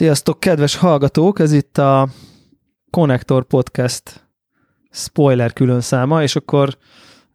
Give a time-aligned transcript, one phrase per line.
[0.00, 1.38] Sziasztok, kedves hallgatók!
[1.38, 2.08] Ez itt a
[2.90, 4.28] Connector Podcast
[4.90, 6.76] spoiler külön száma, és akkor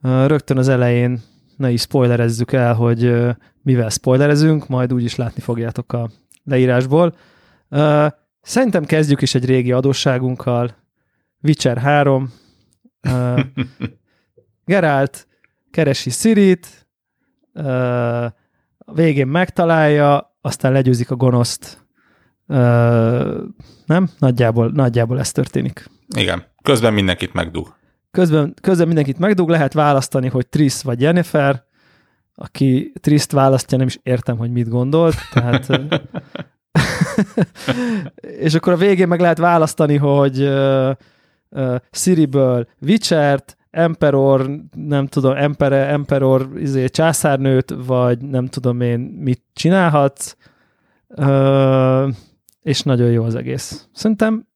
[0.02, 1.22] rögtön az elején
[1.58, 3.14] ne is spoilerezzük el, hogy
[3.62, 6.10] mivel spoilerezünk, majd úgyis látni fogjátok a
[6.44, 7.16] leírásból.
[8.42, 10.76] Szerintem kezdjük is egy régi adósságunkkal.
[11.42, 12.34] Witcher 3.
[14.66, 15.28] Geralt
[15.72, 16.88] keresi Sirit,
[17.54, 21.85] a végén megtalálja, aztán legyőzik a gonoszt
[22.48, 23.44] Ö,
[23.86, 24.10] nem?
[24.20, 25.90] Nagyjából, nagyjából ez történik.
[26.16, 26.44] Igen.
[26.64, 27.76] Közben mindenkit megdug.
[28.12, 31.64] Közben, közben mindenkit megdug, lehet választani, hogy Triss vagy Jennifer.
[32.36, 35.16] Aki Triszt választja, nem is értem, hogy mit gondolt.
[35.34, 35.68] Tehát,
[38.46, 40.90] és akkor a végén meg lehet választani, hogy uh,
[41.50, 49.42] uh, Siriből Witchert, Emperor, nem tudom, Empere, Emperor izé, császárnőt, vagy nem tudom én mit
[49.54, 50.36] csinálhatsz.
[51.08, 52.10] Uh,
[52.66, 53.88] és nagyon jó az egész.
[53.94, 54.48] Szerintem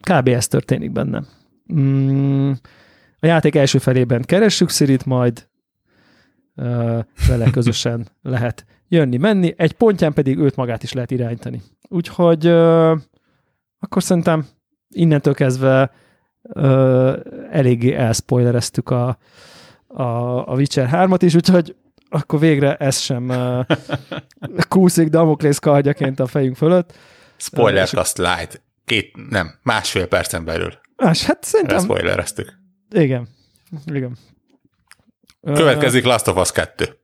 [0.00, 0.28] kb.
[0.28, 1.22] ez történik benne.
[1.72, 2.50] Mm,
[3.20, 5.48] a játék első felében keressük Szirit, majd
[6.56, 11.62] uh, vele közösen lehet jönni-menni, egy pontján pedig őt magát is lehet irányítani.
[11.88, 12.98] Úgyhogy uh,
[13.78, 14.46] akkor szerintem
[14.88, 15.90] innentől kezdve
[16.42, 17.12] uh,
[17.50, 19.18] eléggé elspoilereztük a,
[19.86, 20.02] a,
[20.50, 21.76] a Witcher 3-at is, úgyhogy
[22.08, 23.66] akkor végre ez sem uh,
[24.68, 26.92] kúszik Damoklész kardjaként a fejünk fölött.
[27.40, 28.62] Spoiler azt light.
[28.84, 30.78] Két, nem, másfél percen belül.
[30.96, 31.78] Más, hát szerintem...
[31.78, 32.58] Spoilereztük.
[32.90, 33.28] Igen.
[33.86, 34.16] Igen.
[35.42, 36.98] Következik Last of Us 2.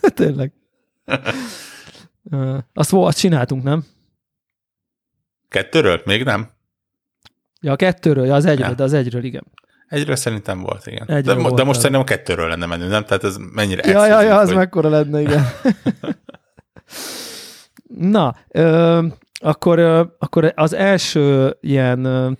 [0.14, 0.52] Tényleg.
[2.74, 3.84] Azt, azt csináltunk, nem?
[5.48, 6.02] Kettőről?
[6.04, 6.50] Még nem?
[7.60, 8.74] Ja, a kettőről, ja, az egyről, ja.
[8.74, 9.46] de az egyről, igen.
[9.88, 11.10] Egyről szerintem volt, igen.
[11.10, 13.04] Egyről de, volt de most szerintem a kettőről lenne menő, nem?
[13.04, 14.56] Tehát ez mennyire Ja, ja, ja, az hogy...
[14.56, 15.46] mekkora lenne, igen.
[17.98, 22.30] Na, ö, akkor, ö, akkor az első ilyen ö,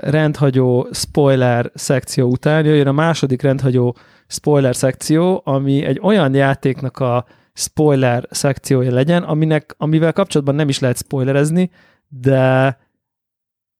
[0.00, 3.96] rendhagyó spoiler szekció után jöjjön a második rendhagyó
[4.26, 10.78] spoiler szekció, ami egy olyan játéknak a spoiler szekciója legyen, aminek, amivel kapcsolatban nem is
[10.78, 11.70] lehet spoilerezni,
[12.08, 12.78] de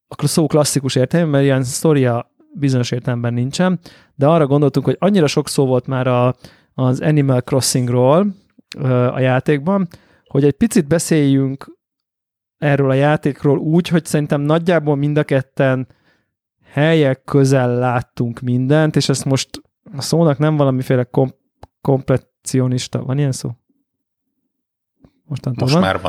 [0.07, 3.79] akkor szó klasszikus értelme, mert ilyen sztoria bizonyos értelemben nincsen,
[4.15, 6.35] de arra gondoltunk, hogy annyira sok szó volt már a,
[6.73, 8.27] az Animal Crossingról
[9.11, 9.87] a játékban,
[10.35, 11.77] hogy egy picit beszéljünk
[12.57, 15.87] erről a játékról úgy, hogy szerintem nagyjából mind a ketten
[16.63, 19.61] helyek közel láttunk mindent, és ezt most
[19.97, 21.37] a szónak nem valamiféle kom-
[21.81, 23.51] kompletionista, van ilyen szó?
[25.23, 25.83] Mostantól most van.
[25.83, 26.01] már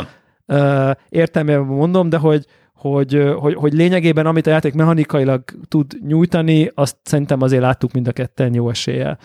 [0.46, 0.98] van.
[1.08, 6.96] értelmében mondom, de hogy, hogy, hogy, hogy lényegében amit a játék mechanikailag tud nyújtani, azt
[7.02, 9.18] szerintem azért láttuk mind a ketten jó eséllyel.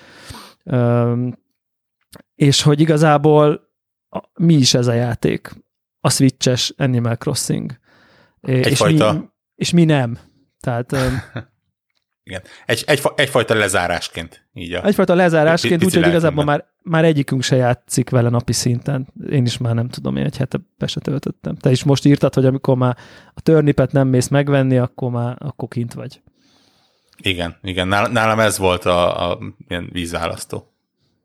[2.35, 3.69] és hogy igazából
[4.33, 5.51] mi is ez a játék?
[5.99, 7.79] A Switches Animal Crossing.
[8.41, 9.07] Egyfajta...
[9.07, 10.19] És mi, és mi nem.
[10.59, 10.95] Tehát...
[12.23, 12.41] Igen.
[12.66, 14.47] Egy, egy, egyfajta lezárásként.
[14.53, 19.07] Így a egyfajta lezárásként, úgyhogy igazából már, már egyikünk se játszik vele napi szinten.
[19.29, 21.55] Én is már nem tudom, én egy hete be se töltöttem.
[21.55, 22.97] Te is most írtad, hogy amikor már
[23.33, 26.22] a törnipet nem mész megvenni, akkor már akkor kint vagy.
[27.17, 27.88] Igen, igen.
[27.88, 30.70] Nálam ez volt a, a ilyen vízválasztó.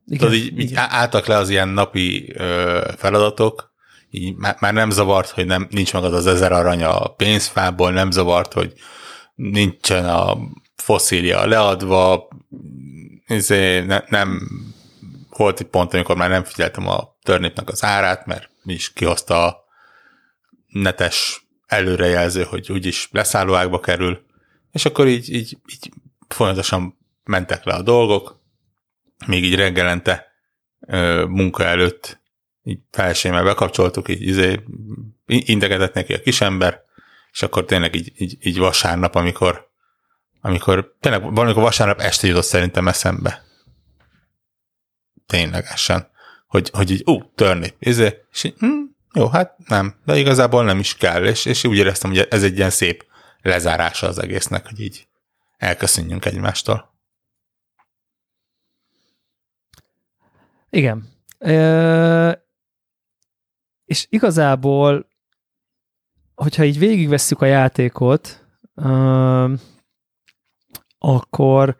[0.06, 3.74] Igen, Tudod, így, így álltak le az ilyen napi ö, feladatok,
[4.10, 7.92] így már, már nem zavart, hogy nem, nincs meg az az ezer arany a pénzfából,
[7.92, 8.72] nem zavart, hogy
[9.34, 10.36] nincsen a
[10.76, 12.28] foszília leadva,
[13.26, 14.48] izé, ne, nem
[15.30, 19.46] volt egy pont, amikor már nem figyeltem a törnépnek az árát, mert mi is kihozta
[19.46, 19.64] a
[20.66, 24.24] netes előrejelző, hogy úgyis leszállóákba kerül,
[24.72, 25.90] és akkor így, így, így
[26.28, 28.40] folyamatosan mentek le a dolgok,
[29.26, 30.26] még így reggelente
[31.28, 32.24] munka előtt
[32.66, 34.60] így felsémmel bekapcsoltuk, így izé,
[35.26, 36.84] integetett neki a kisember,
[37.32, 39.70] és akkor tényleg így, így, így vasárnap, amikor,
[40.40, 43.44] amikor tényleg valamikor vasárnap este jutott szerintem eszembe.
[45.26, 46.10] Ténylegesen.
[46.46, 50.78] Hogy, hogy így, ú, törni, izé, és így, hm, jó, hát nem, de igazából nem
[50.78, 53.04] is kell, és, és úgy éreztem, hogy ez egy ilyen szép
[53.42, 55.06] lezárása az egésznek, hogy így
[55.56, 56.95] elköszönjünk egymástól.
[60.76, 61.04] Igen.
[61.38, 62.44] E-
[63.84, 65.08] és igazából,
[66.34, 69.50] hogyha így végigvesszük a játékot, uh,
[70.98, 71.76] akkor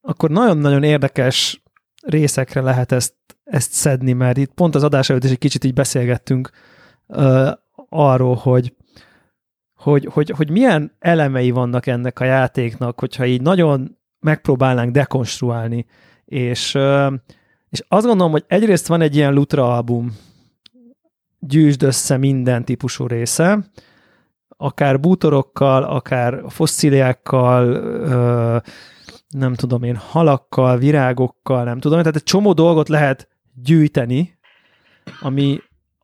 [0.00, 1.62] akkor nagyon-nagyon érdekes
[2.02, 3.14] részekre lehet ezt,
[3.44, 6.50] ezt szedni, mert itt pont az adás előtt is egy kicsit így beszélgettünk
[7.06, 7.50] uh,
[7.88, 8.74] arról, hogy,
[9.74, 15.86] hogy, hogy, hogy milyen elemei vannak ennek a játéknak, hogyha így nagyon megpróbálnánk dekonstruálni,
[16.24, 17.12] és uh,
[17.74, 20.16] és azt gondolom, hogy egyrészt van egy ilyen Lutra album
[21.38, 23.70] gyűjtsd össze minden típusú része,
[24.48, 27.64] akár bútorokkal, akár fosszíliákkal,
[29.28, 34.38] nem tudom én, halakkal, virágokkal, nem tudom, tehát egy csomó dolgot lehet gyűjteni,
[35.20, 35.60] ami,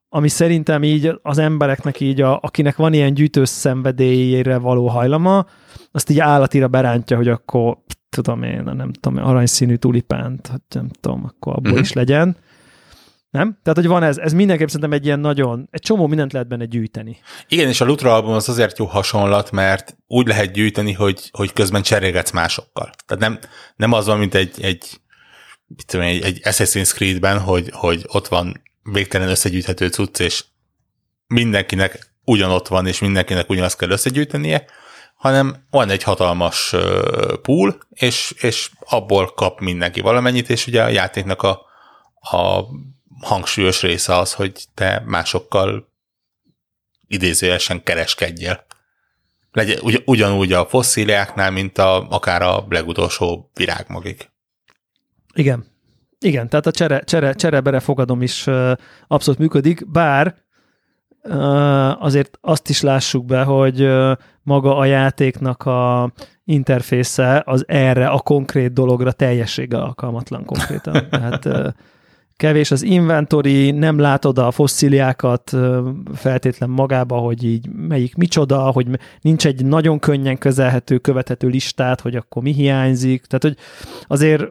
[0.08, 5.46] ami szerintem így az embereknek így, a, akinek van ilyen gyűjtő szenvedélyére való hajlama,
[5.92, 7.78] azt így állatira berántja, hogy akkor
[8.10, 11.86] tudom én, nem tudom, aranyszínű tulipánt, nem tudom, akkor abból uh-huh.
[11.86, 12.36] is legyen.
[13.30, 13.58] Nem?
[13.62, 16.64] Tehát, hogy van ez, ez mindenképp szerintem egy ilyen nagyon, egy csomó mindent lehet benne
[16.64, 17.20] gyűjteni.
[17.48, 21.52] Igen, és a Lutra album az azért jó hasonlat, mert úgy lehet gyűjteni, hogy, hogy
[21.52, 22.90] közben cserélgetsz másokkal.
[23.06, 23.38] Tehát nem,
[23.76, 25.00] nem az van, mint egy, egy,
[25.86, 30.44] tudom, egy, egy Assassin's Creed-ben, hogy, hogy ott van végtelen összegyűjthető cucc, és
[31.26, 34.64] mindenkinek ugyanott van, és mindenkinek ugyanazt kell összegyűjtenie,
[35.20, 36.74] hanem van egy hatalmas
[37.42, 41.50] pool, és, és abból kap mindenki valamennyit, és ugye a játéknak a,
[42.20, 42.64] a
[43.20, 45.88] hangsúlyos része az, hogy te másokkal
[47.06, 48.64] idézőjelesen kereskedjél.
[49.52, 54.30] Legyen ugy, ugyanúgy a fosszíliáknál, mint a, akár a legutolsó virágmagik.
[55.34, 55.66] Igen.
[56.18, 58.46] Igen, tehát a csere, csere, cserebere fogadom is
[59.06, 60.34] abszolút működik, bár
[61.98, 63.88] azért azt is lássuk be, hogy
[64.42, 66.12] maga a játéknak a
[66.44, 71.08] interfésze az erre a konkrét dologra teljességgel alkalmatlan konkrétan.
[71.10, 71.74] Tehát
[72.40, 75.56] kevés az inventory, nem látod a fosszíliákat
[76.14, 78.86] feltétlen magába, hogy így melyik micsoda, hogy
[79.20, 83.56] nincs egy nagyon könnyen kezelhető, követhető listát, hogy akkor mi hiányzik, tehát hogy
[84.06, 84.44] azért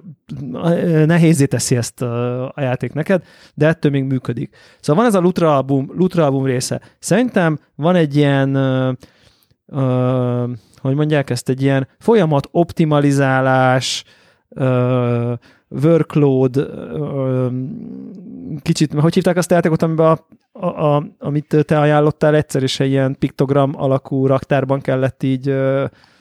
[1.06, 4.56] nehézé teszi ezt a játék neked, de ettől még működik.
[4.80, 6.82] Szóval van ez a Lutra album, Lutra album része.
[7.00, 8.56] Szerintem van egy ilyen
[9.68, 10.50] uh,
[10.82, 14.04] hogy mondják ezt, egy ilyen folyamat optimalizálás,
[14.50, 15.34] uh,
[15.70, 16.70] workload,
[18.62, 22.80] kicsit, hogy hívták azt a játékot, amiben a, a, a, amit te ajánlottál egyszer, és
[22.80, 25.48] egy ilyen piktogram alakú raktárban kellett így...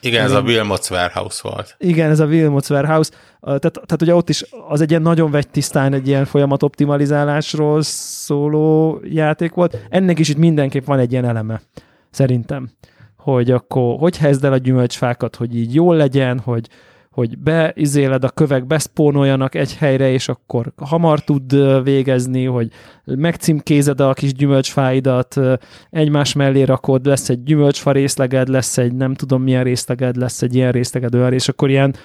[0.01, 1.75] Igen, ez a Wilmots Warehouse volt.
[1.77, 3.11] Igen, ez a Wilmots Warehouse.
[3.41, 7.81] Tehát, tehát ugye ott is az egy ilyen nagyon vegy tisztán egy ilyen folyamat optimalizálásról
[7.81, 9.77] szóló játék volt.
[9.89, 11.61] Ennek is itt mindenképp van egy ilyen eleme,
[12.09, 12.69] szerintem.
[13.17, 16.67] Hogy akkor hogy helyezd el a gyümölcsfákat, hogy így jól legyen, hogy,
[17.19, 22.71] hogy beizéled a kövek, beszpónoljanak egy helyre, és akkor hamar tud végezni, hogy
[23.03, 25.39] megcímkézed a kis gyümölcsfáidat,
[25.89, 30.55] egymás mellé rakod, lesz egy gyümölcsfa részleged, lesz egy nem tudom milyen részleged, lesz egy
[30.55, 31.95] ilyen részleged, olyan, és akkor ilyen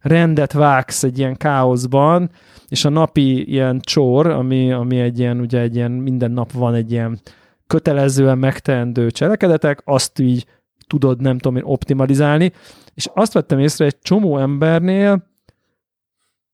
[0.00, 2.30] rendet vágsz egy ilyen káoszban,
[2.68, 6.74] és a napi ilyen csor, ami, ami egy ilyen, ugye egy ilyen, minden nap van
[6.74, 7.20] egy ilyen
[7.66, 10.46] kötelezően megteendő cselekedetek, azt így
[10.86, 12.52] tudod, nem tudom én, optimalizálni,
[12.94, 15.32] és azt vettem észre, egy csomó embernél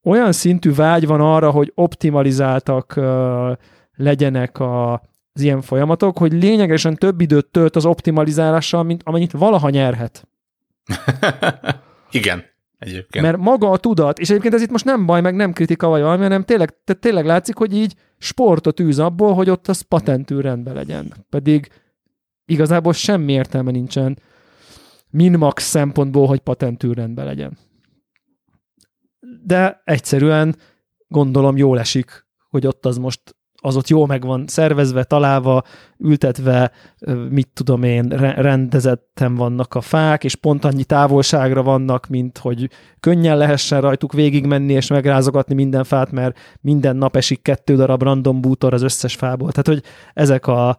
[0.02, 3.56] olyan szintű vágy van arra, hogy optimalizáltak uh,
[3.96, 4.92] legyenek a,
[5.32, 10.28] az ilyen folyamatok, hogy lényegesen több időt tölt az optimalizálással, mint amennyit valaha nyerhet.
[12.10, 12.44] Igen.
[12.78, 13.24] Egyébként.
[13.24, 16.00] Mert maga a tudat, és egyébként ez itt most nem baj, meg nem kritika vagy
[16.00, 20.40] valami, hanem tényleg, tehát tényleg látszik, hogy így sportot űz abból, hogy ott az patentű
[20.40, 21.14] rendben legyen.
[21.30, 21.68] Pedig
[22.44, 24.18] igazából semmi értelme nincsen
[25.10, 27.58] minmax szempontból, hogy patentű rendben legyen.
[29.44, 30.56] De egyszerűen
[31.08, 35.62] gondolom jól esik, hogy ott az most az ott jól meg van szervezve, találva,
[35.98, 36.70] ültetve,
[37.30, 43.36] mit tudom én, rendezetten vannak a fák, és pont annyi távolságra vannak, mint hogy könnyen
[43.36, 48.74] lehessen rajtuk végigmenni és megrázogatni minden fát, mert minden nap esik kettő darab random bútor
[48.74, 49.52] az összes fából.
[49.52, 49.82] Tehát, hogy
[50.14, 50.78] ezek a,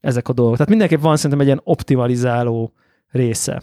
[0.00, 0.56] ezek a dolgok.
[0.56, 2.72] Tehát mindenképp van szerintem egy ilyen optimalizáló
[3.12, 3.62] része.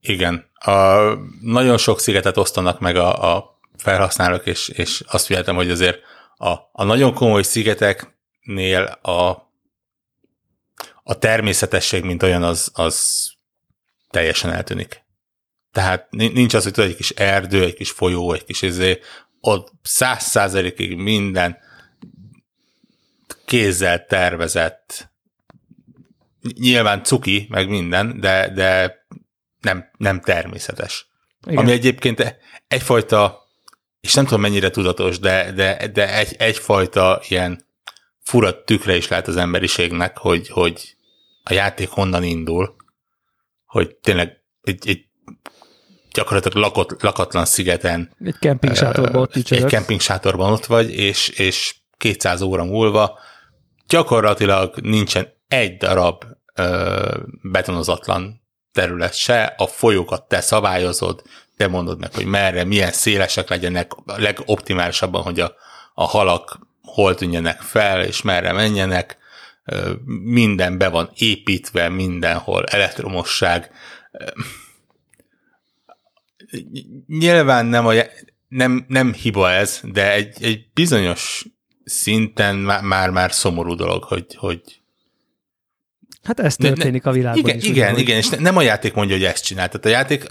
[0.00, 0.50] Igen.
[0.54, 0.98] A,
[1.40, 6.00] nagyon sok szigetet osztanak meg a, a felhasználók, és, és azt figyeltem, hogy azért
[6.36, 9.50] a, a nagyon komoly szigeteknél a,
[11.02, 13.26] a természetesség, mint olyan, az, az
[14.10, 15.02] teljesen eltűnik.
[15.72, 19.00] Tehát nincs az, hogy tudod, egy kis erdő, egy kis folyó, egy kis izé,
[19.40, 21.58] ott száz százalékig minden
[23.44, 25.11] kézzel tervezett
[26.42, 28.96] nyilván cuki, meg minden, de, de
[29.60, 31.06] nem, nem természetes.
[31.46, 31.58] Igen.
[31.58, 33.40] Ami egyébként egyfajta,
[34.00, 37.66] és nem tudom mennyire tudatos, de, de, de egy, egyfajta ilyen
[38.20, 40.96] fura tükre is lehet az emberiségnek, hogy, hogy
[41.42, 42.76] a játék honnan indul,
[43.66, 45.04] hogy tényleg egy, egy
[46.12, 48.14] gyakorlatilag lakott, lakatlan szigeten.
[48.24, 53.18] Egy kemping sátorban ott Egy kemping sátorban ott vagy, és, és 200 óra múlva
[53.86, 58.40] gyakorlatilag nincsen egy darab ö, betonozatlan
[58.72, 61.22] terület se, a folyókat te szabályozod,
[61.56, 65.54] te mondod meg, hogy merre, milyen szélesek legyenek a legoptimálisabban, hogy a,
[65.94, 69.18] a halak hol tűnjenek fel, és merre menjenek,
[70.22, 73.70] minden be van építve, mindenhol elektromosság.
[77.06, 77.92] Nyilván nem, a,
[78.48, 81.46] nem, nem hiba ez, de egy, egy bizonyos
[81.84, 84.81] szinten már-már szomorú dolog, hogy, hogy
[86.22, 87.64] Hát ez történik ne, a világban igen, is.
[87.64, 89.68] Igen, igen, és nem a játék mondja, hogy ezt csinál.
[89.68, 90.26] Tehát a játék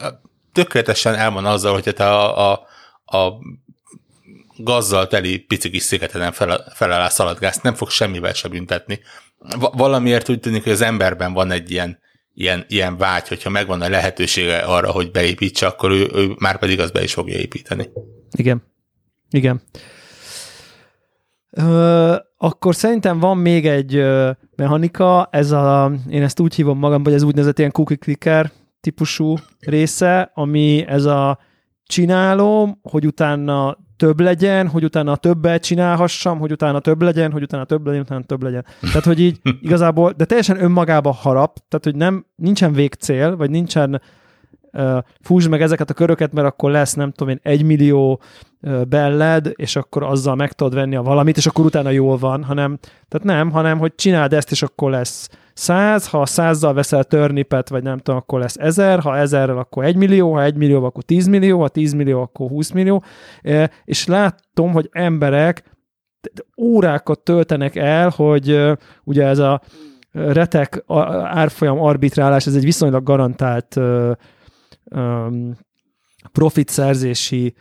[0.53, 2.67] tökéletesen el van azzal, hogy te a, a,
[3.17, 3.39] a
[4.57, 8.99] gazzal teli pici kis szigeten fel, felállás szaladgász, nem fog semmivel se büntetni.
[9.59, 11.99] Va- valamiért úgy tűnik, hogy az emberben van egy ilyen,
[12.33, 16.79] ilyen, ilyen vágy, hogyha megvan a lehetősége arra, hogy beépítse, akkor ő, ő már pedig
[16.79, 17.89] az be is fogja építeni.
[18.31, 18.63] Igen.
[19.29, 19.61] Igen.
[21.51, 27.03] Ö, akkor szerintem van még egy ö, mechanika, ez a, én ezt úgy hívom magam,
[27.03, 31.39] hogy ez úgynevezett ilyen cookie clicker típusú része, ami ez a
[31.83, 37.65] csinálom, hogy utána több legyen, hogy utána többet csinálhassam, hogy utána több legyen, hogy utána
[37.65, 38.65] több legyen, utána több legyen.
[38.81, 44.01] Tehát, hogy így igazából, de teljesen önmagába harap, tehát, hogy nem, nincsen végcél, vagy nincsen
[45.21, 48.21] fúzs meg ezeket a köröket, mert akkor lesz, nem tudom én, egy millió
[48.87, 52.77] belled, és akkor azzal meg tudod venni a valamit, és akkor utána jól van, hanem,
[53.07, 57.83] tehát nem, hanem, hogy csináld ezt, és akkor lesz száz, ha százzal veszel törnipet, vagy
[57.83, 61.27] nem tudom, akkor lesz ezer, ha ezerrel, akkor egy millió, ha egy millió, akkor tíz
[61.27, 63.03] millió, ha tíz millió, akkor húsz millió,
[63.85, 65.63] és látom, hogy emberek
[66.57, 68.71] órákat töltenek el, hogy
[69.03, 69.61] ugye ez a
[70.11, 70.83] retek
[71.23, 73.79] árfolyam arbitrálás, ez egy viszonylag garantált
[76.31, 77.53] profit szerzési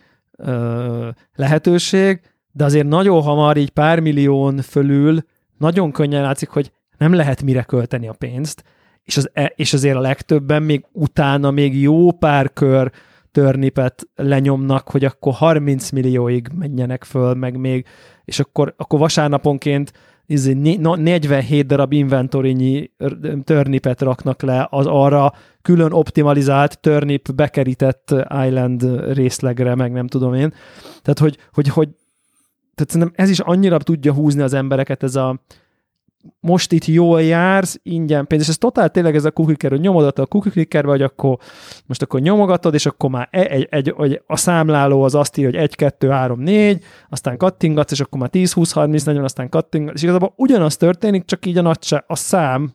[1.34, 2.20] lehetőség,
[2.52, 5.22] de azért nagyon hamar így pár millión fölül
[5.58, 8.64] nagyon könnyen látszik, hogy nem lehet mire költeni a pénzt,
[9.04, 12.92] és, az, e, és azért a legtöbben még utána még jó pár kör
[13.32, 17.86] törnipet lenyomnak, hogy akkor 30 millióig menjenek föl, meg még,
[18.24, 19.92] és akkor, akkor vasárnaponként
[20.30, 22.90] 47 izé, darab inventorinyi
[23.44, 25.32] törnipet raknak le az arra
[25.62, 28.14] külön optimalizált törnip bekerített
[28.46, 30.52] island részlegre, meg nem tudom én.
[31.02, 31.88] Tehát, hogy, hogy, hogy
[32.74, 35.40] tehát szerintem ez is annyira tudja húzni az embereket, ez a,
[36.40, 40.18] most itt jól jársz, ingyen pénz, és ez totál tényleg ez a cookie hogy nyomod
[40.18, 41.38] a cookie vagy akkor
[41.86, 45.50] most akkor nyomogatod, és akkor már egy, egy, egy, egy a számláló az azt írja,
[45.50, 49.48] hogy 1, 2, 3, 4, aztán kattingatsz, és akkor már 10, 20, 30, 40, aztán
[49.48, 52.72] kattingatsz, és igazából ugyanaz történik, csak így a nagy a szám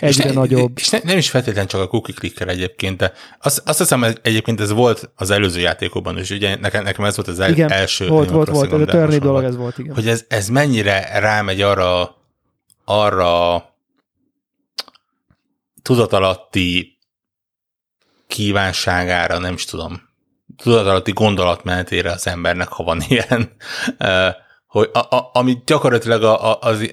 [0.00, 0.78] egyre és ne, nagyobb.
[0.78, 4.18] És ne, nem is feltétlenül csak a cookie clicker egyébként, de azt, azt hiszem, hogy
[4.22, 7.70] egyébként ez volt az előző játékokban is, ugye nekem, nekem ez volt az el, igen,
[7.70, 8.08] első.
[8.08, 9.94] volt, volt, volt, ez a törni dolog ez volt, igen.
[9.94, 12.16] Hogy ez, ez mennyire rámegy arra,
[12.84, 13.64] arra
[15.82, 16.98] tudatalatti
[18.26, 20.08] kívánságára, nem is tudom,
[20.56, 23.56] tudatalatti gondolatmenetére az embernek, ha van ilyen,
[24.66, 26.90] hogy a, a, ami gyakorlatilag a, a, az,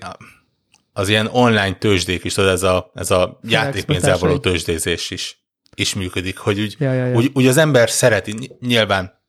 [0.98, 5.40] az ilyen online tőzsdék is, tudod, ez a, ez a játékpénzzel való tőzsdézés is,
[5.76, 7.16] is működik, hogy úgy, ja, ja, ja.
[7.16, 9.22] Úgy, úgy az ember szereti, nyilván,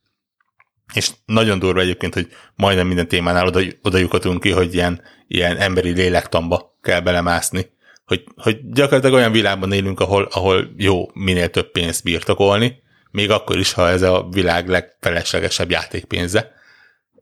[0.93, 5.57] és nagyon durva egyébként, hogy majdnem minden témánál oda, oda lyukatunk ki, hogy ilyen, ilyen
[5.57, 7.69] emberi lélektamba kell belemászni,
[8.05, 13.57] hogy, hogy gyakorlatilag olyan világban élünk, ahol, ahol jó minél több pénzt birtokolni, még akkor
[13.57, 16.51] is, ha ez a világ legfeleslegesebb játékpénze.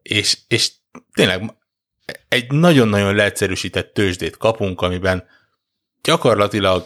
[0.01, 0.72] És, és
[1.13, 1.56] tényleg
[2.28, 5.24] egy nagyon-nagyon leegyszerűsített tőzsdét kapunk, amiben
[6.02, 6.86] gyakorlatilag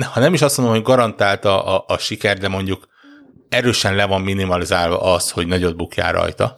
[0.00, 2.88] ha nem is azt mondom, hogy garantálta a, a siker, de mondjuk
[3.48, 6.56] erősen le van minimalizálva az, hogy nagyot bukjál rajta.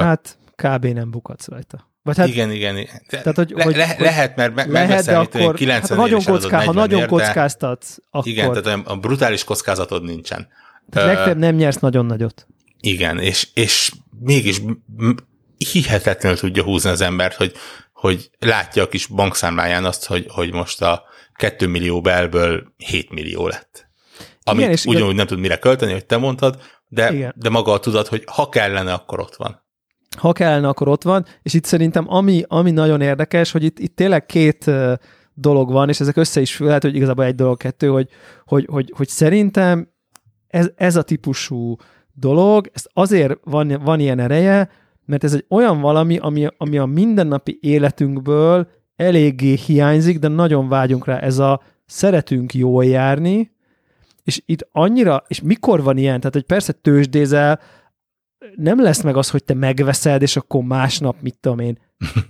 [0.00, 0.84] Hát kb.
[0.84, 1.90] nem bukadsz rajta.
[2.02, 2.74] Vagy hát, igen, igen.
[2.74, 6.24] De, tehát, hogy, le, hogy, le, lehet, mert me, lehet, de akkor 90 hát nagyon
[6.24, 8.30] kocká, ha nagyon kockáztatsz, akkor...
[8.30, 10.48] Igen, tehát a brutális kockázatod nincsen.
[10.90, 12.46] Tehát legfeljebb nem nyersz nagyon nagyot.
[12.84, 14.62] Igen, és, és mégis
[15.72, 17.52] hihetetlenül tudja húzni az embert, hogy,
[17.92, 21.02] hogy látja a kis bankszámláján azt, hogy, hogy most a
[21.34, 23.88] 2 millió belből 7 millió lett.
[24.42, 25.14] Amit Igen, ugyanúgy igen.
[25.14, 28.92] nem tud mire költeni, hogy te mondtad, de, de maga a tudat, hogy ha kellene,
[28.92, 29.62] akkor ott van.
[30.16, 33.96] Ha kellene, akkor ott van, és itt szerintem ami, ami nagyon érdekes, hogy itt, itt
[33.96, 34.70] tényleg két
[35.34, 38.08] dolog van, és ezek össze is lehet, hogy igazából egy dolog, kettő, hogy,
[38.44, 39.92] hogy, hogy, hogy szerintem
[40.48, 41.76] ez, ez a típusú
[42.14, 44.70] dolog, ez azért van, van ilyen ereje,
[45.04, 51.06] mert ez egy olyan valami, ami, ami a mindennapi életünkből eléggé hiányzik, de nagyon vágyunk
[51.06, 51.18] rá.
[51.18, 53.50] Ez a szeretünk jól járni,
[54.22, 56.18] és itt annyira, és mikor van ilyen?
[56.18, 57.60] Tehát, hogy persze tőzsdézel,
[58.56, 61.78] nem lesz meg az, hogy te megveszed, és akkor másnap, mit tudom én,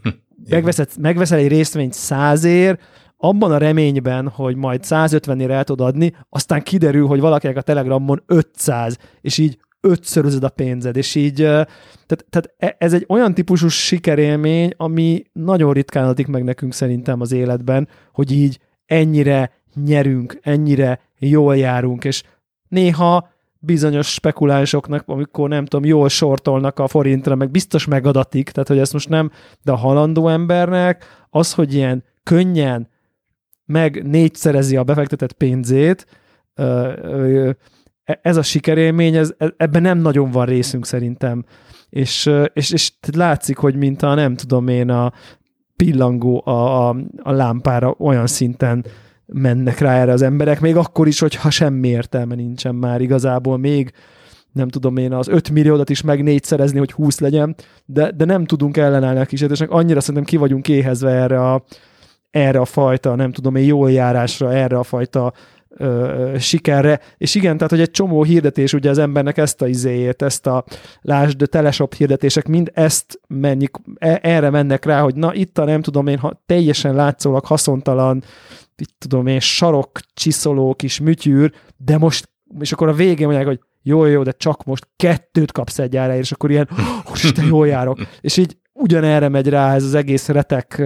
[0.51, 2.83] megveszed, megveszel egy részvényt százért,
[3.17, 8.23] abban a reményben, hogy majd 150-ére el tudod adni, aztán kiderül, hogy valakinek a Telegramon
[8.27, 13.69] 500, és így ötszörözöd a pénzed, és így, tehát, tehát e, ez egy olyan típusú
[13.69, 19.53] sikerélmény, ami nagyon ritkán adik meg nekünk szerintem az életben, hogy így ennyire
[19.85, 22.23] nyerünk, ennyire jól járunk, és
[22.69, 28.79] néha bizonyos spekulánsoknak, amikor nem tudom, jól sortolnak a forintra, meg biztos megadatik, tehát hogy
[28.79, 29.31] ezt most nem,
[29.63, 32.89] de a halandó embernek az, hogy ilyen könnyen
[33.65, 36.07] meg négyszerezi a befektetett pénzét,
[38.05, 41.45] ez a sikerélmény, ez, ebben nem nagyon van részünk szerintem.
[41.89, 45.13] És, és, és látszik, hogy mint a nem tudom én, a
[45.77, 48.85] pillangó a, a, a lámpára olyan szinten
[49.27, 53.93] mennek rá erre az emberek, még akkor is, hogyha semmi értelme nincsen már igazából még
[54.53, 57.55] nem tudom én az 5 milliódat is meg négyszerezni, hogy 20 legyen,
[57.85, 59.71] de, de nem tudunk ellenállni a kísérletesnek.
[59.71, 61.65] Annyira szerintem ki vagyunk éhezve erre a,
[62.31, 65.33] erre a fajta, nem tudom én, jól járásra, erre a fajta
[65.77, 67.01] ö, sikerre.
[67.17, 70.65] És igen, tehát, hogy egy csomó hirdetés, ugye az embernek ezt a izéjét, ezt a
[71.01, 75.83] lásd, teleshop hirdetések, mind ezt menjik, e, erre mennek rá, hogy na itt a nem
[75.83, 78.23] tudom én, ha teljesen látszólag haszontalan,
[78.77, 82.29] itt tudom én, sarok, csiszoló kis műtyűr, de most,
[82.61, 86.17] és akkor a végén mondják, hogy jó, jó, de csak most kettőt kapsz egy ára,
[86.17, 86.69] és akkor ilyen,
[87.35, 87.99] te jól járok.
[88.21, 90.83] És így ugyanerre megy rá ez az egész retek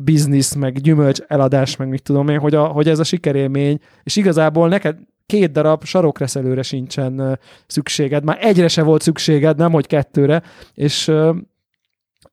[0.00, 4.16] biznisz, meg gyümölcs eladás, meg mit tudom én, hogy, a, hogy ez a sikerélmény, és
[4.16, 10.42] igazából neked két darab sarokreszelőre sincsen szükséged, már egyre se volt szükséged, nem hogy kettőre,
[10.74, 11.12] és,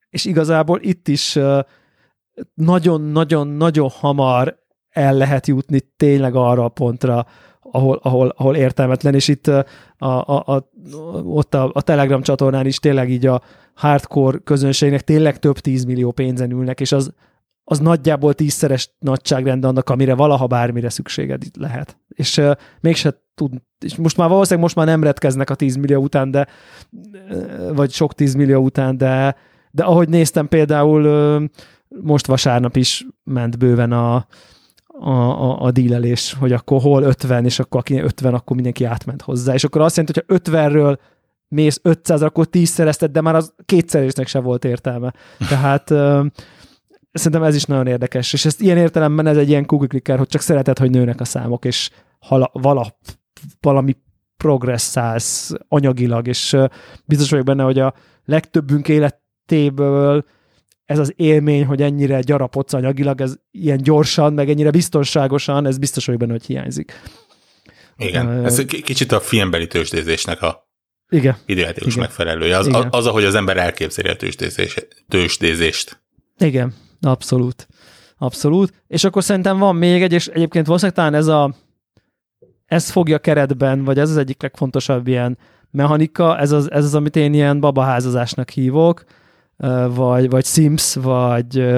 [0.10, 1.39] és igazából itt is
[2.54, 7.26] nagyon-nagyon-nagyon hamar el lehet jutni tényleg arra a pontra,
[7.62, 9.65] ahol, ahol, ahol értelmetlen, és itt a,
[9.97, 10.69] a, a,
[11.23, 13.41] ott a, a Telegram csatornán is tényleg így a
[13.73, 17.13] hardcore közönségnek tényleg több tízmillió pénzen ülnek, és az,
[17.63, 21.97] az nagyjából tízszeres nagyságrend annak, amire valaha bármire szükséged lehet.
[22.08, 26.02] És uh, mégse tud, és most már valószínűleg most már nem retkeznek a 10 millió
[26.02, 26.47] után, de
[27.73, 29.36] vagy sok 10 millió után, de,
[29.71, 31.49] de ahogy néztem például
[32.02, 34.28] most vasárnap is ment bőven a,
[34.88, 39.21] a, a, a dílelés, hogy akkor hol 50, és akkor aki 50, akkor mindenki átment
[39.21, 39.54] hozzá.
[39.54, 40.97] És akkor azt jelenti, hogy 50-ről
[41.47, 45.13] mész 500, akkor 10 szerezted, de már az kétszerésnek se volt értelme.
[45.49, 45.93] Tehát
[47.13, 50.41] szerintem ez is nagyon érdekes, és ezt ilyen értelemben ez egy ilyen Google hogy csak
[50.41, 52.97] szereted, hogy nőnek a számok, és hala, vala,
[53.60, 53.95] valami
[54.38, 56.58] progresszálsz anyagilag, és
[57.06, 57.93] biztos vagyok benne, hogy a
[58.26, 60.26] legtöbbünk életéből
[60.86, 66.06] ez az élmény, hogy ennyire gyarapodsz anyagilag, ez ilyen gyorsan, meg ennyire biztonságosan, ez biztos
[66.06, 67.02] vagyok benne, hogy hiányzik.
[67.97, 70.69] Igen, uh, ez kicsit a filmbeli tőzsdézésnek a
[71.10, 71.38] igen.
[71.45, 72.58] ideális megfelelője.
[72.58, 74.15] Az, az, az, ahogy az ember elképzeli a
[75.08, 76.02] tőzsdézést.
[76.38, 76.73] Igen,
[77.06, 77.68] Abszolút.
[78.18, 78.84] Abszolút.
[78.88, 81.54] És akkor szerintem van még egy, és egyébként valószínűleg talán ez a
[82.66, 85.38] ez fogja keretben, vagy ez az egyik legfontosabb ilyen
[85.72, 89.04] mechanika, ez az, ez az amit én ilyen babaházazásnak hívok,
[89.88, 91.74] vagy, vagy Sims, vagy,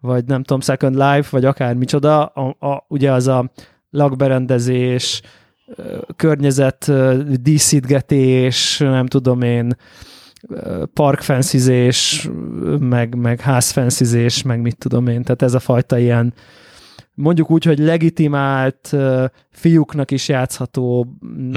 [0.00, 3.50] vagy nem tudom, Second Life, vagy akár micsoda, a, a, ugye az a
[3.90, 5.22] lakberendezés,
[6.16, 6.92] környezet
[7.42, 9.76] díszítgetés, nem tudom én,
[10.92, 12.28] parkfenszizés,
[12.78, 16.34] meg, meg házfenszizés, meg mit tudom én, tehát ez a fajta ilyen
[17.14, 18.96] mondjuk úgy, hogy legitimált
[19.50, 21.16] fiúknak is játszható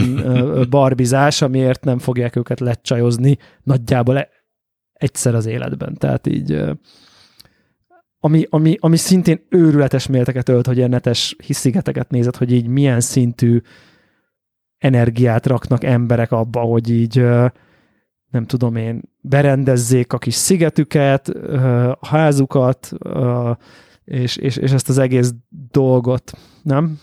[0.69, 4.29] barbizás, amiért nem fogják őket lecsajozni nagyjából e-
[4.93, 5.97] egyszer az életben.
[5.97, 6.63] Tehát így
[8.19, 13.01] ami, ami, ami szintén őrületes mérteket ölt, hogy ilyen netes hiszigeteket nézett, hogy így milyen
[13.01, 13.61] szintű
[14.77, 17.25] energiát raknak emberek abba, hogy így
[18.33, 21.27] nem tudom én, berendezzék a kis szigetüket,
[21.99, 22.91] a házukat,
[24.05, 25.31] és, és, és ezt az egész
[25.71, 26.31] dolgot,
[26.63, 26.99] nem?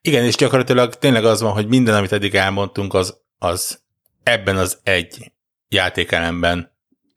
[0.00, 3.80] Igen, és gyakorlatilag tényleg az van, hogy minden, amit eddig elmondtunk, az, az
[4.22, 5.32] ebben az egy
[5.68, 6.72] játékelemben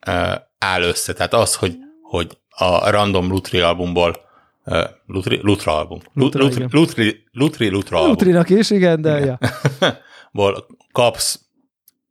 [0.06, 1.12] uh, áll össze.
[1.12, 4.16] Tehát az, hogy, hogy a random Lutri albumból
[4.64, 6.00] uh, Lutri, Lutra album.
[6.12, 8.10] Lutra, Lutri, Lutri, Lutri, Lutra album.
[8.10, 9.38] Lutrinak is, igen, de igen.
[9.80, 9.88] ja.
[10.32, 11.41] ból kapsz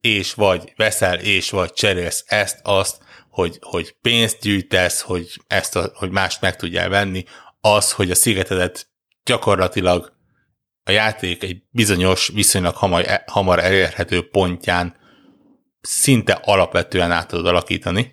[0.01, 5.91] és vagy veszel, és vagy cserélsz ezt, azt, hogy, hogy pénzt gyűjtesz, hogy, ezt a,
[5.93, 7.23] hogy mást meg tudjál venni,
[7.61, 8.87] az, hogy a szigetedet
[9.23, 10.13] gyakorlatilag
[10.83, 14.95] a játék egy bizonyos, viszonylag hamar, hamar elérhető pontján
[15.81, 18.11] szinte alapvetően át tudod alakítani.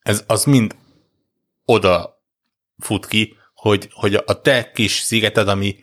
[0.00, 0.76] Ez az mind
[1.64, 2.22] oda
[2.78, 5.78] fut ki, hogy, hogy a te kis szigeted, ami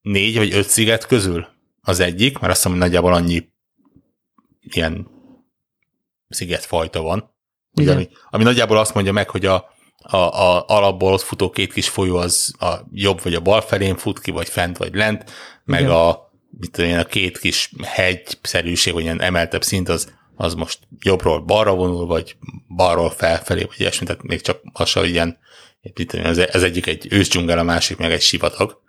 [0.00, 1.48] négy vagy öt sziget közül
[1.80, 3.48] az egyik, mert azt hiszem, hogy nagyjából annyi
[4.70, 5.08] ilyen
[6.28, 7.34] szigetfajta van,
[7.72, 11.72] ugye, ami, ami nagyjából azt mondja meg, hogy a, a, a alapból ott futó két
[11.72, 15.30] kis folyó az a jobb vagy a bal felén fut ki, vagy fent vagy lent,
[15.64, 15.92] meg Igen.
[15.92, 16.24] a
[16.58, 21.40] mit tudom én, a két kis hegyszerűség, vagy ilyen emeltebb szint, az, az most jobbról
[21.40, 22.36] balra vonul, vagy
[22.68, 25.38] balról felfelé, vagy ilyesmi, tehát még csak lassan ilyen,
[25.80, 28.80] mit tudom, ez, ez egyik egy ősdzsungel, a másik meg egy sivatag.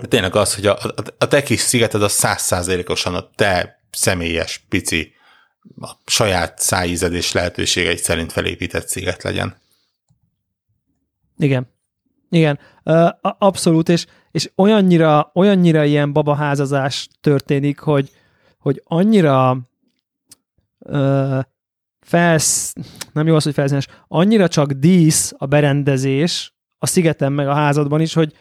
[0.00, 4.64] De tényleg az, hogy a, a, a te kis szigeted az százszázalékosan a te személyes,
[4.68, 5.12] pici,
[5.80, 9.56] a saját szájízedés lehetőségei szerint felépített sziget legyen.
[11.38, 11.72] Igen.
[12.30, 12.58] Igen,
[13.20, 18.10] abszolút, és, és olyannyira, olyannyira ilyen babaházazás történik, hogy,
[18.58, 19.58] hogy annyira
[20.78, 21.38] uh,
[22.00, 22.72] felsz,
[23.12, 28.00] nem jó az, hogy felszínes, annyira csak dísz a berendezés a szigeten meg a házadban
[28.00, 28.32] is, hogy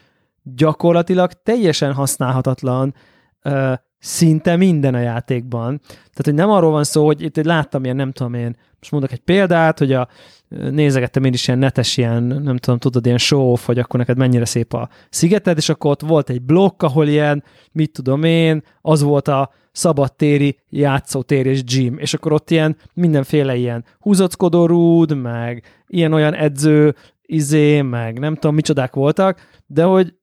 [0.43, 2.95] gyakorlatilag teljesen használhatatlan
[3.43, 5.79] uh, szinte minden a játékban.
[5.87, 9.11] Tehát, hogy nem arról van szó, hogy itt láttam ilyen, nem tudom én, most mondok
[9.11, 10.07] egy példát, hogy a,
[10.47, 14.45] nézegettem én is ilyen netes ilyen, nem tudom, tudod, ilyen show hogy akkor neked mennyire
[14.45, 19.01] szép a szigeted, és akkor ott volt egy blokk, ahol ilyen, mit tudom én, az
[19.01, 25.63] volt a szabadtéri játszótér és gym, és akkor ott ilyen mindenféle ilyen húzockodó rúd, meg
[25.87, 30.13] ilyen-olyan edző, izé, meg nem tudom, micsodák voltak, de hogy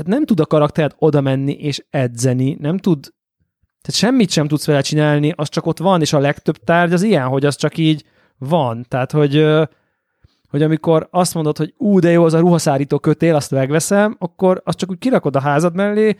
[0.00, 3.00] tehát nem tud a karaktered oda menni és edzeni, nem tud,
[3.80, 7.02] tehát semmit sem tudsz vele csinálni, az csak ott van, és a legtöbb tárgy az
[7.02, 8.04] ilyen, hogy az csak így
[8.38, 8.84] van.
[8.88, 9.46] Tehát, hogy,
[10.48, 14.62] hogy amikor azt mondod, hogy ú, de jó, az a ruhaszárító kötél, azt megveszem, akkor
[14.64, 16.16] azt csak úgy kirakod a házad mellé,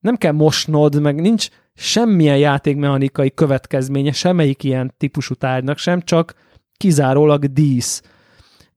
[0.00, 6.34] nem kell mosnod, meg nincs semmilyen játékmechanikai következménye semmelyik ilyen típusú tárgynak sem, csak
[6.76, 8.02] kizárólag dísz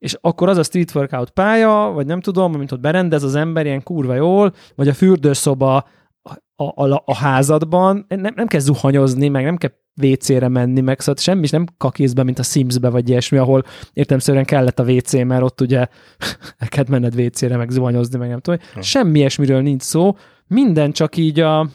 [0.05, 3.65] és akkor az a street workout pálya, vagy nem tudom, mint ott berendez az ember
[3.65, 5.75] ilyen kurva jól, vagy a fürdőszoba
[6.55, 11.21] a, a, a házadban, nem, nem kell zuhanyozni, meg nem kell WC-re menni, meg szóval
[11.21, 13.63] semmi is nem kakészbe, mint a Sims-be, vagy ilyesmi, ahol
[13.93, 15.77] értelmszerűen kellett a WC, mert ott ugye
[16.57, 18.59] el kellett menned WC-re, meg zuhanyozni, meg nem tudom.
[18.73, 18.79] Hm.
[18.79, 21.69] Semmi ilyesmiről nincs szó, minden csak így a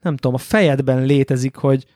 [0.00, 1.86] nem tudom, a fejedben létezik, hogy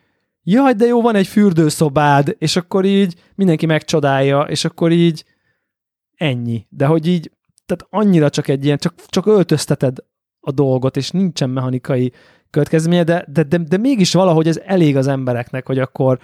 [0.43, 5.25] jaj, de jó, van egy fürdőszobád, és akkor így mindenki megcsodálja, és akkor így
[6.15, 6.67] ennyi.
[6.69, 7.31] De hogy így,
[7.67, 9.97] tehát annyira csak egy ilyen, csak, csak öltözteted
[10.41, 12.13] a dolgot, és nincsen mechanikai
[12.51, 16.19] következménye, de, de, de, de mégis valahogy ez elég az embereknek, hogy akkor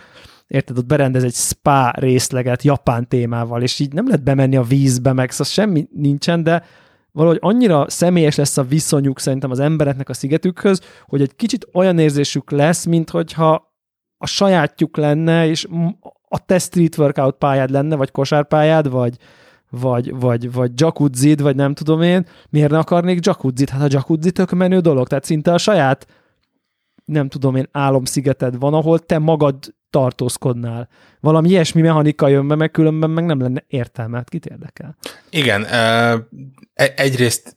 [0.46, 5.12] érted, ott berendez egy spa részleget japán témával, és így nem lehet bemenni a vízbe,
[5.12, 6.64] meg szóval semmi nincsen, de
[7.12, 11.98] valahogy annyira személyes lesz a viszonyuk szerintem az embereknek a szigetükhöz, hogy egy kicsit olyan
[11.98, 13.67] érzésük lesz, mint hogyha
[14.18, 15.66] a sajátjuk lenne, és
[16.28, 19.16] a te street workout pályád lenne, vagy kosárpályád, vagy,
[19.70, 23.70] vagy, vagy, vagy jacuzzid, vagy nem tudom én, miért ne akarnék jacuzzit?
[23.70, 26.06] Hát a jacuzzi tök menő dolog, tehát szinte a saját
[27.04, 30.88] nem tudom én, álomszigeted van, ahol te magad tartózkodnál.
[31.20, 34.16] Valami ilyesmi mechanika jön be, meg különben meg nem lenne értelme.
[34.16, 34.96] Hát kit érdekel?
[35.30, 36.28] Igen, e,
[36.74, 37.56] egyrészt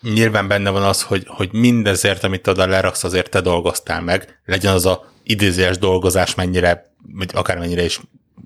[0.00, 4.72] nyilván benne van az, hogy, hogy mindezért, amit oda leraksz, azért te dolgoztál meg, legyen
[4.72, 8.00] az a idézőes dolgozás mennyire, vagy akármennyire is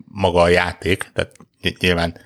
[0.09, 1.37] maga a játék, tehát
[1.81, 2.17] nyilván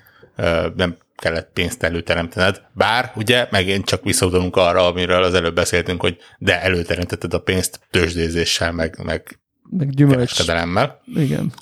[0.75, 2.61] nem kellett pénzt előteremtened.
[2.73, 7.79] Bár, ugye, megint csak visszautalunk arra, amiről az előbb beszéltünk, hogy de előteremtetted a pénzt
[7.91, 9.39] tőzsdézéssel, meg, meg,
[9.69, 11.01] meg kereskedelemmel.
[11.15, 11.53] Igen.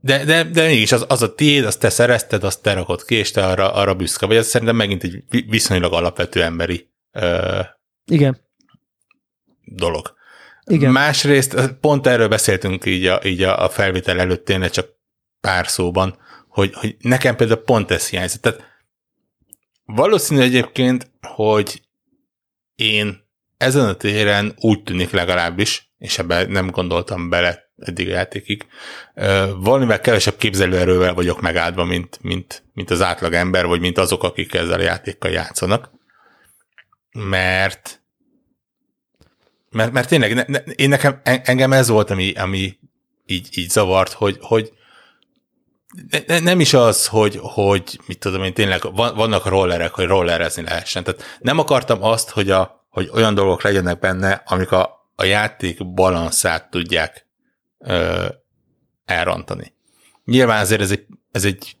[0.00, 3.14] De, de, de mégis az, az a tiéd, azt te szerezted, azt te rakod ki,
[3.14, 4.36] és te arra, arra büszke vagy.
[4.36, 7.64] Ez szerintem megint egy viszonylag alapvető emberi uh,
[8.06, 8.40] Igen.
[9.64, 10.14] dolog.
[10.66, 10.92] Igen.
[10.92, 14.88] Másrészt pont erről beszéltünk így a, így a, felvétel előtt tényleg csak
[15.40, 18.40] pár szóban, hogy, hogy nekem például pont ez hiányzik.
[18.40, 18.60] Tehát
[19.84, 21.82] valószínű egyébként, hogy
[22.74, 23.24] én
[23.56, 28.66] ezen a téren úgy tűnik legalábbis, és ebben nem gondoltam bele eddig a játékig,
[29.56, 34.54] valamivel kevesebb képzelőerővel vagyok megáldva, mint, mint, mint az átlag ember, vagy mint azok, akik
[34.54, 35.90] ezzel a játékkal játszanak.
[37.12, 38.03] Mert
[39.74, 42.78] mert, mert tényleg, ne, ne, én nekem, engem ez volt, ami, ami
[43.26, 44.72] így, így zavart, hogy, hogy
[46.26, 51.04] ne, nem is az, hogy, hogy mit tudom én, tényleg vannak rollerek, hogy rollerezni lehessen.
[51.04, 55.92] Tehát nem akartam azt, hogy, a, hogy olyan dolgok legyenek benne, amik a, a játék
[55.92, 57.26] balanszát tudják
[57.78, 58.26] ö,
[59.04, 59.74] elrontani.
[60.24, 61.76] Nyilván azért ez egy, ez egy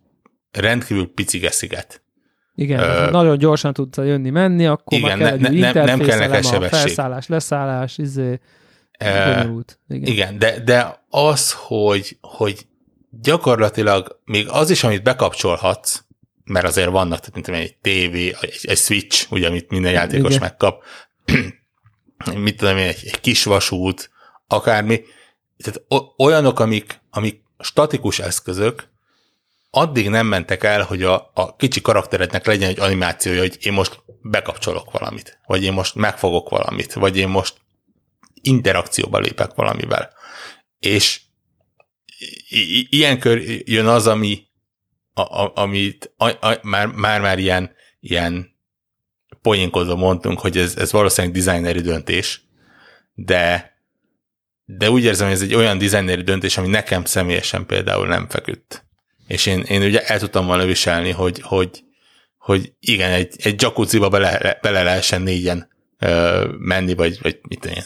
[0.50, 2.03] rendkívül picike sziget.
[2.54, 5.98] Igen, uh, nagyon gyorsan tudsz jönni, menni, akkor igen, már kell ne, egy ne, nem
[5.98, 6.78] kell neked sebesség.
[6.78, 8.40] Felszállás, leszállás, izé,
[9.00, 10.12] uh, igen.
[10.12, 12.66] igen, de, de az, hogy, hogy
[13.10, 16.04] gyakorlatilag még az is, amit bekapcsolhatsz,
[16.44, 18.14] mert azért vannak, tehát mint egy TV,
[18.44, 20.42] egy, egy switch, ugye, amit minden játékos igen.
[20.42, 20.84] megkap,
[22.34, 24.10] mit tudom én, egy, egy kis vasút,
[24.46, 25.00] akármi,
[25.56, 25.82] tehát
[26.18, 28.92] olyanok, amik, amik statikus eszközök,
[29.76, 34.02] addig nem mentek el, hogy a, a kicsi karakterednek legyen egy animációja, hogy én most
[34.22, 37.54] bekapcsolok valamit, vagy én most megfogok valamit, vagy én most
[38.40, 40.10] interakcióba lépek valamivel.
[40.78, 41.20] És
[42.90, 44.46] ilyenkor jön az, ami,
[45.12, 48.56] a, a, amit a, a, már, már, már ilyen, ilyen
[49.42, 52.42] poénkodva mondtunk, hogy ez, ez valószínűleg designeri döntés,
[53.14, 53.72] de
[54.66, 58.86] de úgy érzem, hogy ez egy olyan designeri döntés, ami nekem személyesen például nem feküdt.
[59.26, 61.84] És én, én ugye el tudtam volna viselni, hogy, hogy,
[62.38, 67.84] hogy igen, egy, egy jacuzziba bele, bele lehessen négyen ö, menni, vagy, vagy mit én,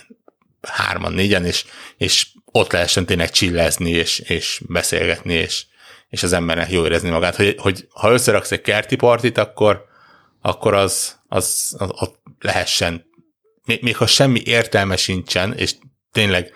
[0.63, 1.65] hárman, négyen, és,
[1.97, 5.67] és ott lehessen tényleg csillezni, és, és beszélgetni, és,
[6.09, 7.37] és az embernek jó érezni magát.
[7.37, 9.85] Hogy, hogy ha összeraksz egy kerti partit, akkor,
[10.41, 13.07] akkor az, az, az ott lehessen,
[13.65, 15.75] még, még ha semmi értelme sincsen, és
[16.13, 16.53] tényleg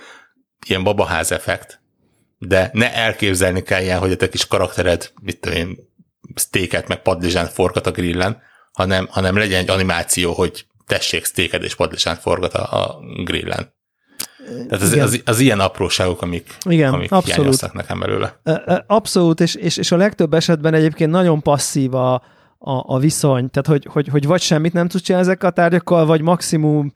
[0.66, 1.81] ilyen babaház effekt,
[2.46, 5.78] de ne elképzelni kelljen, hogy a te kis karaktered, mit tudom én,
[6.34, 11.74] sztéket meg padlizsánt forgat a grillen, hanem, hanem legyen egy animáció, hogy tessék sztéket és
[11.74, 13.74] padlizsánt forgat a, a grillen.
[14.68, 17.36] Tehát az, az, az ilyen apróságok, amik, Igen, amik abszolút.
[17.36, 18.40] hiányoztak nekem belőle.
[18.86, 22.14] Abszolút, és, és, és a legtöbb esetben egyébként nagyon passzív a,
[22.58, 26.06] a, a viszony, tehát hogy, hogy, hogy vagy semmit nem tudsz csinálni ezekkel a tárgyakkal,
[26.06, 26.92] vagy maximum,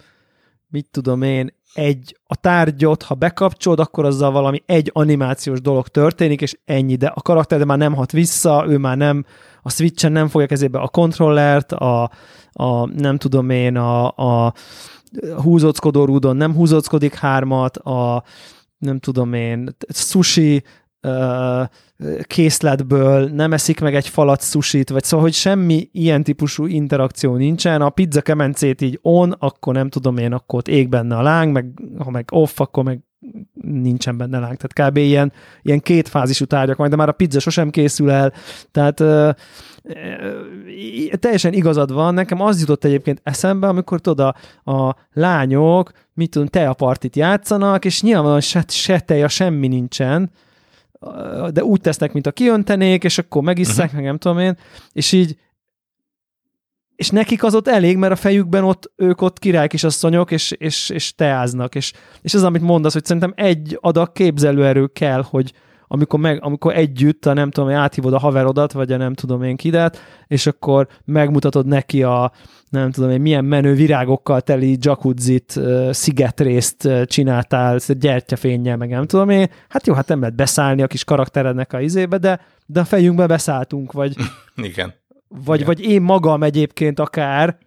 [0.68, 6.40] mit tudom én, egy a tárgyot, ha bekapcsolod, akkor azzal valami egy animációs dolog történik,
[6.40, 9.24] és ennyi, de a karakter már nem hat vissza, ő már nem,
[9.62, 12.10] a switchen nem fogja kezébe a kontrollert, a,
[12.52, 14.52] a nem tudom én, a, a
[15.42, 18.22] húzóckodó rúdon nem húzóckodik hármat, a
[18.78, 20.62] nem tudom én, sushi
[22.22, 27.82] készletből nem eszik meg egy falat sushit, vagy szóval, hogy semmi ilyen típusú interakció nincsen.
[27.82, 31.52] A pizza kemencét így on, akkor nem tudom én, akkor ott ég benne a láng,
[31.52, 31.66] meg
[31.98, 33.00] ha meg off, akkor meg
[33.62, 34.56] nincsen benne láng.
[34.56, 34.96] Tehát kb.
[34.96, 38.32] ilyen, ilyen kétfázisú tárgyak majd, de már a pizza sosem készül el.
[38.70, 39.30] Tehát ö,
[39.82, 42.14] ö, teljesen igazad van.
[42.14, 48.02] Nekem az jutott egyébként eszembe, amikor tudod, a, a lányok, mit tudom, partit játszanak, és
[48.02, 50.30] nyilván se, se teja, semmi nincsen,
[51.52, 53.94] de úgy tesznek, mint a kiöntenék, és akkor megisszák, uh-huh.
[53.94, 54.56] meg nem tudom én,
[54.92, 55.36] és így
[56.96, 60.90] és nekik az ott elég, mert a fejükben ott ők ott király kisasszonyok, és, és,
[60.90, 61.92] és teáznak, és,
[62.22, 65.52] és ez, amit mondasz, hogy szerintem egy adag képzelőerő kell, hogy
[65.88, 69.56] amikor, meg, amikor együtt, a nem tudom, áthívod a haverodat, vagy a nem tudom én
[69.56, 72.32] kidet, és akkor megmutatod neki a,
[72.70, 79.50] nem tudom én, milyen menő virágokkal teli jacuzzit, szigetrészt csináltál, gyertyafénnyel, meg nem tudom én.
[79.68, 83.26] Hát jó, hát nem lehet beszállni a kis karakterednek a izébe, de, de a fejünkbe
[83.26, 84.14] beszálltunk, vagy...
[84.56, 84.94] Igen.
[85.28, 85.66] Vagy, Igen.
[85.66, 87.58] vagy én magam egyébként akár,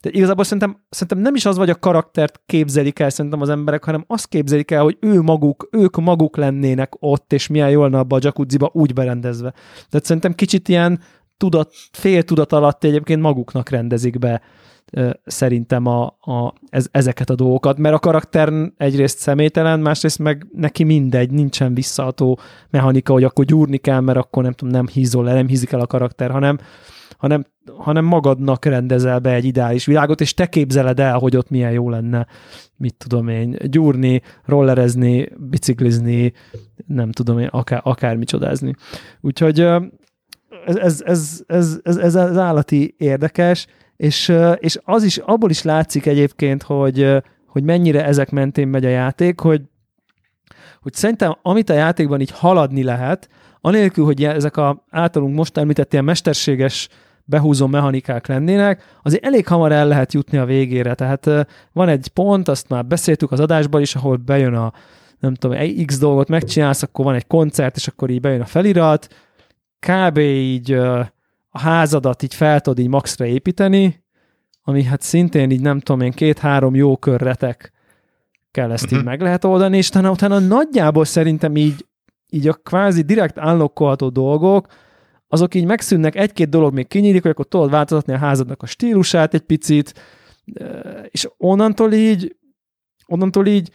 [0.00, 3.84] de igazából szerintem, szerintem nem is az, vagy a karaktert képzelik el szerintem az emberek,
[3.84, 8.16] hanem azt képzelik el, hogy ő maguk, ők maguk lennének ott, és milyen jól abba
[8.16, 9.50] a jacuzziba úgy berendezve.
[9.90, 11.00] Tehát szerintem kicsit ilyen
[11.36, 14.42] tudat, fél tudat alatt egyébként maguknak rendezik be
[15.24, 20.84] szerintem a, a, ez, ezeket a dolgokat, mert a karakter egyrészt személytelen, másrészt meg neki
[20.84, 22.38] mindegy, nincsen visszaható
[22.70, 25.80] mechanika, hogy akkor gyúrni kell, mert akkor nem tudom, nem hízol le, nem hízik el
[25.80, 26.58] a karakter, hanem,
[27.18, 27.44] hanem,
[27.76, 31.90] hanem magadnak rendezel be egy ideális világot, és te képzeled el, hogy ott milyen jó
[31.90, 32.26] lenne,
[32.76, 36.32] mit tudom én, gyúrni, rollerezni, biciklizni,
[36.86, 38.74] nem tudom én, akár, akármi csodázni.
[39.20, 39.60] Úgyhogy
[40.66, 45.62] ez, ez, ez, ez, ez, ez, ez állati érdekes, és, és az is, abból is
[45.62, 49.62] látszik egyébként, hogy, hogy mennyire ezek mentén megy a játék, hogy,
[50.80, 53.28] hogy szerintem amit a játékban így haladni lehet,
[53.60, 56.88] anélkül, hogy ezek a általunk most említett ilyen mesterséges
[57.28, 60.94] behúzó mechanikák lennének, azért elég hamar el lehet jutni a végére.
[60.94, 64.72] Tehát van egy pont, azt már beszéltük az adásban is, ahol bejön a
[65.18, 68.46] nem tudom, egy X dolgot megcsinálsz, akkor van egy koncert, és akkor így bejön a
[68.46, 69.08] felirat,
[69.78, 70.18] kb.
[70.18, 70.72] így
[71.50, 74.04] a házadat így fel tudod így maxra építeni,
[74.62, 77.72] ami hát szintén így nem tudom én, két-három jó körretek
[78.50, 78.98] kell ezt uh-huh.
[78.98, 79.12] így mhm.
[79.12, 81.86] meg lehet oldani, és utána, utána nagyjából szerintem így,
[82.28, 84.66] így a kvázi direkt állokkolható dolgok,
[85.28, 89.34] azok így megszűnnek, egy-két dolog még kinyílik, hogy akkor tudod változtatni a házadnak a stílusát
[89.34, 89.94] egy picit,
[91.08, 92.36] és onnantól így,
[93.06, 93.70] onnantól így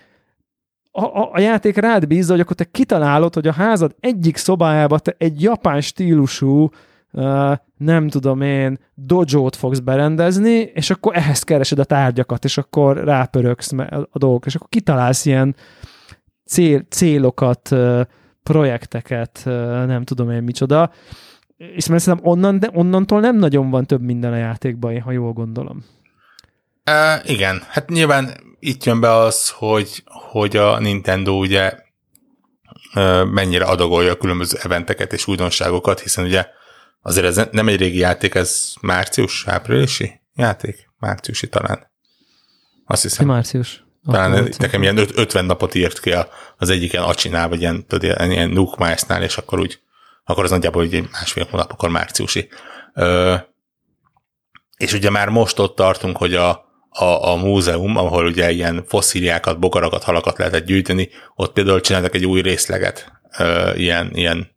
[0.95, 4.99] a, a, a játék rád bízza, hogy akkor te kitalálod, hogy a házad egyik szobájába
[4.99, 6.69] te egy japán stílusú
[7.11, 12.97] uh, nem tudom én, dojo-t fogsz berendezni, és akkor ehhez keresed a tárgyakat, és akkor
[12.97, 13.71] rápöröksz
[14.11, 15.55] a dolgok, és akkor kitalálsz ilyen
[16.45, 18.01] cél, célokat, uh,
[18.43, 19.53] projekteket, uh,
[19.85, 20.91] nem tudom én micsoda,
[21.76, 25.34] és mert szerintem onnan, de onnantól nem nagyon van több minden a játékban, ha jól
[25.34, 25.86] gondolom.
[26.89, 31.82] Uh, igen, hát nyilván itt jön be az, hogy, hogy a Nintendo ugye
[33.32, 36.45] mennyire adagolja a különböző eventeket és újdonságokat, hiszen ugye
[37.02, 40.89] azért ez nem egy régi játék, ez március, áprilisi játék?
[40.99, 41.91] Márciusi talán.
[42.86, 43.26] Azt hiszem.
[43.26, 43.84] Március.
[44.06, 46.15] Talán nekem ilyen 50 napot írt ki
[46.58, 49.80] az egyik ilyen acsinál, vagy ilyen, tudod, ilyen Nuke Mice-nál, és akkor úgy,
[50.23, 52.49] akkor az nagyjából egy másfél hónap, akkor márciusi.
[52.93, 53.36] Ö,
[54.77, 56.49] és ugye már most ott tartunk, hogy a,
[56.89, 62.25] a, a múzeum, ahol ugye ilyen fosszíliákat, bogarakat, halakat lehetett gyűjteni, ott például csináltak egy
[62.25, 64.51] új részleget ö, ilyen, ilyen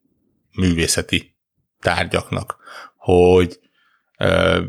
[0.53, 1.37] művészeti
[1.81, 2.57] tárgyaknak,
[2.97, 3.59] hogy
[4.19, 4.61] ö,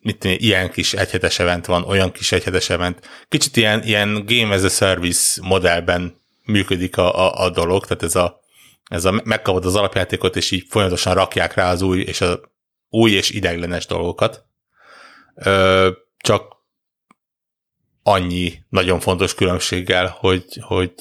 [0.00, 3.08] mit tenni, ilyen kis egyhetes event van, olyan kis egyhetes event.
[3.28, 8.14] Kicsit ilyen, ilyen game as a service modellben működik a, a, a dolog, tehát ez
[8.14, 8.43] a,
[8.90, 12.40] ez a megkapod az alapjátékot, és így folyamatosan rakják rá az új és a
[12.88, 14.44] új és ideglenes dolgokat.
[15.34, 16.56] Ö, csak
[18.02, 20.92] annyi nagyon fontos különbséggel, hogy, hogy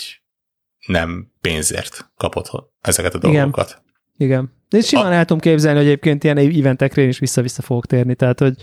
[0.88, 2.48] nem pénzért kapod
[2.82, 3.70] ezeket a dolgokat.
[3.70, 3.82] Igen.
[4.18, 4.54] Igen.
[4.70, 5.16] Én simán a...
[5.16, 8.56] el tudom képzelni, hogy egyébként ilyen eventekre én is vissza-vissza fogok térni, tehát hogy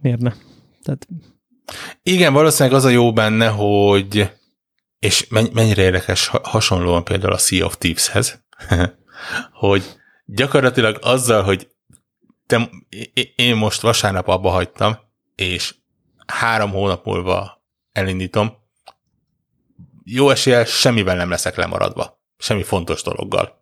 [0.00, 0.32] miért ne?
[0.82, 1.08] Tehát...
[2.02, 4.30] Igen, valószínűleg az a jó benne, hogy
[5.00, 8.44] és mennyire érdekes hasonlóan például a Sea of Thieves-hez,
[9.52, 9.84] hogy
[10.24, 11.68] gyakorlatilag azzal, hogy
[12.46, 12.70] te,
[13.36, 14.98] én most vasárnap abba hagytam,
[15.34, 15.74] és
[16.26, 18.58] három hónap múlva elindítom,
[20.04, 22.20] jó eséllyel semmivel nem leszek lemaradva.
[22.38, 23.58] Semmi fontos dologgal.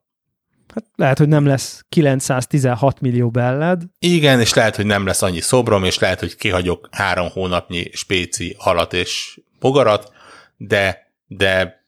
[0.74, 3.82] Hát lehet, hogy nem lesz 916 millió belled.
[3.98, 8.54] Igen, és lehet, hogy nem lesz annyi szobrom, és lehet, hogy kihagyok három hónapnyi spéci
[8.58, 10.12] halat és bogarat,
[10.56, 11.82] de, de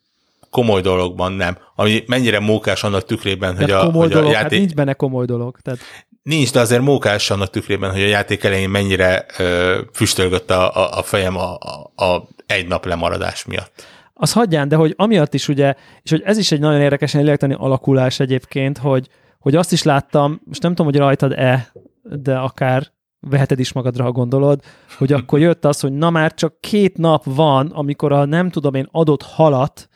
[0.51, 1.59] komoly dologban nem.
[1.75, 4.59] Ami mennyire mókás annak tükrében, hogy a, komoly hogy dolog, a hát játék...
[4.59, 5.59] Hát nincs benne komoly dolog.
[5.61, 5.81] Tehát...
[6.23, 10.99] Nincs, de azért mókás annak tükrében, hogy a játék elején mennyire ö, füstölgött a, a,
[10.99, 13.85] a fejem a, a, a egy nap lemaradás miatt
[14.21, 17.55] az hagyján, de hogy amiatt is ugye, és hogy ez is egy nagyon érdekesen lélektani
[17.59, 21.73] alakulás egyébként, hogy, hogy azt is láttam, most nem tudom, hogy rajtad-e,
[22.03, 22.87] de akár
[23.21, 24.61] veheted is magadra, ha gondolod,
[24.99, 28.75] hogy akkor jött az, hogy na már csak két nap van, amikor a nem tudom
[28.75, 29.89] én adott halat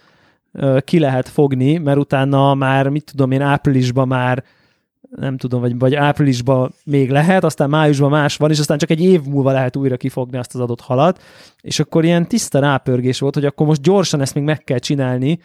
[0.84, 4.44] ki lehet fogni, mert utána már, mit tudom én, áprilisban már
[5.16, 9.00] nem tudom, vagy, vagy áprilisban még lehet, aztán májusban más van, és aztán csak egy
[9.00, 11.22] év múlva lehet újra kifogni azt az adott halat,
[11.60, 15.38] és akkor ilyen tiszta rápörgés volt, hogy akkor most gyorsan ezt még meg kell csinálni,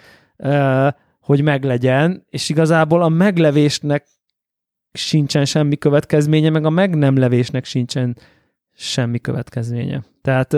[1.22, 4.06] hogy meglegyen, és igazából a meglevésnek
[4.92, 8.18] sincsen semmi következménye, meg a meg nem levésnek sincsen
[8.74, 10.04] semmi következménye.
[10.22, 10.54] Tehát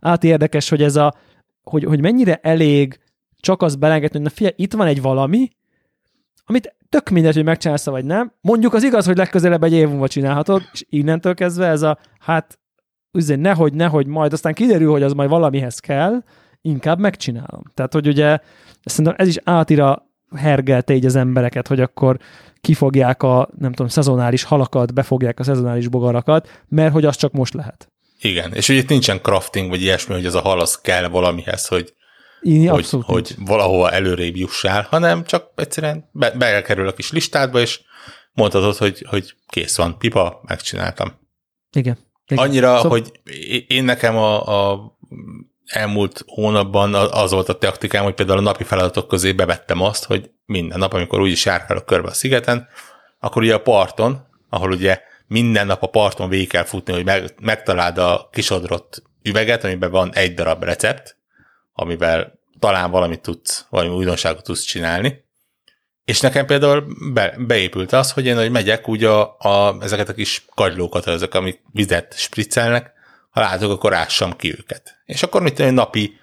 [0.00, 1.14] át érdekes, hogy ez a,
[1.62, 3.00] hogy, hogy mennyire elég
[3.40, 5.48] csak az belengetni, hogy na figyelj, itt van egy valami,
[6.44, 8.32] amit tök mindegy, hogy megcsinálsz vagy nem.
[8.40, 12.58] Mondjuk az igaz, hogy legközelebb egy év múlva csinálhatod, és innentől kezdve ez a, hát
[13.12, 16.22] üzén, nehogy, nehogy, majd aztán kiderül, hogy az majd valamihez kell,
[16.60, 17.62] inkább megcsinálom.
[17.74, 18.38] Tehát, hogy ugye
[18.84, 22.18] szerintem ez is átira hergelte így az embereket, hogy akkor
[22.60, 27.54] kifogják a, nem tudom, szezonális halakat, befogják a szezonális bogarakat, mert hogy az csak most
[27.54, 27.88] lehet.
[28.20, 31.66] Igen, és ugye itt nincsen crafting, vagy ilyesmi, hogy ez a hal az kell valamihez,
[31.66, 31.94] hogy
[32.42, 37.80] így hogy, hogy valahova előrébb jussál, hanem csak egyszerűen be, bekerül a kis listádba, és
[38.32, 41.12] mondhatod, hogy, hogy kész van, pipa, megcsináltam.
[41.72, 41.98] Igen.
[42.26, 42.44] igen.
[42.44, 42.90] Annyira, szóval...
[42.90, 43.20] hogy
[43.66, 44.96] én nekem a, a
[45.70, 50.30] elmúlt hónapban az volt a taktikám, hogy például a napi feladatok közé bevettem azt, hogy
[50.46, 52.68] minden nap, amikor úgyis járkálok körbe a szigeten,
[53.20, 57.34] akkor ugye a parton, ahol ugye minden nap a parton végig kell futni, hogy meg,
[57.40, 61.16] megtaláld a kisodrott üveget, amiben van egy darab recept,
[61.72, 65.24] amivel talán valamit tudsz, valami újdonságot tudsz csinálni.
[66.04, 70.14] És nekem például be, beépült az, hogy én, hogy megyek, úgy a, a, ezeket a
[70.14, 72.92] kis kagylókat, ezek, amik vizet spriccelnek,
[73.30, 75.00] ha látok, akkor ássam ki őket.
[75.04, 76.18] És akkor mit tenni, napi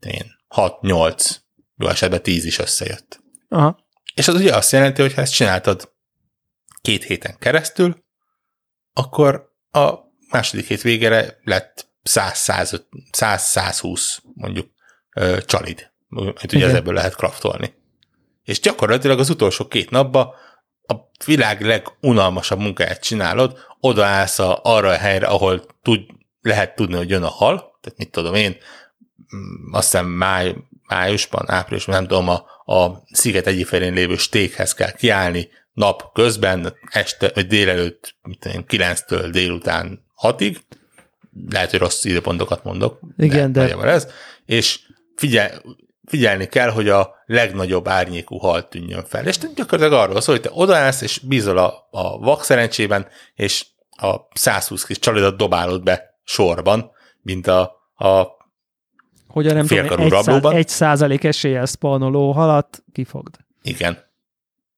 [0.00, 1.36] én, 6-8,
[1.76, 3.22] jó esetben 10 is összejött.
[3.48, 3.78] Aha.
[4.14, 5.92] És az ugye azt jelenti, hogy ha ezt csináltad
[6.82, 8.04] két héten keresztül,
[8.92, 9.94] akkor a
[10.30, 14.70] második hét végére lett 100-120 mondjuk
[15.44, 17.74] csalid, hogy ugye ebből lehet kraftolni.
[18.42, 20.34] És gyakorlatilag az utolsó két napban
[20.86, 26.00] a világ legunalmasabb munkáját csinálod, odaállsz arra a helyre, ahol tud,
[26.42, 28.56] lehet tudni, hogy jön a hal, tehát mit tudom én,
[29.36, 30.54] mm, azt hiszem máj,
[30.88, 36.74] májusban, áprilisban, nem tudom, a, a sziget egyik felén lévő stékhez kell kiállni nap közben,
[36.90, 40.56] este, vagy délelőtt, mit tudom, 9-től délután 6-ig,
[41.50, 43.00] lehet, hogy rossz időpontokat mondok.
[43.16, 43.76] Igen, de...
[43.76, 43.82] de...
[43.82, 44.08] Ez,
[44.46, 44.80] és
[45.16, 45.62] figyel,
[46.04, 49.26] figyelni kell, hogy a legnagyobb árnyékú hal tűnjön fel.
[49.26, 54.16] És gyakorlatilag arról szól, hogy te odaállsz, és bízol a, a vak szerencsében, és a
[54.34, 57.60] 120 kis csalidat dobálod be sorban, mint a,
[57.94, 58.40] a
[59.26, 63.36] hogy a nem tudom, egy, száz, egy százalék eséllyel spawnoloó halat kifogd.
[63.62, 63.98] Igen.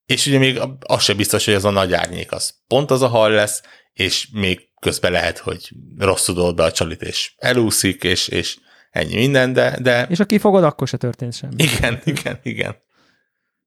[0.06, 3.08] És ugye még az sem biztos, hogy az a nagy árnyék az pont az a
[3.08, 8.28] hal lesz, és még közben lehet, hogy rosszul tudod be a csalit, és elúszik, és,
[8.28, 8.58] és
[8.90, 10.06] ennyi minden, de, de...
[10.08, 11.54] És ha kifogod, akkor se történt semmi.
[11.56, 12.76] Igen, igen, igen.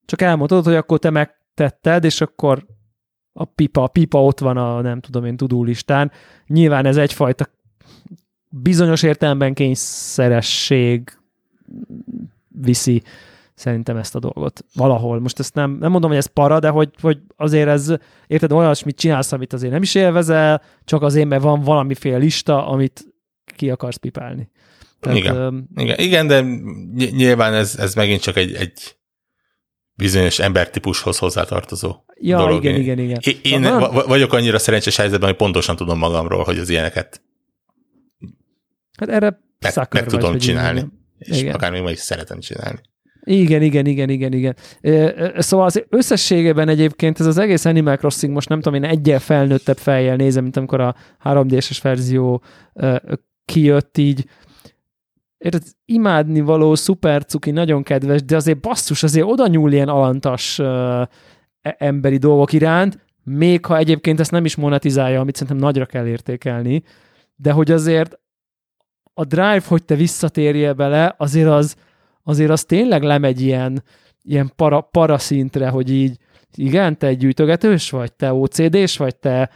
[0.05, 2.65] Csak elmondod, hogy akkor te megtetted, és akkor
[3.33, 6.11] a pipa, a pipa ott van a nem tudom én tudólistán.
[6.47, 7.49] Nyilván ez egyfajta
[8.49, 11.17] bizonyos értelemben kényszeresség
[12.47, 13.03] viszi
[13.53, 14.65] szerintem ezt a dolgot.
[14.73, 15.19] Valahol.
[15.19, 17.93] Most ezt nem, nem mondom, hogy ez para, de hogy, hogy azért ez,
[18.27, 23.05] érted, olyasmit csinálsz, amit azért nem is élvezel, csak azért, mert van valamiféle lista, amit
[23.55, 24.49] ki akarsz pipálni.
[24.99, 25.37] Tehát, igen.
[25.37, 26.41] Um, igen, igen, de
[27.11, 28.97] nyilván ez, ez megint csak egy, egy
[29.93, 32.63] bizonyos embertípushoz hozzátartozó ja, dolog.
[32.63, 33.19] igen, igen, igen.
[33.21, 37.21] Én, én szóval, vagyok annyira szerencsés helyzetben, hogy pontosan tudom magamról, hogy az ilyeneket
[38.97, 40.85] hát erre meg, meg vagy, tudom csinálni.
[41.17, 41.53] És igen.
[41.53, 42.79] akár még ma is szeretem csinálni.
[43.23, 44.55] Igen, igen, igen, igen, igen.
[45.37, 49.77] Szóval az összességében egyébként ez az egész Animal Crossing most nem tudom, én egyel felnőttebb
[49.77, 52.43] fejjel nézem, mint amikor a 3D-es verzió
[53.45, 54.25] kijött így.
[55.37, 60.59] Érted, imádni való, szuper cuki, nagyon kedves, de azért basszus, azért oda nyúl ilyen alantas
[60.59, 61.09] e,
[61.61, 66.83] emberi dolgok iránt, még ha egyébként ezt nem is monetizálja, amit szerintem nagyra kell értékelni,
[67.35, 68.19] de hogy azért
[69.19, 71.75] a drive, hogy te visszatérjél bele, azért az,
[72.23, 73.83] azért az tényleg lemegy ilyen,
[74.23, 76.17] ilyen para, para szintre, hogy így
[76.55, 79.49] igen, te egy gyűjtögetős vagy, te OCD-s vagy, te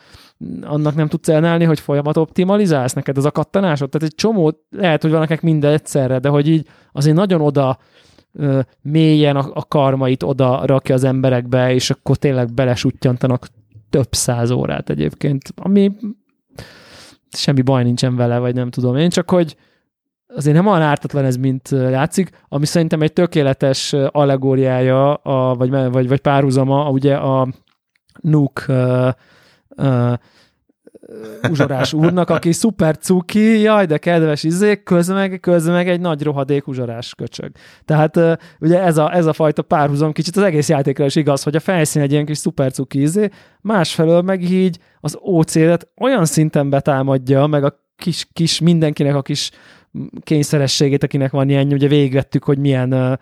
[0.61, 3.89] annak nem tudsz elnálni, hogy folyamat optimalizálsz neked az a kattanásod.
[3.89, 7.77] Tehát egy csomó, lehet, hogy van nekik minden egyszerre, de hogy így azért nagyon oda
[8.33, 13.47] ö, mélyen a, a karmait oda rakja az emberekbe, és akkor tényleg belesutyantanak
[13.89, 15.91] több száz órát egyébként, ami
[17.37, 19.55] semmi baj nincsen vele, vagy nem tudom én, csak hogy
[20.35, 26.07] azért nem olyan ártatlan ez, mint látszik, ami szerintem egy tökéletes allegóriája, a, vagy, vagy,
[26.07, 27.47] vagy párhuzama, ugye a
[28.21, 29.07] Nuk uh,
[29.77, 30.13] uh,
[31.49, 36.23] uzsorás úrnak, aki szuper cuki, jaj, de kedves izék, közben meg, közben meg egy nagy
[36.23, 37.51] rohadék uzsorás köcsög.
[37.85, 38.19] Tehát
[38.59, 41.59] ugye ez a, ez a fajta párhuzam kicsit az egész játékra is igaz, hogy a
[41.59, 43.29] felszín egy ilyen kis szuper cuki izé,
[43.61, 49.51] másfelől meg így az OC-et olyan szinten betámadja, meg a kis, kis mindenkinek a kis
[50.23, 53.19] kényszerességét, akinek van ilyen, ugye végigvettük, hogy milyen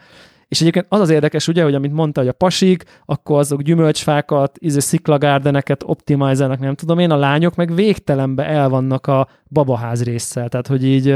[0.50, 4.58] és egyébként az az érdekes, ugye, hogy amit mondta, hogy a pasik, akkor azok gyümölcsfákat,
[4.60, 10.50] izé sziklagárdeneket optimalizálnak, nem tudom én, a lányok meg végtelenbe el vannak a babaház résszel.
[10.50, 11.16] Tehát, hogy így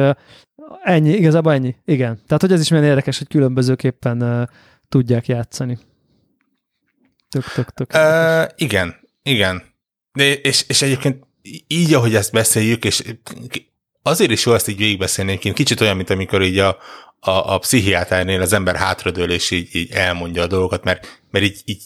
[0.83, 1.75] ennyi, igazából ennyi.
[1.85, 2.19] Igen.
[2.27, 4.47] Tehát, hogy ez is milyen érdekes, hogy különbözőképpen uh,
[4.89, 5.77] tudják játszani.
[7.29, 7.93] Tök, tök, tök.
[7.93, 9.63] Uh, igen, igen.
[10.13, 11.23] De, és, és egyébként
[11.67, 13.03] így, ahogy ezt beszéljük, és
[14.03, 16.77] azért is jó ezt így végigbeszélni, kicsit olyan, mint amikor így a,
[17.19, 21.61] a, a pszichiáternél az ember hátradől, és így, így elmondja a dolgokat, mert, mert így,
[21.65, 21.83] így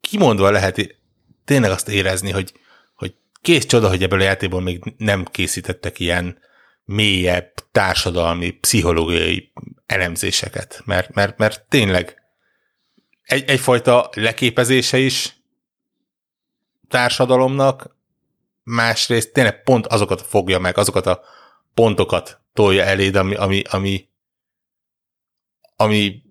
[0.00, 0.98] kimondva lehet
[1.44, 2.52] tényleg azt érezni, hogy,
[2.94, 6.38] hogy kész csoda, hogy ebből a játékból még nem készítettek ilyen
[6.84, 9.52] mélyebb társadalmi, pszichológiai
[9.86, 12.22] elemzéseket, mert, mert, mert tényleg
[13.22, 15.36] egy, egyfajta leképezése is
[16.88, 17.96] társadalomnak,
[18.62, 21.22] másrészt tényleg pont azokat fogja meg, azokat a
[21.74, 24.08] pontokat tolja eléd, ami, ami, ami,
[25.76, 26.22] ami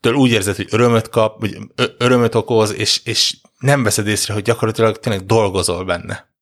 [0.00, 1.56] től úgy érzed, hogy örömöt kap, vagy
[1.98, 6.32] örömöt okoz, és, és nem veszed észre, hogy gyakorlatilag tényleg dolgozol benne.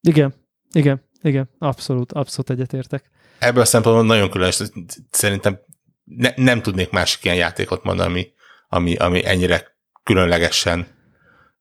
[0.00, 0.34] Igen,
[0.72, 3.10] igen, igen, abszolút, abszolút egyetértek.
[3.38, 4.62] Ebből a szempontból nagyon különös,
[5.10, 5.60] szerintem
[6.04, 8.32] ne, nem tudnék másik ilyen játékot mondani, ami,
[8.68, 10.86] ami, ami ennyire különlegesen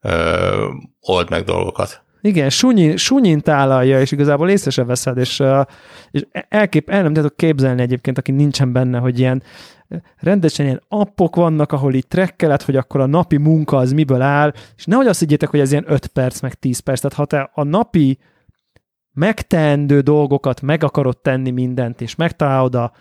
[0.02, 2.04] ö, old meg dolgokat.
[2.22, 5.44] Igen, sunyin, sunyin tálalja, és igazából észre se veszed, és,
[6.12, 9.44] és elkép, el nem tudok képzelni egyébként, aki nincsen benne, hogy ilyen
[10.18, 14.54] rendesen ilyen appok vannak, ahol így trekkelet, hogy akkor a napi munka az miből áll,
[14.78, 17.50] és nehogy azt higgyétek, hogy ez ilyen 5 perc, meg 10 perc, tehát ha te
[17.54, 18.18] a napi
[19.14, 22.92] megteendő dolgokat meg akarod tenni mindent, és megtalálod a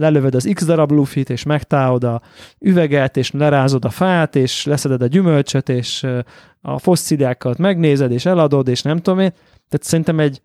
[0.00, 2.22] lelövöd az x darab lufit, és megtalálod a
[2.58, 6.06] üveget, és lerázod a fát, és leszeded a gyümölcsöt, és
[6.60, 9.30] a fossziliákat megnézed, és eladod, és nem tudom én.
[9.68, 10.42] Tehát szerintem egy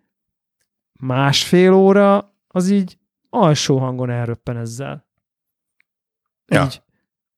[0.99, 2.97] másfél óra az így
[3.29, 5.07] alsó hangon elröppen ezzel.
[6.47, 6.63] Ja.
[6.63, 6.83] Így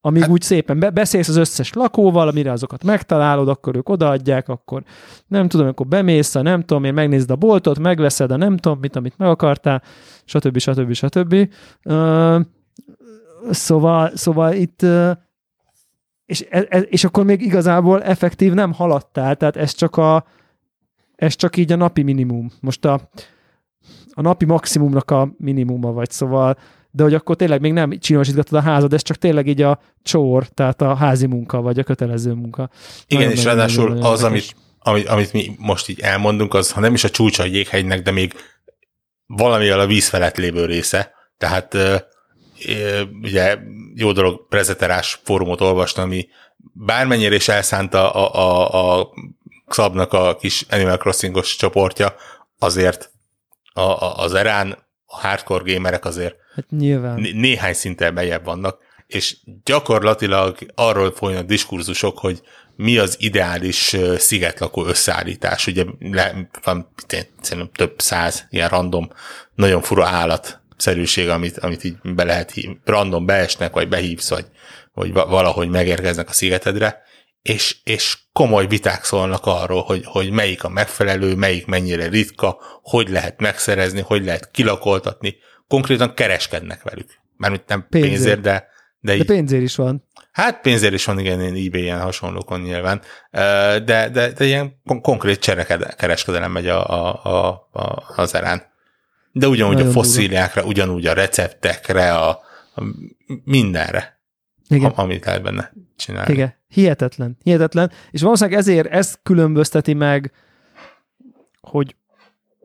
[0.01, 4.49] amíg hát, úgy szépen be, beszélsz az összes lakóval, amire azokat megtalálod, akkor ők odaadják,
[4.49, 4.83] akkor
[5.27, 8.79] nem tudom, akkor bemész a nem tudom én, megnézed a boltot, megveszed a nem tudom
[8.79, 9.81] mit, amit meg akartál,
[10.25, 10.57] stb.
[10.57, 10.93] stb.
[10.93, 11.49] stb.
[11.83, 12.41] Uh,
[13.49, 15.11] szóval, szóval itt uh,
[16.25, 20.25] és, e, e, és akkor még igazából effektív nem haladtál, tehát ez csak a
[21.15, 22.51] ez csak így a napi minimum.
[22.61, 23.09] Most a,
[24.13, 26.57] a napi maximumnak a minimuma vagy, szóval
[26.97, 30.47] de hogy akkor tényleg még nem csinosítgatod a házad, ez csak tényleg így a csór,
[30.47, 32.69] tehát a házi munka, vagy a kötelező munka.
[33.07, 36.71] Igen, nagyon, és nagyon, ráadásul nagyon, az, amit, amit, amit mi most így elmondunk, az
[36.71, 38.33] ha nem is a csúcsa a jéghegynek, de még
[39.25, 41.11] valamivel a víz felett lévő része.
[41.37, 41.77] Tehát
[43.21, 43.57] ugye
[43.95, 46.27] jó dolog prezeterás fórumot olvastam, ami
[46.73, 49.09] bármennyire is elszánta a, a, a
[49.67, 52.15] Szabnak a kis Animal Crossing-os csoportja,
[52.59, 53.11] azért
[53.73, 57.19] a, a, az erán a hardcore gamerek azért hát nyilván.
[57.33, 62.41] néhány szinten bejebb vannak, és gyakorlatilag arról folynak diskurzusok, hogy
[62.75, 65.67] mi az ideális szigetlakó összeállítás.
[65.67, 66.93] Ugye le, van
[67.41, 69.09] szerintem több száz ilyen random,
[69.55, 74.45] nagyon fura állat szerűség, amit, amit így be lehet hív, random beesnek, vagy behívsz, vagy,
[74.93, 77.01] vagy valahogy megérkeznek a szigetedre,
[77.47, 83.09] és, és komoly viták szólnak arról, hogy, hogy melyik a megfelelő, melyik mennyire ritka, hogy
[83.09, 85.35] lehet megszerezni, hogy lehet kilakoltatni,
[85.67, 87.09] konkrétan kereskednek velük.
[87.37, 88.67] Mármint nem pénzért, pénzért de,
[88.99, 90.03] de, de pénzért is van.
[90.31, 96.51] Hát pénzért is van, igen, én ebay-en hasonlókon nyilván, de, de, de ilyen konkrét cserekereskedelem
[96.51, 98.63] megy a, a, a, a, az erán.
[99.31, 102.29] De ugyanúgy Nagyon a fosszíliákra, ugyanúgy a receptekre, a,
[102.75, 102.83] a
[103.43, 104.19] mindenre,
[104.69, 104.91] Igen.
[104.91, 106.33] Amit lehet benne csinálni.
[106.33, 107.91] Igen, hihetetlen, hihetetlen.
[108.11, 110.31] És valószínűleg ezért ezt különbözteti meg,
[111.61, 111.95] hogy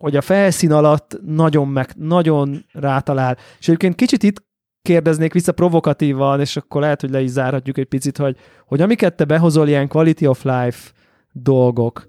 [0.03, 3.37] hogy a felszín alatt nagyon meg, nagyon rátalál.
[3.59, 4.43] És egyébként kicsit itt
[4.83, 8.37] kérdeznék vissza provokatívan, és akkor lehet, hogy le is zárhatjuk egy picit, hogy,
[8.67, 10.91] hogy amiket te behozol ilyen quality of life
[11.33, 12.09] dolgok,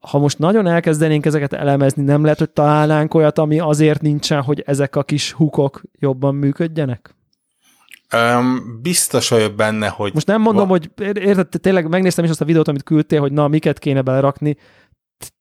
[0.00, 4.62] ha most nagyon elkezdenénk ezeket elemezni, nem lehet, hogy találnánk olyat, ami azért nincsen, hogy
[4.66, 7.14] ezek a kis hukok jobban működjenek?
[8.16, 10.14] Um, biztos vagyok benne, hogy...
[10.14, 13.32] Most nem mondom, va- hogy érted, tényleg megnéztem is azt a videót, amit küldtél, hogy
[13.32, 14.56] na, miket kéne belerakni,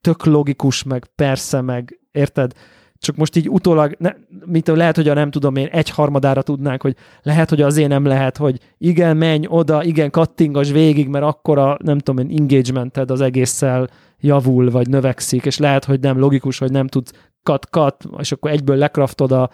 [0.01, 2.53] tök logikus, meg persze, meg érted?
[2.97, 4.11] Csak most így utólag, ne,
[4.45, 8.05] mint lehet, hogy a nem tudom én, egy harmadára tudnánk, hogy lehet, hogy azért nem
[8.05, 13.11] lehet, hogy igen, menj oda, igen, kattingas végig, mert akkor a, nem tudom én, engagemented
[13.11, 13.89] az egésszel
[14.19, 17.11] javul, vagy növekszik, és lehet, hogy nem logikus, hogy nem tudsz
[17.43, 19.49] cut-cut, és akkor egyből lekraftod a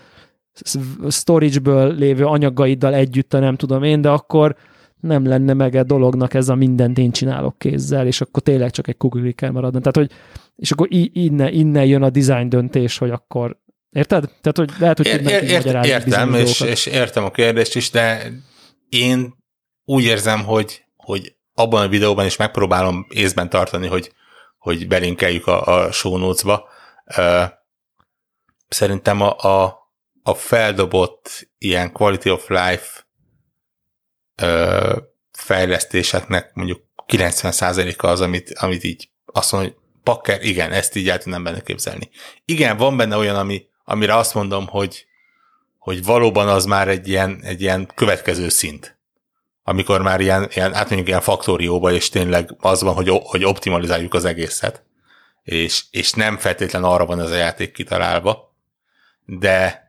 [1.10, 4.56] storage-ből lévő anyagaiddal együtt, a nem tudom én, de akkor
[5.00, 8.88] nem lenne meg a dolognak ez a mindent én csinálok kézzel, és akkor tényleg csak
[8.88, 9.80] egy kuklikkel maradna.
[9.80, 10.12] Tehát, hogy,
[10.56, 13.64] és akkor innen, innen jön a design döntés, hogy akkor
[13.96, 14.24] Érted?
[14.42, 18.32] Tehát, hogy lehet, hogy ér, ér, ért, Értem, és, és értem a kérdést is, de
[18.90, 19.36] én
[19.86, 24.12] úgy érzem, hogy, hogy abban a videóban is megpróbálom észben tartani, hogy,
[24.58, 26.68] hogy belinkeljük a, a show notes-ba.
[28.68, 29.85] Szerintem a, a,
[30.28, 33.08] a feldobott ilyen quality of life
[34.42, 34.98] uh,
[35.32, 41.18] fejlesztéseknek mondjuk 90%-a az, amit, amit így azt mondom, hogy pakker, igen, ezt így el
[41.18, 42.10] tudnám benne képzelni.
[42.46, 45.06] Igen, van benne olyan, ami, amire azt mondom, hogy,
[45.78, 48.98] hogy valóban az már egy ilyen, egy ilyen következő szint.
[49.64, 54.26] Amikor már ilyen, ilyen átmegyünk ilyen faktórióba, és tényleg az van, hogy, hogy optimalizáljuk az
[54.26, 54.84] egészet.
[55.44, 58.56] És, és nem feltétlen arra van ez a játék kitalálva,
[59.26, 59.85] de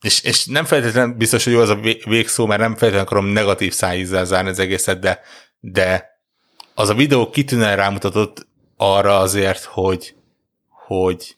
[0.00, 3.72] és, és nem feltétlenül biztos, hogy jó az a végszó, mert nem feltétlenül akarom negatív
[3.72, 5.20] szájízzel zárni az egészet, de,
[5.60, 6.10] de
[6.74, 10.14] az a videó kitűnően rámutatott arra azért, hogy,
[10.86, 11.36] hogy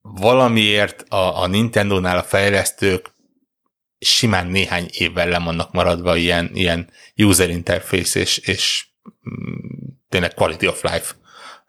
[0.00, 3.16] valamiért a, a Nintendo-nál a fejlesztők
[3.98, 8.86] simán néhány évvel le vannak maradva ilyen, ilyen user interface és, és
[9.30, 9.54] mm,
[10.08, 11.14] tényleg quality of life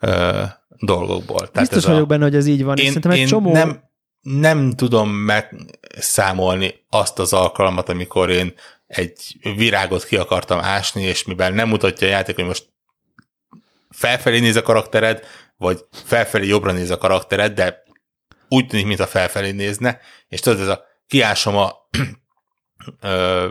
[0.02, 1.52] uh, dolgokból.
[1.52, 2.78] Tehát Biztos vagyok a, benne, hogy ez így van.
[2.78, 3.52] Én, én csomó...
[3.52, 3.89] nem,
[4.22, 8.54] nem tudom megszámolni azt az alkalmat, amikor én
[8.88, 12.70] egy virágot ki akartam ásni, és mivel nem mutatja a játék, hogy most
[13.90, 15.26] felfelé néz a karaktered,
[15.58, 17.84] vagy felfelé jobbra néz a karaktered, de
[18.50, 21.76] úgy tűnik, mint a felfelé nézne, és tudod, ez a kiásom a
[23.02, 23.48] ö,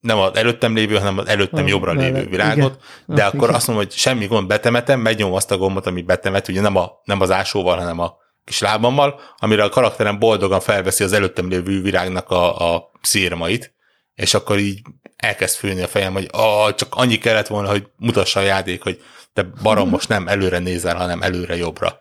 [0.00, 3.16] nem az előttem lévő, hanem az előttem jobbra lévő virágot, igen.
[3.16, 3.54] de akkor igen.
[3.54, 7.00] azt mondom, hogy semmi gond, betemetem, megnyom azt a gombot, amit betemet, ugye nem, a,
[7.04, 11.82] nem az ásóval, hanem a kis lábammal, amire a karakterem boldogan felveszi az előttem lévő
[11.82, 13.74] virágnak a, a szírmait,
[14.14, 14.82] és akkor így
[15.16, 19.02] elkezd főni a fejem, hogy ah, csak annyi kellett volna, hogy mutassa a játék, hogy
[19.32, 21.96] te barom most nem előre nézel, hanem előre jobbra.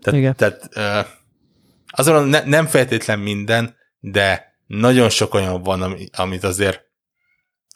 [0.00, 0.36] Tehát, Igen.
[0.36, 0.68] tehát
[1.86, 6.82] azon ne, nem feltétlen minden, de nagyon sok olyan van, amit azért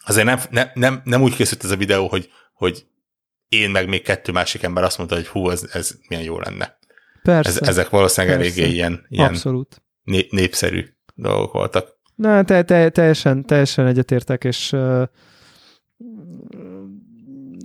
[0.04, 2.86] azért nem, nem, nem, nem úgy készült ez a videó, hogy, hogy
[3.48, 6.77] én meg még kettő másik ember azt mondta, hogy hú, ez, ez milyen jó lenne.
[7.34, 7.60] Persze.
[7.60, 8.60] Ez, ezek valószínűleg persze.
[8.60, 9.82] eléggé ilyen, ilyen Abszolút.
[10.02, 11.96] Né, népszerű dolgok voltak.
[12.14, 14.76] Na, te, te, teljesen, teljesen egyetértek, és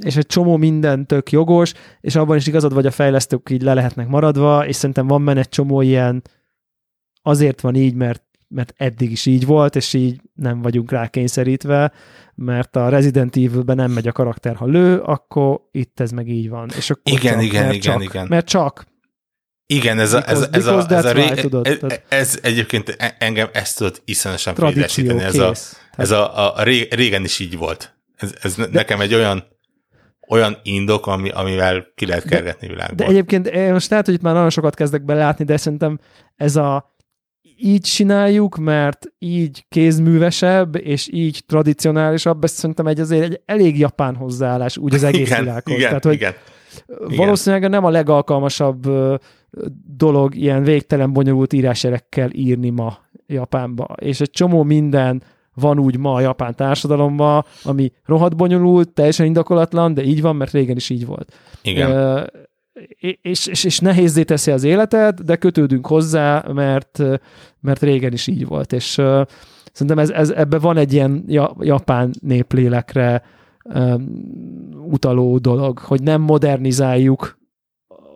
[0.04, 3.74] és egy csomó minden tök jogos, és abban is igazad vagy a fejlesztők így le
[3.74, 6.22] lehetnek maradva, és szerintem van benne egy csomó ilyen
[7.22, 11.92] azért van így, mert mert eddig is így volt, és így nem vagyunk rá kényszerítve,
[12.36, 16.50] mert a Resident Evil-ben nem megy a karakter, ha lő, akkor itt ez meg így
[16.50, 16.70] van.
[16.78, 18.28] És akkor igen, csak, igen, mert igen, csak, igen.
[18.30, 18.92] Mert csak.
[19.66, 23.16] Igen, ez, a, ez, ez, a, ez, a, ré, tudod, ez, tehát- ez egyébként e-
[23.20, 25.24] engem ezt tudott iszonyatosan Tradíció, félresíteni.
[25.24, 25.54] Ez, a,
[25.98, 27.96] ez a, a, ré- régen is így volt.
[28.16, 29.52] Ez, ez De, nekem egy olyan
[30.28, 32.96] olyan indok, ami, amivel ki lehet kergetni világból.
[32.96, 36.00] De egyébként eh, most lehet, hogy itt már nagyon sokat kezdek belátni, de szerintem
[36.36, 36.96] ez a
[37.58, 44.16] így csináljuk, mert így kézművesebb, és így tradicionálisabb, ez szerintem egy azért egy elég japán
[44.16, 45.76] hozzáállás úgy az egész igen, világhoz.
[45.76, 46.34] igen, Tehát, hogy igen.
[47.16, 48.88] Valószínűleg nem a legalkalmasabb
[49.98, 52.98] dolog ilyen végtelen bonyolult írásjerekkel írni ma
[53.28, 53.96] Japánba.
[54.00, 59.94] És egy csomó minden van úgy ma a japán társadalomban, ami rohadt bonyolult, teljesen indokolatlan,
[59.94, 61.34] de így van, mert régen is így volt.
[61.62, 61.92] Igen.
[61.92, 62.24] Ö,
[63.22, 67.04] és, és, és nehézzé teszi az életet, de kötődünk hozzá, mert,
[67.60, 68.74] mert régen is így volt.
[68.74, 69.26] És uh,
[69.72, 73.24] szerintem ez, ez, ebben van egy ilyen ja, japán néplélekre
[74.88, 77.38] utaló dolog, hogy nem modernizáljuk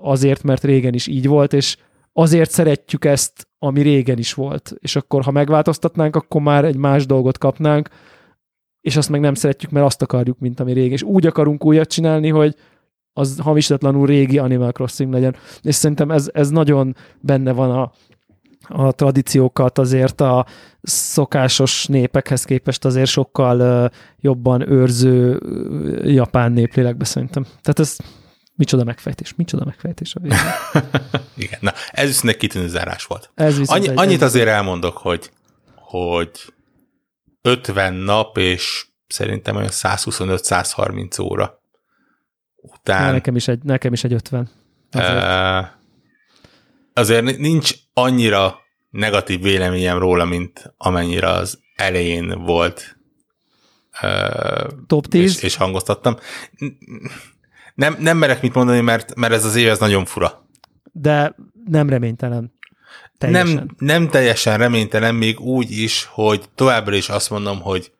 [0.01, 1.77] azért, mert régen is így volt, és
[2.13, 4.75] azért szeretjük ezt, ami régen is volt.
[4.79, 7.89] És akkor, ha megváltoztatnánk, akkor már egy más dolgot kapnánk,
[8.81, 10.91] és azt meg nem szeretjük, mert azt akarjuk, mint ami régen.
[10.91, 12.55] És úgy akarunk újat csinálni, hogy
[13.13, 15.35] az hamisatlanul régi Animal Crossing legyen.
[15.61, 17.91] És szerintem ez, ez nagyon benne van a,
[18.69, 20.45] a tradíciókat azért a
[20.81, 23.89] szokásos népekhez képest azért sokkal
[24.19, 25.41] jobban őrző
[26.03, 27.43] japán néplélekbe szerintem.
[27.43, 27.95] Tehát ez
[28.55, 30.37] micsoda megfejtés, micsoda megfejtés a végén.
[31.35, 33.31] Igen, na ez viszont egy kitűnő zárás volt.
[33.35, 35.31] Ez Annyi, egy- annyit azért elmondok, hogy,
[35.75, 36.31] hogy
[37.41, 41.61] 50 nap és szerintem olyan 125-130 óra
[42.55, 44.49] után Nekem is egy, nekem is egy 50.
[44.91, 45.13] Azért.
[45.13, 45.67] Uh,
[46.97, 52.97] azért nincs annyira negatív véleményem róla, mint amennyire az elején volt.
[54.87, 55.35] Top 10?
[55.35, 56.17] És, és hangoztattam.
[57.75, 60.47] Nem, nem merek mit mondani, mert, mert ez az év ez nagyon fura.
[60.91, 61.35] De
[61.65, 62.53] nem reménytelen.
[63.17, 63.55] Teljesen.
[63.55, 67.91] Nem, nem teljesen reménytelen, még úgy is, hogy továbbra is azt mondom, hogy,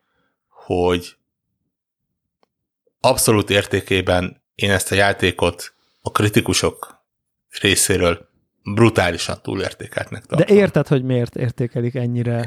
[0.50, 1.16] hogy
[3.00, 7.04] abszolút értékében én ezt a játékot a kritikusok
[7.62, 8.30] részéről
[8.74, 10.58] brutálisan túlértékeltnek De tartom.
[10.58, 12.46] érted, hogy miért értékelik ennyire?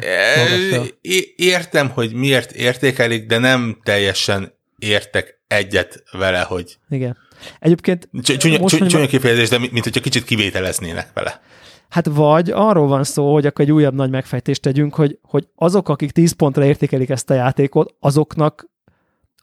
[1.01, 7.17] É- Értem, hogy miért értékelik, de nem teljesen értek egyet vele, hogy Igen.
[7.61, 11.41] Egyébként Cs- csúnya, most, csúnya, csúnya kifejezés, de mint hogyha kicsit kivételeznének vele.
[11.89, 15.89] Hát vagy arról van szó, hogy akkor egy újabb nagy megfejtést tegyünk, hogy, hogy azok,
[15.89, 18.70] akik 10 pontra értékelik ezt a játékot, azoknak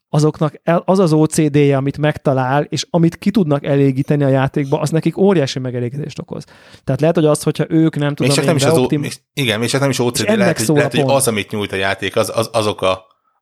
[0.10, 4.90] azoknak el- az az OCD-je, amit megtalál, és amit ki tudnak elégíteni a játékba, az
[4.90, 6.44] nekik óriási megelégedést okoz.
[6.84, 9.12] Tehát lehet, hogy az, hogyha ők nem Még tudom, én nem is az, beoptim- még,
[9.34, 11.76] igen, még csak nem is OCD, ennek lehet, hogy, lehet, hogy az, amit nyújt a
[11.76, 12.92] játék, az, az, azok a,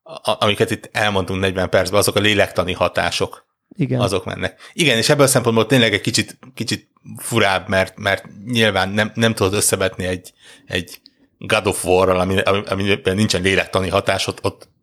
[0.03, 3.45] a, amiket itt elmondtunk 40 percben, azok a lélektani hatások,
[3.77, 3.99] Igen.
[3.99, 4.59] azok mennek.
[4.73, 9.33] Igen, és ebből a szempontból tényleg egy kicsit, kicsit furább, mert, mert nyilván nem, nem
[9.33, 10.33] tudod összevetni egy,
[10.65, 10.99] egy
[11.37, 14.73] God of War-ral, ami, ami, amiben nincsen lélektani hatás, ott, ott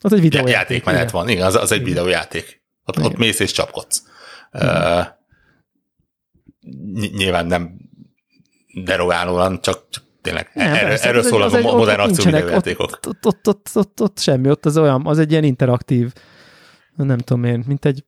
[0.00, 0.54] Az egy já- videójáték.
[0.54, 1.12] játékmenet igen.
[1.12, 2.62] van, igen, az, az egy videójáték.
[2.84, 3.18] Ott, ott Igen.
[3.18, 4.02] mész és csapkodsz.
[4.52, 5.06] Uh,
[6.94, 7.78] ny- nyilván nem
[8.84, 12.00] derogálóan, csak, csak tényleg Nem, erről, persze, erről az szólnak az egy- a ott- modern
[12.00, 12.84] ott akció videójátékok.
[12.92, 16.12] Ott, ott, ott, ott, ott, ott semmi, ott az olyan, az egy ilyen interaktív,
[16.96, 18.04] nem tudom én, mint egy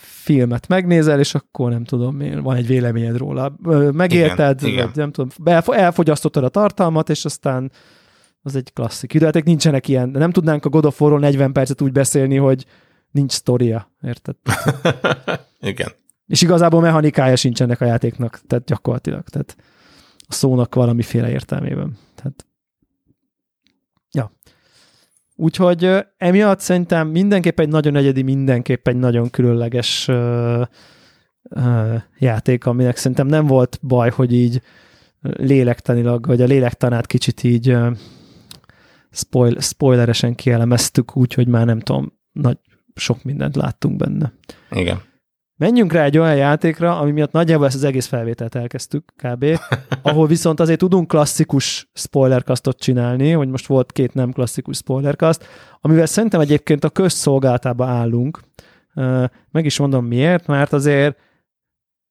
[0.00, 3.56] filmet megnézel, és akkor nem tudom van egy véleményed róla.
[3.92, 4.90] Megérted, Igen, igen.
[4.94, 7.70] nem tudom, elfo- elfogyasztottad a tartalmat, és aztán
[8.48, 9.12] az egy klasszik.
[9.12, 12.66] Videójáték nincsenek ilyen, nem tudnánk a God of War-ról 40 percet úgy beszélni, hogy
[13.10, 14.36] nincs sztoria, érted?
[15.60, 15.92] Igen.
[16.26, 19.28] És igazából mechanikája sincs ennek a játéknak, tehát gyakorlatilag.
[19.28, 19.56] Tehát
[20.16, 21.96] a szónak valamiféle értelmében.
[22.14, 22.46] Tehát,
[24.10, 24.32] ja.
[25.36, 30.62] Úgyhogy emiatt szerintem mindenképp egy nagyon egyedi, mindenképp egy nagyon különleges ö,
[31.42, 34.62] ö, játék, aminek szerintem nem volt baj, hogy így
[35.20, 37.90] lélektanilag, vagy a lélektanát kicsit így ö,
[39.10, 42.58] spoil, spoileresen kielemeztük, úgyhogy már nem tudom, nagy,
[42.94, 44.32] sok mindent láttunk benne.
[44.70, 45.00] Igen.
[45.56, 49.44] Menjünk rá egy olyan játékra, ami miatt nagyjából ezt az egész felvételt elkezdtük kb.
[50.02, 55.46] ahol viszont azért tudunk klasszikus spoilerkasztot csinálni, hogy most volt két nem klasszikus spoilerkaszt,
[55.80, 58.40] amivel szerintem egyébként a közszolgáltába állunk.
[59.50, 61.18] Meg is mondom miért, mert azért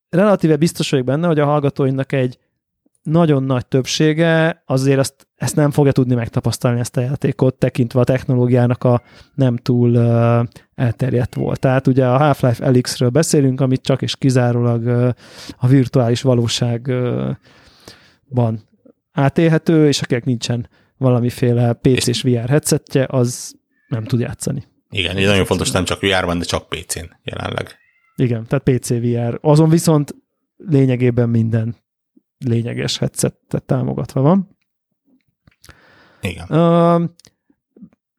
[0.09, 2.37] relatíve biztos vagyok benne, hogy a hallgatóinknak egy
[3.09, 8.03] nagyon nagy többsége azért azt, ezt nem fogja tudni megtapasztalni ezt a játékot, tekintve a
[8.03, 9.01] technológiának a
[9.33, 11.59] nem túl uh, elterjedt volt.
[11.59, 15.09] Tehát ugye a Half-Life Elixről beszélünk, amit csak és kizárólag uh,
[15.57, 17.39] a virtuális valóságban
[19.11, 23.55] átélhető, és akinek nincsen valamiféle PC-s VR headsetje, az
[23.87, 24.63] nem tud játszani.
[24.89, 27.75] Igen, így nagyon fontos, nem csak VR-ban, de csak PC-n jelenleg.
[28.15, 29.37] Igen, tehát PC VR.
[29.41, 30.15] Azon viszont
[30.57, 31.75] lényegében minden
[32.45, 34.57] lényeges headsetet támogatva van.
[36.21, 36.45] Igen.
[36.49, 37.09] Uh,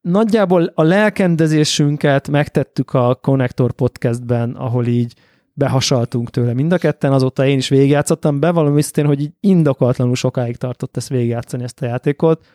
[0.00, 5.14] nagyjából a lelkendezésünket megtettük a Connector podcastben, ahol így
[5.52, 10.56] behasaltunk tőle mind a ketten, azóta én is végigjátszottam, bevallom őszintén, hogy így indokolatlanul sokáig
[10.56, 12.46] tartott ezt végigjátszani ezt a játékot,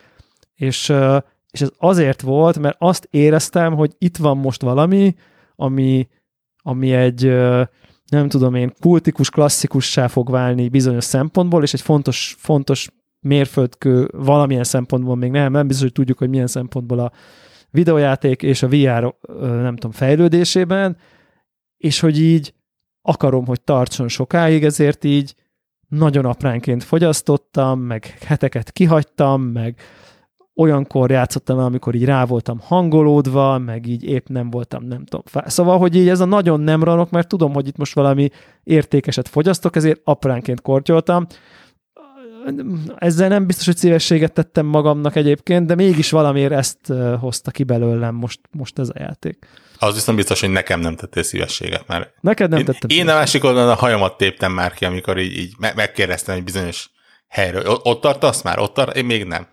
[0.56, 0.94] és,
[1.52, 5.16] és ez azért volt, mert azt éreztem, hogy itt van most valami,
[5.56, 6.08] ami,
[6.58, 7.34] ami egy
[8.18, 12.90] nem tudom én, kultikus, klasszikussá fog válni bizonyos szempontból, és egy fontos, fontos
[13.20, 17.12] mérföldkő valamilyen szempontból még nem, nem biztos, hogy tudjuk, hogy milyen szempontból a
[17.70, 20.98] videojáték és a VR, nem tudom, fejlődésében,
[21.78, 22.54] és hogy így
[23.02, 25.36] akarom, hogy tartson sokáig, ezért így
[25.88, 29.76] nagyon apránként fogyasztottam, meg heteket kihagytam, meg
[30.56, 35.22] olyankor játszottam el, amikor így rá voltam hangolódva, meg így épp nem voltam, nem tudom.
[35.26, 35.50] Fel.
[35.50, 38.30] Szóval, hogy így ez a nagyon nem ranok, mert tudom, hogy itt most valami
[38.64, 41.28] értékeset fogyasztok, ezért apránként kortyoltam.
[42.96, 48.16] Ezzel nem biztos, hogy szívességet tettem magamnak egyébként, de mégis valamiért ezt hozta ki belőlem
[48.16, 49.48] most, most ez a játék.
[49.80, 53.14] Az viszont biztos, hogy nekem nem tettél szívességet, mert Neked nem tettem Én, én a
[53.14, 56.90] másik oldalon a hajamat téptem már ki, amikor így, így megkérdeztem egy bizonyos
[57.28, 57.64] helyről.
[57.66, 58.60] Ott tartasz már?
[58.60, 58.96] Ott tart?
[58.96, 59.48] Én még nem.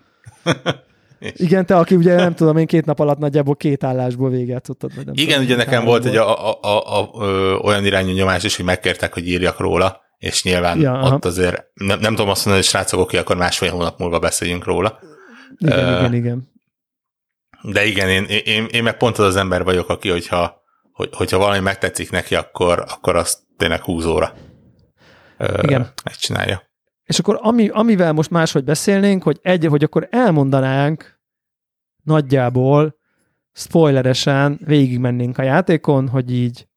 [1.34, 4.94] Igen, te, aki ugye nem tudom, én két nap alatt nagyjából két állásból végigjátszottat.
[4.94, 8.12] Vagy nem Igen, tudom, ugye nekem volt egy a, a, a, a, ö, olyan irányú
[8.12, 11.18] nyomás is, hogy megkértek, hogy írjak róla, és nyilván ja, ott aha.
[11.22, 14.98] azért nem, nem tudom azt mondani, hogy srácok, oké, akkor másfél hónap múlva beszéljünk róla.
[15.58, 16.48] Igen, uh, igen, igen.
[17.62, 20.62] De igen, én, én, én meg pont az az ember vagyok, aki, hogyha,
[20.92, 24.32] hogy, hogyha valami megtetszik neki, akkor, akkor azt tényleg húzóra
[25.62, 25.92] igen.
[26.04, 26.69] megcsinálja.
[27.11, 31.18] És akkor ami, amivel most máshogy beszélnénk, hogy egy, hogy akkor elmondanánk
[32.02, 32.96] nagyjából
[33.52, 36.68] spoileresen végigmennénk a játékon, hogy így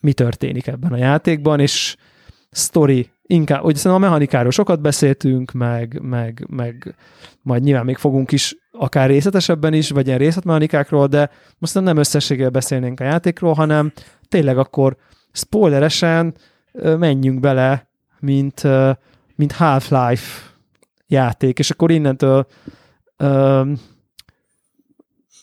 [0.00, 1.96] mi történik ebben a játékban, és
[2.50, 6.94] story inkább, hogy a mechanikáról sokat beszéltünk, meg, meg, meg
[7.42, 12.50] majd nyilván még fogunk is akár részletesebben is, vagy ilyen részletmechanikákról, de most nem összességgel
[12.50, 13.92] beszélnénk a játékról, hanem
[14.28, 14.96] tényleg akkor
[15.32, 16.34] spoileresen
[16.82, 18.62] menjünk bele, mint,
[19.40, 20.50] mint Half-Life
[21.06, 22.46] játék, és akkor innentől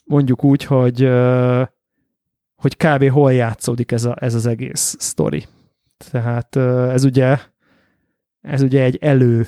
[0.06, 1.10] mondjuk úgy, hogy
[2.56, 3.10] hogy kb.
[3.10, 5.46] hol játszódik ez, a, ez az egész sztori.
[5.98, 6.56] Tehát
[6.92, 7.40] ez ugye
[8.42, 9.48] ez ugye egy elő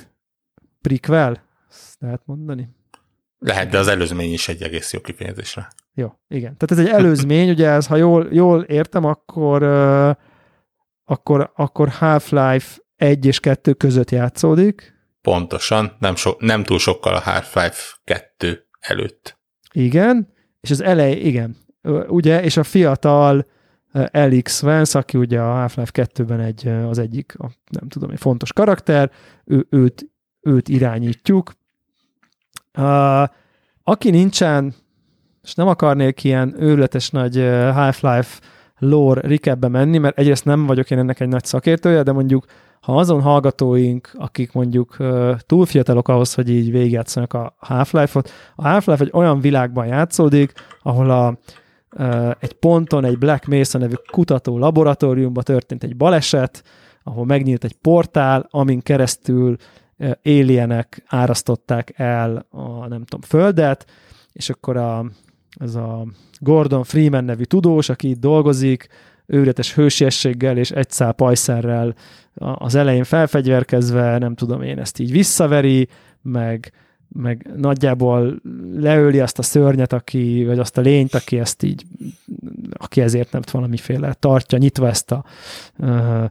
[0.80, 2.68] prequel, ezt lehet mondani?
[3.38, 5.68] Lehet, de az előzmény is egy egész jó kifejezésre.
[5.94, 6.56] Jó, igen.
[6.56, 9.62] Tehát ez egy előzmény, ugye ez, ha jól, jól értem, akkor,
[11.04, 14.94] akkor, akkor Half-Life 1 és 2 között játszódik.
[15.22, 19.38] Pontosan, nem, so, nem túl sokkal a Half-Life 2 előtt.
[19.72, 21.56] Igen, és az elej, igen,
[22.08, 23.46] ugye, és a fiatal
[23.92, 28.52] Alex Vance, aki ugye a Half-Life 2-ben egy, az egyik, a, nem tudom, egy fontos
[28.52, 29.10] karakter,
[29.44, 30.06] ő, őt,
[30.40, 31.52] őt irányítjuk.
[32.78, 33.28] Uh,
[33.82, 34.74] aki nincsen,
[35.42, 37.36] és nem akarnék ilyen őrületes nagy
[37.72, 38.40] Half-Life
[38.78, 42.44] lore recapbe menni, mert egyrészt nem vagyok én ennek egy nagy szakértője, de mondjuk
[42.80, 44.96] ha azon hallgatóink, akik mondjuk
[45.38, 50.52] túl fiatalok ahhoz, hogy így végigjátszanak a Half-Life-ot, a Half-Life egy olyan világban játszódik,
[50.82, 51.38] ahol a,
[52.38, 56.62] egy ponton, egy Black Mesa nevű kutató laboratóriumban történt egy baleset,
[57.02, 59.56] ahol megnyílt egy portál, amin keresztül
[60.24, 63.86] alienek árasztották el a, nem tudom, földet,
[64.32, 65.04] és akkor a,
[65.58, 66.06] ez a
[66.38, 68.88] Gordon Freeman nevű tudós, aki itt dolgozik,
[69.30, 71.94] őretes hősiességgel és egy szál pajszerrel
[72.34, 75.88] az elején felfegyverkezve, nem tudom én, ezt így visszaveri,
[76.22, 76.72] meg,
[77.08, 78.40] meg nagyjából
[78.76, 81.84] leöli azt a szörnyet, aki, vagy azt a lényt, aki ezt így,
[82.72, 85.24] aki ezért nem valamiféle tartja nyitva ezt a
[85.78, 86.24] uh,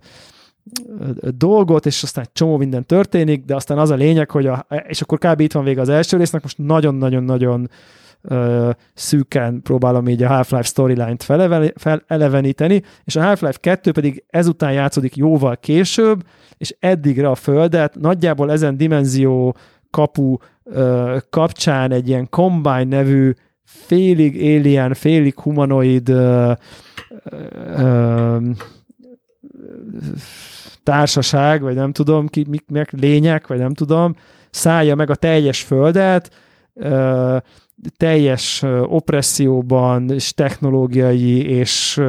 [1.37, 5.17] dolgot, és aztán csomó minden történik, de aztán az a lényeg, hogy a, és akkor
[5.17, 5.39] kb.
[5.39, 7.69] itt van vége az első résznek, most nagyon-nagyon-nagyon
[8.23, 15.15] uh, szűken próbálom így a Half-Life storyline-t feleleveníteni, és a Half-Life 2 pedig ezután játszódik
[15.15, 16.23] jóval később,
[16.57, 17.95] és eddigre a Földet.
[17.95, 19.55] Nagyjából ezen dimenzió
[19.89, 26.51] kapu uh, kapcsán egy ilyen Combine nevű félig alien, félig humanoid uh,
[27.77, 28.43] uh,
[30.83, 34.15] társaság, vagy nem tudom, ki, mik, mik lények, vagy nem tudom,
[34.49, 36.31] szállja meg a teljes földet,
[37.97, 42.01] teljes opresszióban, és technológiai és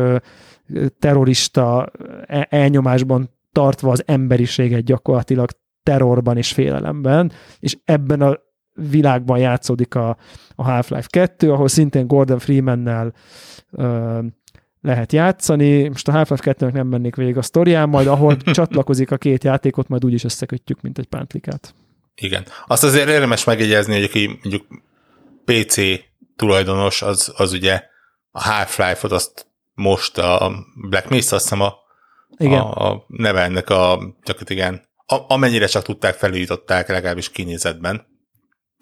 [0.99, 1.91] terrorista
[2.27, 5.51] e-, elnyomásban tartva az emberiséget gyakorlatilag
[5.83, 8.39] terrorban és félelemben, és ebben a
[8.91, 10.16] világban játszódik a,
[10.55, 13.12] a Half-Life 2, ahol szintén Gordon Freemannel
[13.71, 14.18] ö,
[14.81, 15.89] lehet játszani.
[15.89, 19.89] Most a Half-Life 2-nek nem mennék végig a sztorián, majd ahol csatlakozik a két játékot,
[19.89, 21.75] majd úgy is összekötjük, mint egy pántlikát.
[22.14, 22.45] Igen.
[22.66, 24.66] Azt azért érdemes megjegyezni, hogy aki mondjuk
[25.51, 26.01] PC
[26.36, 27.82] tulajdonos, az, az ugye
[28.30, 30.53] a Half-Life-ot azt most a
[30.88, 31.74] Black Mesa, azt hiszem a,
[32.36, 32.61] igen.
[32.61, 34.01] a, a neve ennek a,
[34.46, 38.07] igen, a, amennyire csak tudták, felújították, legalábbis kinézetben.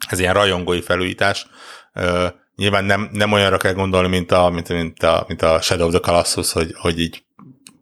[0.09, 1.47] Ez ilyen rajongói felújítás.
[1.93, 5.87] Uh, nyilván nem, nem olyanra kell gondolni, mint a, mint, mint a, mint a Shadow
[5.87, 7.23] of the Colossus, hogy, hogy így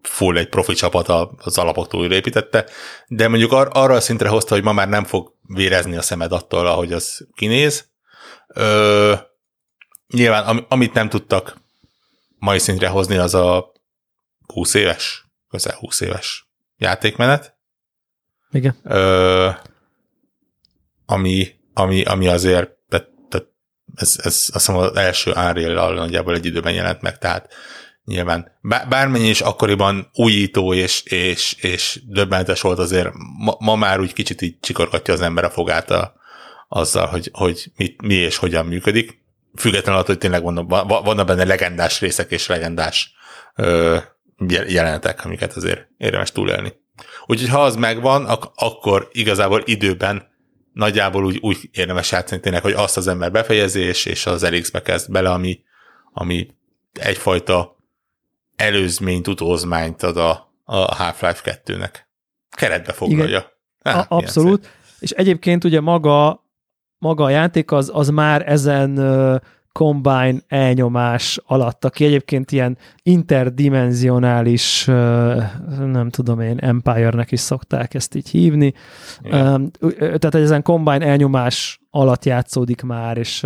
[0.01, 2.65] full egy profi csapat az alapoktól újraépítette,
[3.07, 6.31] de mondjuk ar- arra a szintre hozta, hogy ma már nem fog vérezni a szemed
[6.31, 7.89] attól, ahogy az kinéz.
[8.57, 9.13] Ö,
[10.07, 11.57] nyilván, am- amit nem tudtak
[12.39, 13.71] mai szintre hozni, az a
[14.53, 16.47] 20 éves, közel 20 éves
[16.77, 17.55] játékmenet.
[18.51, 18.75] Igen.
[18.83, 19.49] Ö,
[21.05, 22.77] ami, ami, ami azért
[23.97, 27.53] ez, ez azt hiszem az első unreal nagyjából egy időben jelent meg, tehát
[28.05, 28.51] nyilván
[28.89, 34.41] bármennyi is akkoriban újító és, és, és döbbentes volt azért, ma, ma már úgy kicsit
[34.41, 36.13] így csikorgatja az ember a fogát a,
[36.67, 39.25] azzal, hogy, hogy mit, mi és hogyan működik.
[39.55, 43.13] Függetlenül attól, hogy tényleg vannak, vannak benne legendás részek és legendás
[43.55, 43.97] ö,
[44.67, 46.73] jelenetek, amiket azért érdemes túlélni.
[47.25, 50.27] Úgyhogy ha az megvan, ak- akkor igazából időben
[50.73, 55.11] nagyjából úgy, úgy érdemes játszani tényleg, hogy azt az ember befejezés, és az elix kezd
[55.11, 55.59] bele, ami,
[56.13, 56.47] ami
[56.93, 57.77] egyfajta
[58.55, 61.93] előzményt, utózmányt ad a, a Half-Life 2-nek.
[62.49, 63.25] Keretbe foglalja.
[63.27, 64.69] Igen, hát, abszolút.
[64.99, 66.45] És egyébként ugye maga,
[66.99, 68.99] maga a játék az, az már ezen
[69.71, 74.85] Combine elnyomás alatt, aki egyébként ilyen interdimenzionális,
[75.79, 78.73] nem tudom én, Empire-nek is szokták ezt így hívni.
[79.21, 79.71] Igen.
[79.99, 83.45] Tehát ezen Combine elnyomás alatt játszódik már, és,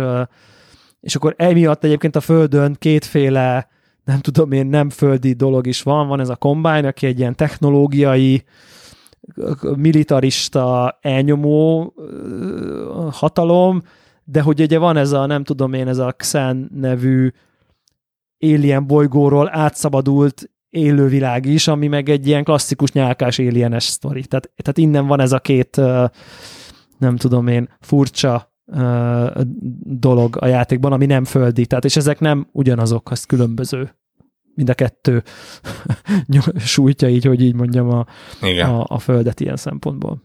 [1.00, 3.68] és akkor emiatt egyébként a Földön kétféle
[4.04, 7.34] nem tudom én, nem földi dolog is van, van ez a Combine, aki egy ilyen
[7.34, 8.44] technológiai,
[9.76, 11.94] militarista, elnyomó
[13.10, 13.82] hatalom,
[14.24, 17.30] de hogy ugye van ez a, nem tudom én, ez a Xen nevű
[18.38, 24.24] alien bolygóról átszabadult élővilág is, ami meg egy ilyen klasszikus nyálkás alienes sztori.
[24.24, 25.76] Tehát, tehát innen van ez a két,
[26.98, 28.52] nem tudom én, furcsa
[29.84, 31.66] dolog a játékban, ami nem földi.
[31.66, 33.94] Tehát, és ezek nem ugyanazok, az különböző.
[34.54, 35.22] Mind a kettő
[36.56, 38.06] sújtja így, hogy így mondjam a,
[38.42, 38.70] Igen.
[38.70, 40.22] a, a földet ilyen szempontból.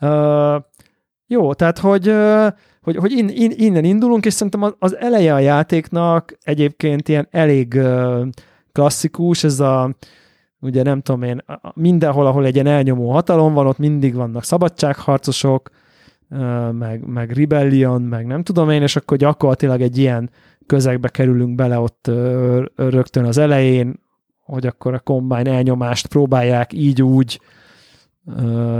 [0.00, 0.62] Uh,
[1.26, 2.14] jó, tehát hogy,
[2.80, 7.80] hogy, hogy in, in, innen indulunk, és szerintem az eleje a játéknak egyébként ilyen elég
[8.72, 9.94] klasszikus, ez a
[10.60, 11.44] ugye nem tudom én,
[11.74, 15.70] mindenhol, ahol egy ilyen elnyomó hatalom van, ott mindig vannak szabadságharcosok,
[16.72, 20.30] meg, meg rebellion, meg nem tudom én, és akkor gyakorlatilag egy ilyen
[20.66, 22.10] közegbe kerülünk bele ott
[22.76, 24.02] rögtön az elején,
[24.40, 27.40] hogy akkor a kombány elnyomást próbálják így úgy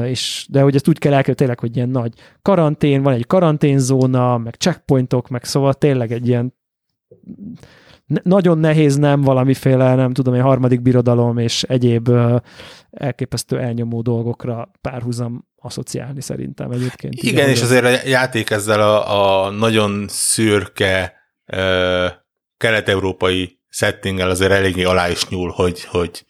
[0.04, 2.12] és, de hogy ezt úgy kell elkerülni tényleg, hogy ilyen nagy
[2.42, 6.54] karantén, van egy karanténzóna, meg checkpointok, meg szóval tényleg egy ilyen
[8.22, 12.10] nagyon nehéz nem valamiféle, nem tudom, egy harmadik birodalom és egyéb
[12.90, 17.14] elképesztő elnyomó dolgokra párhuzam asszociálni szerintem egyébként.
[17.14, 21.23] Igen, igen és azért a játék ezzel a, a nagyon szürke
[22.56, 26.26] kelet-európai settinggel azért eléggé alá is nyúl, hogy, hogy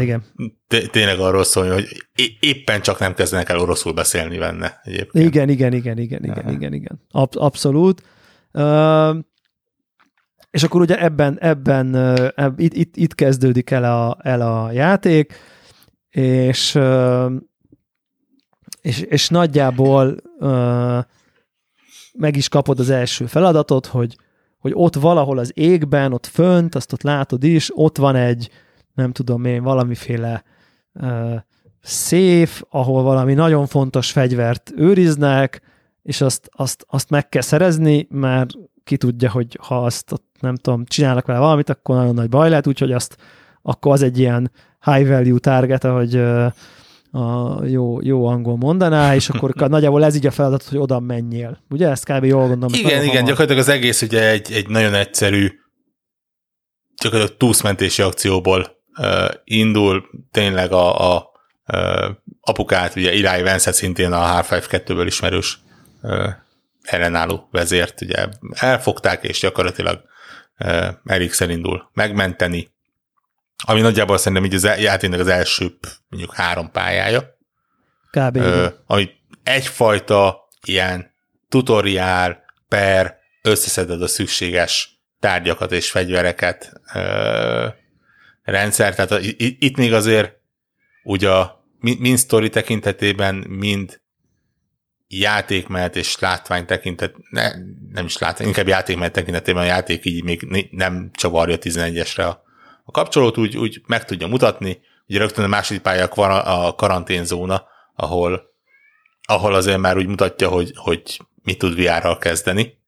[0.00, 0.24] igen.
[0.90, 1.86] Tényleg arról szól, hogy
[2.40, 5.24] éppen csak nem kezdenek el oroszul beszélni benne egyébként.
[5.24, 7.00] Igen, igen, igen, igen, igen, igen, igen.
[7.10, 8.02] Ab- abszolút.
[8.52, 9.16] Uh,
[10.50, 11.94] és akkor ugye ebben, ebben
[12.34, 15.34] ebb, itt, itt, itt kezdődik el a, el a játék,
[16.10, 16.78] és,
[18.80, 20.16] és, és nagyjából
[22.12, 24.16] meg is kapod az első feladatot, hogy,
[24.58, 28.50] hogy ott valahol az égben, ott fönt, azt ott látod is, ott van egy,
[28.94, 30.42] nem tudom én, valamiféle
[30.94, 31.34] uh,
[31.80, 35.62] széf, ahol valami nagyon fontos fegyvert őriznek,
[36.02, 38.50] és azt, azt, azt meg kell szerezni, mert
[38.84, 42.66] ki tudja, hogy ha azt nem tudom, csinálnak vele valamit, akkor nagyon nagy baj lehet,
[42.66, 43.16] úgyhogy azt
[43.62, 44.50] akkor az egy ilyen
[44.80, 46.52] high value target, ahogy uh,
[47.12, 51.62] a jó, jó angol mondaná, és akkor nagyjából ez így a feladat, hogy oda menjél.
[51.70, 52.24] Ugye ezt kb.
[52.24, 52.74] jól gondolom.
[52.74, 53.22] Igen, igen, hamar.
[53.22, 55.50] gyakorlatilag az egész ugye egy, egy nagyon egyszerű
[57.02, 61.30] gyakorlatilag túszmentési akcióból uh, indul tényleg a, a
[61.66, 62.10] uh,
[62.40, 65.60] apukát, ugye Eli Vance szintén a Half-Life 2-ből ismerős
[66.02, 66.28] uh,
[66.82, 70.00] ellenálló vezért, ugye elfogták, és gyakorlatilag
[70.58, 72.71] uh, Eriksen indul megmenteni,
[73.62, 77.40] ami nagyjából szerintem így az játéknak az első mondjuk három pályája,
[78.10, 78.36] Kb.
[78.36, 79.10] Ö, ami
[79.42, 81.14] egyfajta ilyen
[81.48, 87.68] tutoriál per összeszeded a szükséges tárgyakat és fegyvereket ö,
[88.42, 88.94] rendszer.
[88.94, 90.32] Tehát a, itt még azért
[91.02, 94.00] ugye a mind sztori tekintetében, mind
[95.08, 97.50] játékmenet és látvány tekintet, ne,
[97.92, 102.42] nem is látvány, inkább játékmenet tekintetében a játék így még nem csavarja 11-esre a,
[102.84, 104.80] a kapcsolót, úgy, úgy meg tudja mutatni.
[105.08, 107.64] Ugye rögtön a második pálya a karanténzóna,
[107.94, 108.42] ahol,
[109.22, 112.80] ahol azért már úgy mutatja, hogy, hogy mit tud VR-ral kezdeni,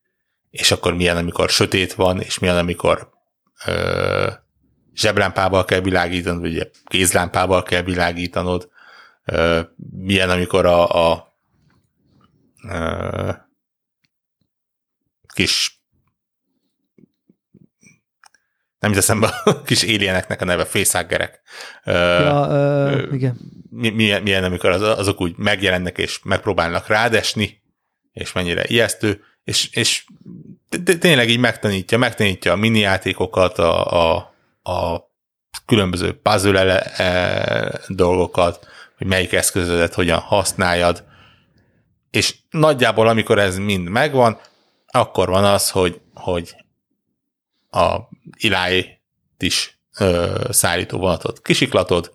[0.51, 3.11] és akkor milyen, amikor sötét van, és milyen, amikor
[3.67, 4.31] ö,
[4.95, 8.71] zseblámpával kell világítanod, vagy kézlámpával kell világítanod,
[9.25, 11.37] ö, milyen, amikor a, a
[12.69, 13.31] ö,
[15.35, 15.84] kis
[18.85, 21.41] nem jut eszembe a kis alieneknek a neve, fészággerek.
[21.85, 23.39] Ja, ö, igen.
[23.71, 27.63] Milyen, milyen, amikor az, azok úgy megjelennek és megpróbálnak rádesni,
[28.13, 30.05] és mennyire ijesztő, és, és
[31.01, 34.35] tényleg így megtanítja, megtanítja a mini játékokat, a, a,
[34.71, 35.11] a
[35.67, 38.67] különböző puzzle ele, e, dolgokat,
[38.99, 41.05] hogy melyik eszközödet hogyan használjad,
[42.11, 44.39] és nagyjából amikor ez mind megvan,
[44.87, 46.64] akkor van az, hogy, hogy
[47.75, 49.01] a iláj
[49.39, 52.15] is ö, szállító vonatot kisiklatod,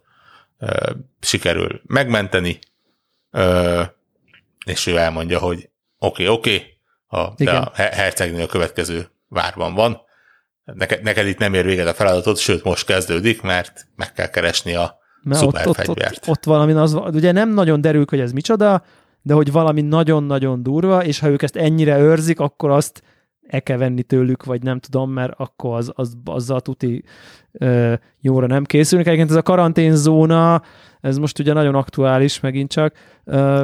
[0.59, 2.59] ö, sikerül megmenteni,
[3.31, 3.81] ö,
[4.65, 10.01] és ő elmondja, hogy oké, okay, oké, okay, a, a hercegnő a következő várban van,
[10.63, 14.75] neked, neked itt nem ér véget a feladatod, sőt most kezdődik, mert meg kell keresni
[14.75, 14.99] a
[15.29, 15.87] szuperfegyvert.
[15.87, 18.83] Ott, ott, ott, ott valami az, ugye nem nagyon derül, hogy ez micsoda,
[19.21, 23.03] de hogy valami nagyon-nagyon durva, és ha ők ezt ennyire őrzik, akkor azt
[23.57, 27.03] kell venni tőlük, vagy nem tudom, mert akkor az, az, azzal tuti
[27.51, 29.07] ö, jóra nem készülnek.
[29.07, 30.61] Egyébként ez a karanténzóna,
[31.01, 32.93] ez most ugye nagyon aktuális megint csak.
[33.23, 33.63] Ö,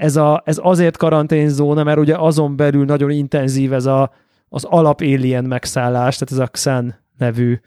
[0.00, 4.12] ez, a, ez azért karanténzóna, mert ugye azon belül nagyon intenzív ez a,
[4.48, 7.60] az alap alien megszállás, tehát ez a Xen nevű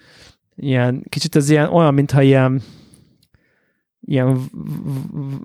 [0.56, 2.62] ilyen, kicsit ez ilyen olyan, mintha ilyen
[4.06, 4.40] ilyen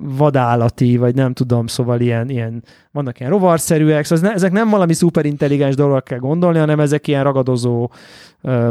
[0.01, 5.75] vadállati, vagy nem tudom, szóval ilyen, ilyen vannak ilyen rovarszerűek, szóval ezek nem valami szuperintelligens
[5.75, 7.91] dolgok kell gondolni, hanem ezek ilyen ragadozó,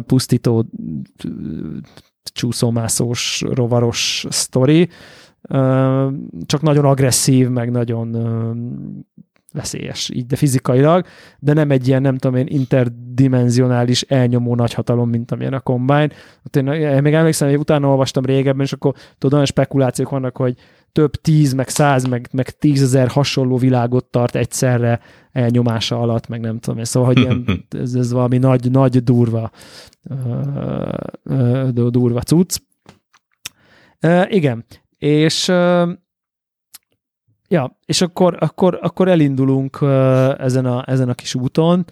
[0.06, 0.66] pusztító,
[2.24, 4.90] csúszómászós, rovaros sztori,
[6.46, 8.16] csak nagyon agresszív, meg nagyon
[9.54, 11.06] veszélyes, így, de fizikailag,
[11.39, 16.10] de nem egy ilyen, nem tudom én, interdimenzionális elnyomó nagyhatalom, mint amilyen a Combine.
[16.43, 20.38] Hát én, én még emlékszem, hogy utána olvastam régebben, és akkor tudod, olyan spekulációk vannak,
[20.38, 20.56] hogy
[20.91, 25.00] több tíz, meg száz, meg, meg tízezer hasonló világot tart egyszerre
[25.32, 27.45] elnyomása alatt, meg nem tudom, szóval, hogy ilyen,
[27.82, 29.52] ez, ez valami nagy, nagy durva,
[30.04, 30.93] uh,
[31.24, 32.58] uh, durva cucc.
[34.02, 34.66] Uh, igen,
[34.98, 35.89] és uh,
[37.48, 39.78] Ja, és akkor, akkor, akkor elindulunk
[40.38, 41.86] ezen a, ezen a kis úton,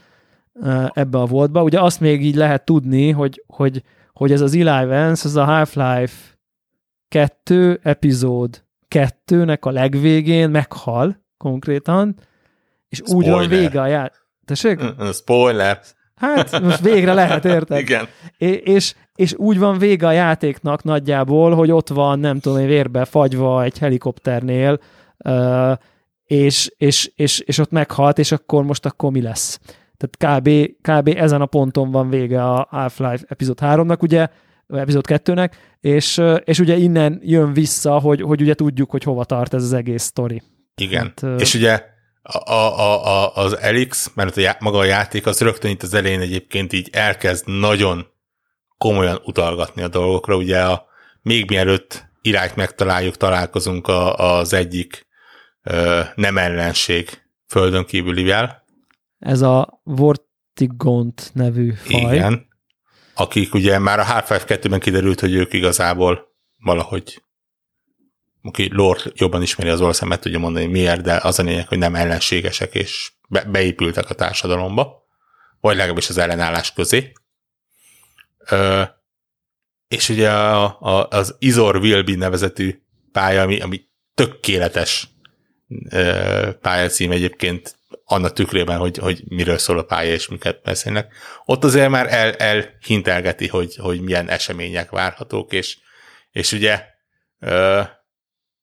[0.94, 1.64] ebbe a voltba.
[1.64, 3.84] Ugye azt még így lehet tudni, hogy, hogy,
[4.14, 6.14] hogy ez az Eli Vance, ez a Half-Life
[7.08, 8.64] 2 epizód
[8.96, 12.16] 2-nek a legvégén meghal konkrétan,
[12.90, 13.18] és Spoiler.
[13.18, 14.26] úgy van vége a ját.
[14.46, 14.80] Tessék?
[15.14, 15.80] Spoiler.
[16.16, 17.80] Hát most végre lehet, érted?
[17.80, 18.08] Igen.
[18.38, 23.06] És, és, és úgy van vége a játéknak nagyjából, hogy ott van, nem tudom, vérbe
[23.06, 24.80] fagyva egy helikopternél,
[26.26, 29.60] és, és, és, és ott meghalt, és akkor most akkor mi lesz?
[29.98, 30.50] Tehát kb,
[30.82, 31.18] kb.
[31.18, 34.28] ezen a ponton van vége a Half-Life epizód 3-nak, ugye,
[34.68, 39.54] epizód 2-nek, és, és ugye innen jön vissza, hogy, hogy ugye tudjuk, hogy hova tart
[39.54, 40.42] ez az egész sztori.
[40.76, 41.84] Igen, hát, és ugye
[42.22, 46.20] a, a, a, az Elix, mert a, maga a játék, az rögtön itt az elején
[46.20, 48.08] egyébként így elkezd nagyon
[48.78, 50.86] komolyan utalgatni a dolgokra, ugye a,
[51.22, 55.08] még mielőtt irányt megtaláljuk, találkozunk a, az egyik
[55.64, 57.10] ö, nem ellenség
[57.48, 58.64] földön kívülivel.
[59.20, 62.16] Ez a Vortigont nevű faj.
[62.16, 62.48] Igen.
[63.14, 67.24] Akik ugye már a Half-Life 2-ben kiderült, hogy ők igazából valahogy
[68.46, 71.78] aki Lord jobban ismeri az ország, meg tudja mondani miért, de az a lényeg, hogy
[71.78, 75.04] nem ellenségesek, és be, beépültek a társadalomba,
[75.60, 77.12] vagy legalábbis az ellenállás közé.
[78.50, 78.84] Ö,
[79.96, 82.82] és ugye a, a, az Izor Wilby nevezetű
[83.12, 83.82] pálya, ami, ami
[84.14, 85.08] tökéletes
[86.62, 91.14] pályacím egyébként annak tükrében, hogy, hogy miről szól a pálya és miket beszélnek.
[91.46, 95.78] Ott azért már el, elhintelgeti, hogy, hogy milyen események várhatók, és,
[96.32, 96.84] és ugye
[97.40, 97.82] ö,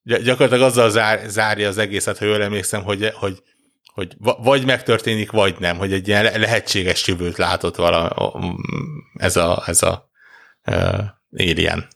[0.02, 3.42] gyakorlatilag azzal zár, zárja az egészet, ha jól emlékszem, hogy, hogy,
[3.94, 8.32] hogy vagy megtörténik, vagy nem, hogy egy ilyen lehetséges jövőt látott vala,
[9.14, 10.10] ez a, ez a
[11.36, 11.86] Alien.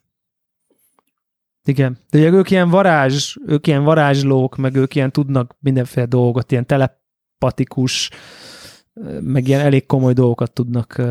[1.64, 6.50] Igen, de ugye ők ilyen varázs, ők ilyen varázslók, meg ők ilyen tudnak mindenféle dolgot,
[6.50, 8.10] ilyen telepatikus,
[9.20, 11.02] meg ilyen elég komoly dolgokat tudnak,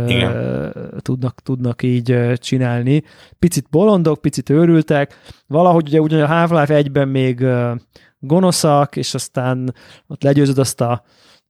[0.97, 3.03] tudnak, tudnak így csinálni.
[3.39, 7.45] Picit bolondok, picit őrültek, valahogy ugye ugyan a Half-Life 1-ben még
[8.19, 9.73] gonoszak, és aztán
[10.07, 11.03] ott legyőzöd azt a,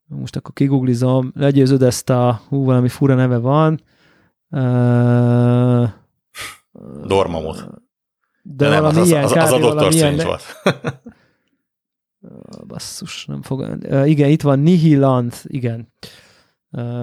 [0.07, 3.81] most akkor kiguglizom, legyőzöd ezt a, hú, valami fura neve van,
[4.49, 5.89] uh,
[7.03, 7.67] Dormamot.
[8.41, 10.43] De, de nem, az, az, az, az a Doctor Strange volt.
[12.67, 13.77] basszus, nem fog...
[14.05, 15.93] Igen, itt van Nihilant, igen.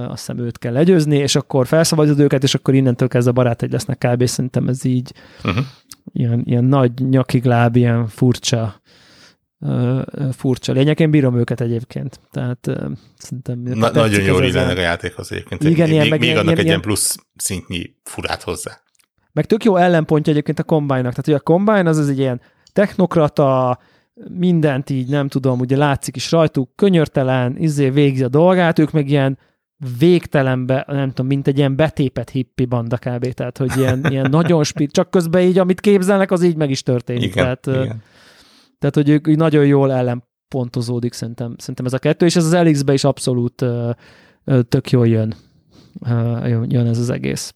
[0.08, 3.98] Azt hiszem őt kell legyőzni, és akkor felszabadítod őket, és akkor innentől kezdve barátai lesznek
[3.98, 4.26] kb.
[4.26, 5.12] Szerintem ez így
[5.44, 5.64] uh-huh.
[6.12, 8.80] ilyen, ilyen nagy nyakigláb, ilyen furcsa
[10.32, 11.00] furcsa lények.
[11.00, 12.20] Én bírom őket egyébként.
[12.30, 12.70] Tehát
[13.16, 13.58] szerintem...
[13.62, 15.62] Na, nagyon jól illenek a játékhoz egyébként.
[15.62, 18.81] Igen, még, ilyen, még, még adnak ilyen, egy ilyen plusz szintnyi furát hozzá.
[19.32, 21.10] Meg tök jó ellenpontja egyébként a Combine-nak.
[21.10, 22.40] Tehát ugye a Combine az, az egy ilyen
[22.72, 23.78] technokrata,
[24.28, 29.08] mindent így, nem tudom, ugye látszik is rajtuk, könyörtelen, izé végzi a dolgát, ők meg
[29.08, 29.38] ilyen
[29.98, 33.26] végtelenbe, nem tudom, mint egy ilyen betépet hippi banda kb.
[33.26, 36.82] Tehát, hogy ilyen, ilyen nagyon spit, csak közben így, amit képzelnek, az így meg is
[36.82, 37.22] történik.
[37.22, 38.02] Igen, tehát, igen.
[38.78, 42.92] tehát, hogy ők nagyon jól ellenpontozódik szerintem, szerintem ez a kettő, és ez az Elix-be
[42.92, 43.64] is abszolút
[44.68, 45.34] tök jól jön,
[46.68, 47.54] jön ez az egész.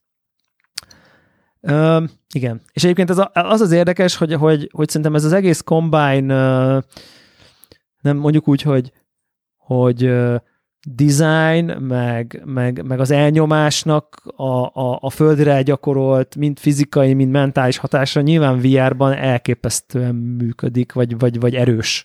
[1.61, 2.61] Uh, igen.
[2.73, 6.77] És egyébként ez a, az az érdekes, hogy, hogy, hogy szerintem ez az egész combine,
[6.77, 6.83] uh,
[8.01, 8.93] nem mondjuk úgy, hogy,
[9.57, 10.37] hogy uh,
[10.89, 17.77] design, meg, meg, meg az elnyomásnak a, a, a földre gyakorolt, mind fizikai, mind mentális
[17.77, 22.05] hatásra nyilván VR-ban elképesztően működik, vagy, vagy, vagy erős.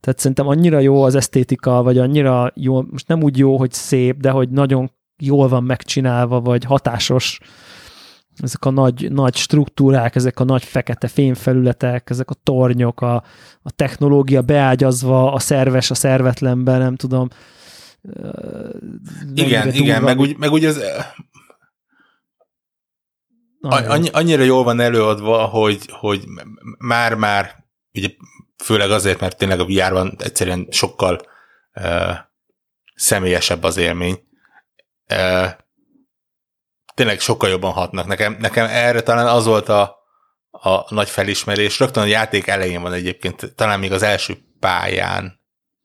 [0.00, 4.20] Tehát szerintem annyira jó az esztétika, vagy annyira jó, most nem úgy jó, hogy szép,
[4.20, 7.40] de hogy nagyon jól van megcsinálva, vagy hatásos,
[8.42, 13.14] ezek a nagy, nagy struktúrák, ezek a nagy fekete fényfelületek, ezek a tornyok, a,
[13.62, 17.28] a technológia beágyazva, a szerves a szervetlenben, nem tudom.
[19.34, 20.82] Igen, igen, meg úgy, meg úgy az
[23.60, 26.24] annyi, annyira jól van előadva, hogy, hogy
[26.78, 27.64] már-már,
[27.94, 28.08] ugye
[28.64, 31.20] főleg azért, mert tényleg a VR-ban egyszerűen sokkal
[31.74, 32.14] uh,
[32.94, 34.18] személyesebb az élmény.
[35.10, 35.48] Uh,
[36.98, 38.06] tényleg sokkal jobban hatnak.
[38.06, 39.96] Nekem, nekem erre talán az volt a,
[40.50, 41.78] a nagy felismerés.
[41.78, 45.40] Rögtön a játék elején van egyébként, talán még az első pályán,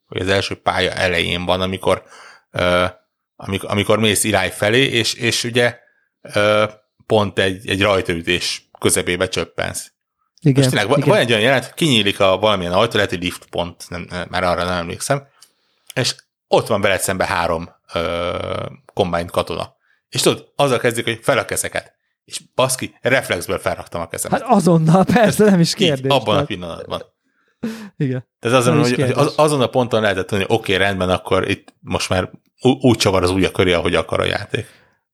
[0.08, 2.04] vagy az első pálya elején van, amikor,
[2.52, 2.90] uh,
[3.36, 5.78] amikor, amikor mész irány felé, és, és ugye
[6.22, 6.72] uh,
[7.06, 9.92] pont egy, egy rajtaütés közepébe csöppensz.
[10.42, 11.10] Igen, Most tényleg igen.
[11.10, 14.44] van egy olyan jelent, hogy kinyílik a valamilyen ajtó, lehet, hogy lift pont, nem, már
[14.44, 15.28] arra nem emlékszem,
[15.94, 16.16] és
[16.48, 19.82] ott van veled szembe három uh, combined katona.
[20.14, 21.94] És tudod, azzal kezdik, hogy fel a kezeket.
[22.26, 24.42] És baszki, reflexből felraktam a kezemet.
[24.42, 26.06] Hát azonnal, persze, nem is kérdés.
[26.06, 26.42] Így, abban tehát.
[26.42, 27.02] a pillanatban.
[27.98, 28.28] Igen.
[28.40, 31.74] Tehát azon, hogy, az, azon a ponton lehetett mondani, hogy oké, okay, rendben, akkor itt
[31.80, 32.30] most már
[32.62, 34.66] úgy csavar az ujja köré, ahogy akar a játék.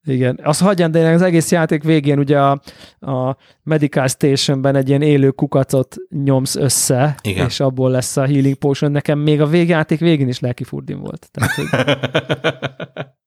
[0.04, 0.39] Igen.
[0.43, 2.62] Azt hagyján, de az egész játék végén ugye a,
[3.00, 7.46] a Medical Stationben egy ilyen élő kukacot nyomsz össze, Igen.
[7.46, 8.92] és abból lesz a Healing Potion.
[8.92, 11.30] Nekem még a végjáték végén is lelki furdin volt.
[11.32, 11.67] Tehát, hogy...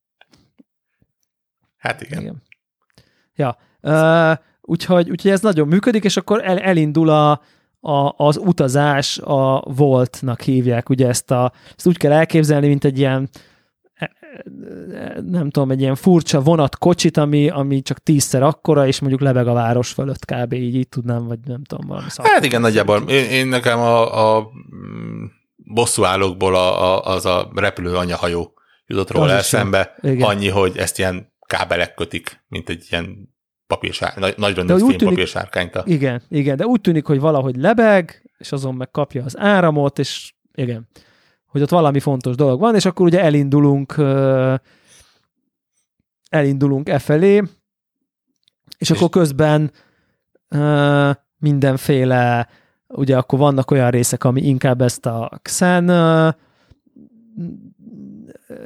[1.82, 2.20] Hát igen.
[2.20, 2.42] igen.
[3.34, 7.30] Ja, uh, úgyhogy, úgyhogy ez nagyon működik, és akkor el, elindul a,
[7.80, 12.98] a, az utazás, a voltnak hívják, ugye ezt, a, ezt úgy kell elképzelni, mint egy
[12.98, 13.28] ilyen
[13.94, 14.10] e,
[14.94, 19.46] e, nem tudom, egy ilyen furcsa vonatkocsit, ami, ami csak tízszer akkora, és mondjuk lebeg
[19.46, 20.52] a város fölött kb.
[20.52, 22.26] így, így tudnám, vagy nem tudom, valami szak.
[22.26, 23.08] Hát igen, nagyjából.
[23.08, 24.48] Én, én nekem a, a
[25.56, 28.52] bosszúállókból a, a, az a repülő anyahajó
[28.86, 29.94] jutott róla eszembe.
[30.20, 33.34] Annyi, hogy ezt ilyen kábelek kötik, mint egy ilyen
[33.66, 35.82] papírsár, nagy, nagyra nőtt fény papírsárkányt.
[35.84, 40.32] Igen, igen, de úgy tűnik, hogy valahogy lebeg, és azon meg kapja az áramot, és
[40.54, 40.88] igen,
[41.46, 43.94] hogy ott valami fontos dolog van, és akkor ugye elindulunk
[46.28, 47.42] elindulunk e felé, és,
[48.78, 49.72] és akkor közben
[51.38, 52.48] mindenféle,
[52.88, 55.90] ugye akkor vannak olyan részek, ami inkább ezt a Xen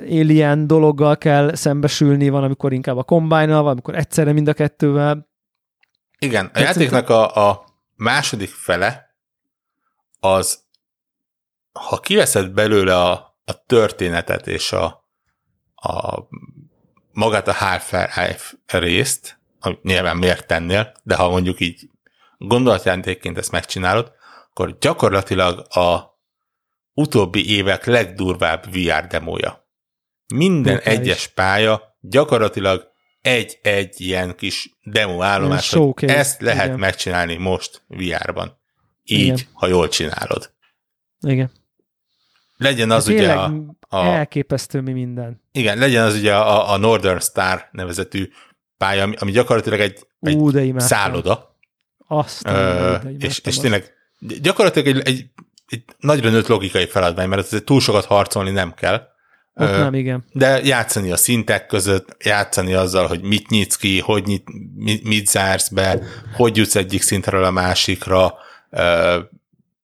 [0.09, 5.29] alien dologgal kell szembesülni, van, amikor inkább a combine van, amikor egyszerre mind a kettővel.
[6.19, 7.65] Igen, a játéknak a, a
[7.95, 9.17] második fele
[10.21, 10.65] az,
[11.73, 13.13] ha kiveszed belőle a,
[13.45, 14.85] a történetet és a,
[15.75, 16.29] a
[17.13, 21.91] magát a Half-Life részt, amit nyilván miért tennél, de ha mondjuk így
[22.39, 24.13] gondolatjátékként ezt megcsinálod,
[24.49, 26.15] akkor gyakorlatilag a
[26.95, 29.66] utóbbi évek legdurvább VR demója.
[30.35, 30.98] Minden Brutális.
[30.98, 36.78] egyes pálya gyakorlatilag egy-egy ilyen kis demo állomás, hogy ezt lehet Igen.
[36.78, 38.59] megcsinálni most VR-ban.
[39.05, 39.39] így, Igen.
[39.53, 40.53] ha jól csinálod.
[41.20, 41.51] Igen.
[42.57, 43.53] Legyen az ugye a,
[43.89, 44.05] a...
[44.05, 45.43] Elképesztő mi minden.
[45.53, 48.28] Igen, legyen az ugye a, a Northern Star nevezetű
[48.77, 51.57] pálya, ami, ami gyakorlatilag egy, egy Ú, szálloda.
[52.07, 53.93] Azt Ö, és, és tényleg
[54.40, 55.27] gyakorlatilag egy, egy,
[55.66, 59.09] egy nagyra nőtt logikai feladvány, mert túl sokat harcolni nem kell.
[59.59, 60.24] Ott nem, igen.
[60.33, 65.27] De játszani a szintek között, játszani azzal, hogy mit nyitsz ki, hogy nyit, mit, mit
[65.27, 66.01] zársz be,
[66.35, 68.35] hogy jutsz egyik szintről a másikra,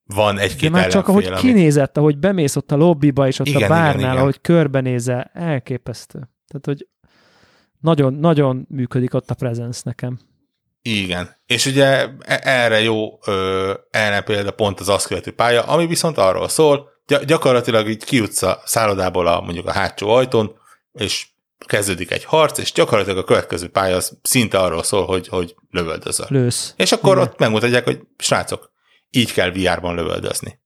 [0.05, 1.39] van egy-két De már csak ahogy ami...
[1.39, 4.21] kinézett, ahogy bemész ott a lobbyba, és ott igen, a bárnál, igen, igen.
[4.21, 6.29] ahogy körbenézel, elképesztő.
[6.47, 6.87] Tehát, hogy
[7.79, 10.19] nagyon, nagyon működik ott a presence nekem.
[10.81, 11.29] Igen.
[11.45, 13.19] És ugye e- erre jó
[13.91, 18.61] erre például pont az azt követő pálya, ami viszont arról szól, gyakorlatilag így kijutsz a
[18.65, 20.55] szállodából a, mondjuk a hátsó ajtón,
[20.93, 21.27] és
[21.65, 26.25] kezdődik egy harc, és gyakorlatilag a következő pálya az szinte arról szól, hogy, hogy lövöldözöl.
[26.29, 26.73] Lősz.
[26.77, 27.27] És akkor Igen.
[27.27, 28.71] ott megmutatják, hogy srácok,
[29.09, 30.59] így kell VR-ban lövöldözni.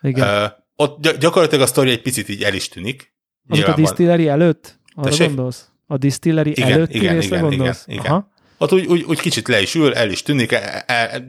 [0.00, 0.44] Igen.
[0.44, 3.14] Uh, ott gyakorlatilag a sztori egy picit így el is tűnik.
[3.48, 4.80] Az a distillery előtt?
[4.94, 5.26] Arra Tessék?
[5.26, 5.68] gondolsz?
[5.86, 7.84] A distillery igen, előtti igen, részre igen, gondolsz?
[7.86, 8.12] Igen, igen.
[8.12, 8.30] Aha.
[8.58, 11.24] Ott úgy, úgy, úgy kicsit le is ül, el is tűnik, e, e,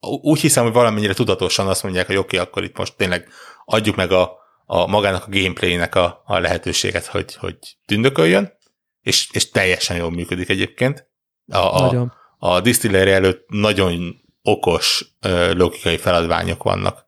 [0.00, 3.28] úgy hiszem, hogy valamennyire tudatosan azt mondják, hogy oké, okay, akkor itt most tényleg
[3.64, 7.56] adjuk meg a, a magának a gameplaynek a, a lehetőséget, hogy, hogy
[7.86, 8.52] tündököljön,
[9.00, 11.08] és, és teljesen jól működik egyébként.
[11.46, 15.04] A, a, a distillery előtt nagyon okos
[15.52, 17.06] logikai feladványok vannak,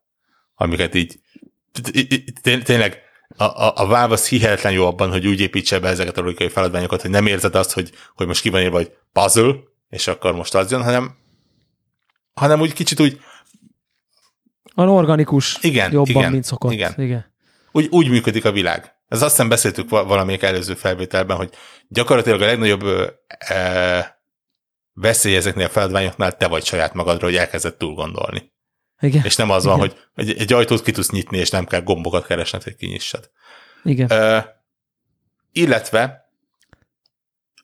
[0.55, 1.21] amiket így
[2.43, 3.03] tényleg
[3.37, 6.49] a, a, a Valve az hihetetlen jó abban, hogy úgy építse be ezeket a logikai
[6.49, 9.55] feladványokat, hogy nem érzed azt, hogy, hogy most ki van írva, hogy puzzle,
[9.89, 11.17] és akkor most az jön, hanem,
[12.35, 13.21] hanem úgy kicsit úgy
[14.75, 16.73] an organikus igen, jobban, igen, mint szokott.
[16.73, 16.95] Igen.
[16.97, 17.33] igen.
[17.73, 18.95] Úgy, úgy működik a világ.
[19.09, 21.51] Ez azt hiszem beszéltük valamelyik előző felvételben, hogy
[21.89, 22.85] gyakorlatilag a legnagyobb
[23.27, 24.23] e,
[24.93, 28.53] veszély ezeknél a feladványoknál te vagy saját magadra, hogy elkezded túl gondolni.
[29.01, 29.25] Igen.
[29.25, 29.79] És nem az Igen.
[29.79, 33.31] van, hogy egy, egy ajtót ki tudsz nyitni, és nem kell gombokat keresned, hogy kinyissad.
[33.85, 34.09] Igen.
[34.11, 34.45] Uh,
[35.53, 36.31] illetve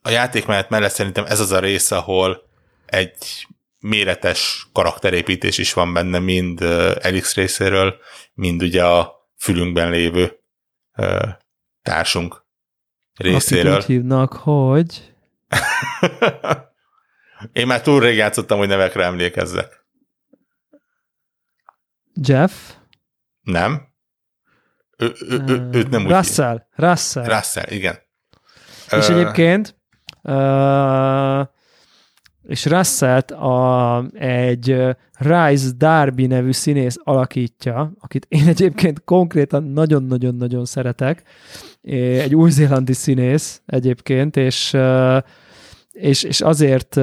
[0.03, 2.43] a játék mellett, mellett szerintem ez az a rész, ahol
[2.86, 3.47] egy
[3.79, 6.63] méretes karakterépítés is van benne, mind
[7.01, 7.97] Elix részéről,
[8.35, 10.41] mind ugye a fülünkben lévő
[11.83, 12.47] társunk
[13.15, 13.73] részéről.
[13.73, 15.15] Akit úgy hívnak, hogy...
[17.53, 19.87] Én már túl rég játszottam, hogy nevekre emlékezzek.
[22.15, 22.53] Jeff?
[23.41, 23.89] Nem.
[24.97, 26.67] Ő, ő, ő, őt nem úgy Russell.
[26.75, 26.89] Hív.
[26.89, 27.25] Russell.
[27.25, 27.99] Russell, igen.
[28.91, 29.81] És uh, egyébként
[30.23, 31.47] uh,
[32.49, 34.77] és Russell-t a, egy
[35.19, 41.23] Rise Darby nevű színész alakítja, akit én egyébként konkrétan nagyon-nagyon-nagyon szeretek.
[41.83, 44.77] Egy új-zélandi színész egyébként, és
[45.93, 47.01] és, és azért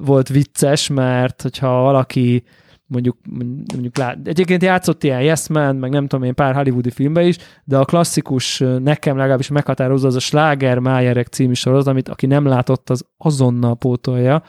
[0.00, 2.42] volt vicces, mert hogyha valaki
[2.88, 3.16] mondjuk,
[3.72, 7.36] mondjuk lát, egyébként játszott ilyen Yes Man, meg nem tudom én pár hollywoodi filmbe is,
[7.64, 12.46] de a klasszikus, nekem legalábbis meghatározó az a Schlager Májerek című sorozat, amit aki nem
[12.46, 14.42] látott, az azonnal pótolja.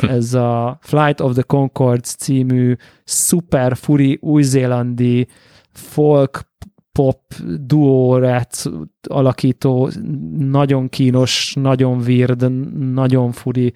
[0.00, 5.28] Ez a Flight of the Concords című szuper furi új-zélandi
[5.72, 6.40] folk
[6.98, 7.20] pop
[7.60, 8.70] duórát
[9.08, 9.90] alakító,
[10.38, 12.52] nagyon kínos, nagyon weird,
[12.92, 13.72] nagyon furi,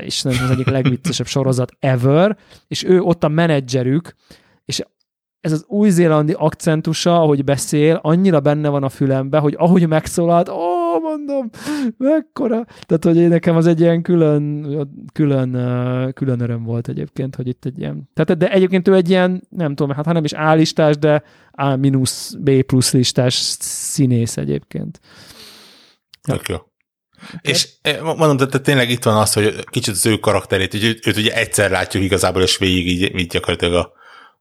[0.00, 2.36] és nem az egyik legviccesebb sorozat ever,
[2.66, 4.14] és ő ott a menedzserük,
[4.64, 4.82] és
[5.40, 10.73] ez az új-zélandi akcentusa, ahogy beszél, annyira benne van a fülembe, hogy ahogy megszólalt, ó,
[11.00, 11.50] mondom,
[11.98, 12.66] mekkora.
[12.86, 14.66] Tehát, hogy nekem az egy ilyen külön,
[15.12, 15.52] külön,
[16.12, 19.74] külön öröm volt egyébként, hogy itt egy ilyen, tehát, de egyébként ő egy ilyen, nem
[19.74, 25.00] tudom, hát ha nem is A listás, de A minusz B plusz listás színész egyébként.
[26.22, 26.56] Tök jó.
[27.40, 27.68] És
[28.02, 31.34] mondom, tehát tényleg itt van az, hogy kicsit az ő karakterét, hogy őt, őt ugye
[31.34, 33.92] egyszer látjuk igazából, és végig így, így gyakorlatilag a,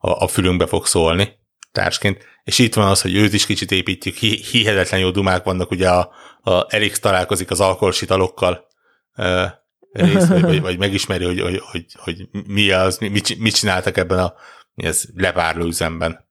[0.08, 1.30] a, a fülünkbe fog szólni
[1.72, 5.90] társként, és itt van az, hogy őt is kicsit építjük, hihetetlen jó dumák vannak, ugye
[5.90, 6.12] a,
[6.44, 8.68] a Erix találkozik az alkoholsitalokkal
[9.91, 14.20] rész, vagy, vagy, vagy megismeri, hogy, hogy, hogy, hogy mi az, mit, mit csináltak ebben
[14.20, 14.34] a
[14.76, 16.28] ez, lepárló üzemben.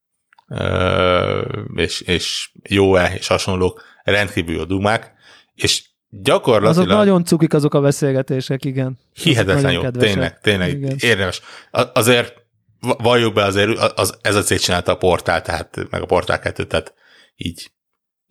[1.74, 5.12] És, és jó-e, és hasonlók, rendkívül jó dumák,
[5.54, 6.86] és gyakorlatilag...
[6.86, 8.98] Azok nagyon cukik azok a beszélgetések, igen.
[9.14, 10.12] Hihetetlen jó, kedvesek.
[10.12, 10.96] tényleg, tényleg igen.
[10.98, 11.42] érdemes.
[11.70, 12.34] Azért
[12.80, 16.66] valljuk be azért, az, ez a cég csinálta a portál, tehát meg a portál 2,
[16.66, 16.94] tehát
[17.36, 17.70] így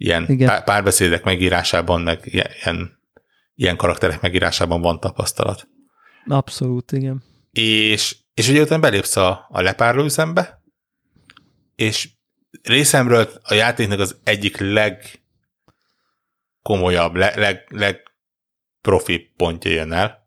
[0.01, 0.63] ilyen Igen.
[0.63, 2.99] párbeszédek megírásában, meg ilyen,
[3.55, 5.67] ilyen karakterek megírásában van tapasztalat.
[6.25, 7.23] Abszolút, igen.
[7.51, 10.61] És, és ugye utána belépsz a, a lepárló üzembe,
[11.75, 12.09] és
[12.63, 14.57] részemről a játéknak az egyik
[16.61, 18.01] legkomolyabb, leg, leg, leg
[18.81, 20.19] profi pontja jön el.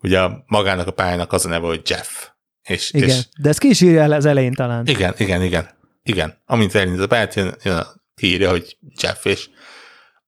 [0.00, 2.28] Ugye magának a pályának az a neve, hogy Jeff
[2.62, 4.86] És, igen, és, de ezt ki is írja el az elején talán.
[4.86, 5.68] Igen, igen, igen.
[6.02, 6.42] Igen.
[6.46, 9.48] Amint elindít a pályát, jön, jön a, kiírja, hogy Jeff, és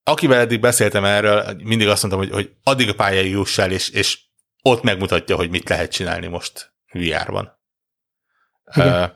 [0.02, 3.88] akivel eddig beszéltem erről, mindig azt mondtam, hogy, hogy addig a pályáig juss el, és,
[3.88, 4.18] és
[4.62, 7.58] ott megmutatja, hogy mit lehet csinálni most VR-ban.
[8.76, 9.10] Uh,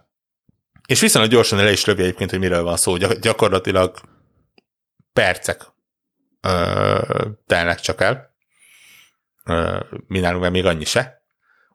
[0.87, 2.97] és viszonylag gyorsan el is lövi egyébként, hogy miről van szó.
[2.97, 4.01] Gyak- gyakorlatilag
[5.13, 5.63] percek
[6.43, 8.37] uh, telnek csak el.
[9.45, 11.23] Uh, mi nálunk még annyi se.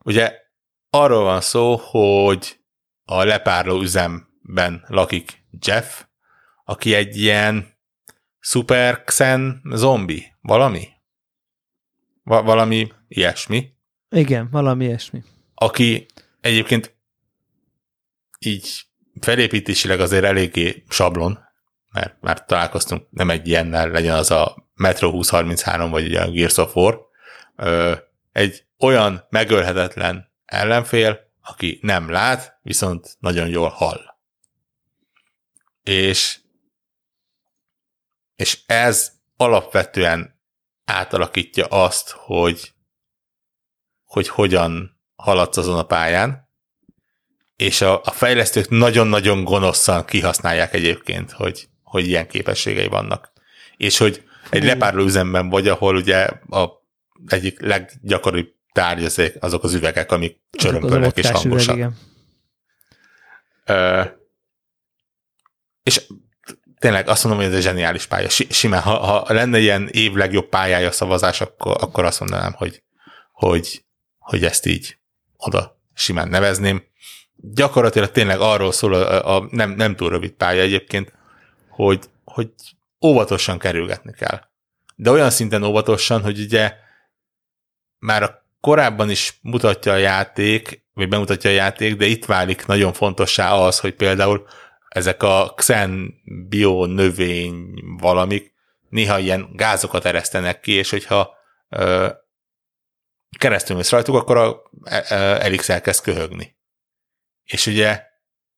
[0.04, 0.34] Ugye
[0.90, 2.60] arról van szó, hogy
[3.06, 6.04] a lepárló üzemben lakik Jeff,
[6.70, 7.78] aki egy ilyen
[8.40, 10.88] Super Xen zombi, valami?
[12.24, 13.74] Va- valami ilyesmi.
[14.10, 15.24] Igen, valami ilyesmi.
[15.54, 16.06] Aki
[16.42, 16.98] egyébként
[18.40, 18.86] így
[19.22, 21.40] felépítésileg azért eléggé sablon,
[21.92, 26.76] mert már találkoztunk nem egy ilyennel, legyen az a Metro 2033 vagy a Gears of
[26.76, 27.08] War,
[28.32, 34.00] egy olyan megölhetetlen ellenfél, aki nem lát, viszont nagyon jól hall.
[35.84, 36.40] És
[38.40, 40.40] és ez alapvetően
[40.86, 42.74] átalakítja azt, hogy,
[44.06, 46.50] hogy hogyan haladsz azon a pályán,
[47.56, 53.32] és a, a fejlesztők nagyon-nagyon gonoszan kihasználják egyébként, hogy, hogy ilyen képességei vannak.
[53.78, 56.70] És hogy egy lepárló üzemben vagy, ahol ugye a
[57.28, 61.76] egyik leggyakoribb tárgy azok az üvegek, amik csörömpölnek és hangosak.
[61.76, 61.98] Üveg, igen.
[63.66, 64.04] Ö,
[65.84, 66.08] és
[66.80, 68.30] tényleg azt mondom, hogy ez egy zseniális pálya.
[68.30, 72.84] Simán, ha, ha lenne ilyen év legjobb pályája szavazás, akkor, akkor azt mondanám, hogy,
[73.32, 73.84] hogy,
[74.18, 74.98] hogy ezt így
[75.38, 76.84] oda simán nevezném.
[77.36, 81.14] Gyakorlatilag tényleg arról szól, a, a nem, nem túl rövid pálya egyébként,
[81.70, 82.50] hogy, hogy
[83.06, 84.42] óvatosan kerülgetni kell.
[84.96, 86.74] De olyan szinten óvatosan, hogy ugye
[88.00, 92.94] már a korábban is mutatja a játék, vagy bemutatja a játék, de itt válik nagyon
[92.94, 94.48] fontossá az, hogy például
[94.90, 96.14] ezek a xen
[96.48, 98.54] bio növény valamik
[98.90, 101.34] néha ilyen gázokat eresztenek ki, és hogyha
[101.70, 102.10] ö,
[103.38, 106.58] keresztül mész rajtuk, akkor a e, e, Elix elkezd köhögni.
[107.44, 108.04] És ugye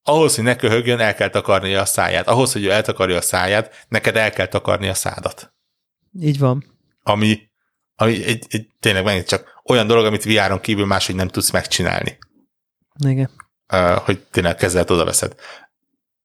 [0.03, 2.27] ahhoz, hogy ne köhögjön, el kell takarnia a száját.
[2.27, 5.53] Ahhoz, hogy ő eltakarja a száját, neked el kell takarni a szádat.
[6.19, 6.79] Így van.
[7.03, 7.39] Ami,
[7.95, 12.17] ami egy, egy, tényleg megint csak olyan dolog, amit VR-on kívül máshogy nem tudsz megcsinálni.
[13.05, 13.29] Igen.
[13.73, 15.35] Uh, hogy tényleg kezelet oda veszed.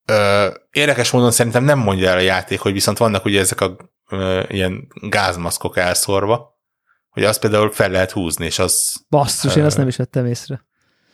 [0.06, 3.76] Ö, érdekes módon szerintem nem mondja el a játék, hogy viszont vannak ugye ezek a
[4.10, 6.54] ö, ilyen gázmaszkok elszórva,
[7.08, 8.94] hogy azt például fel lehet húzni, és az...
[9.08, 10.64] Basszus, ö, én azt nem is vettem észre.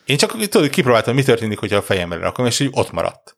[0.05, 3.37] Én csak tudod, kipróbáltam, mi történik, hogyha a fejemre rakom, és így ott maradt.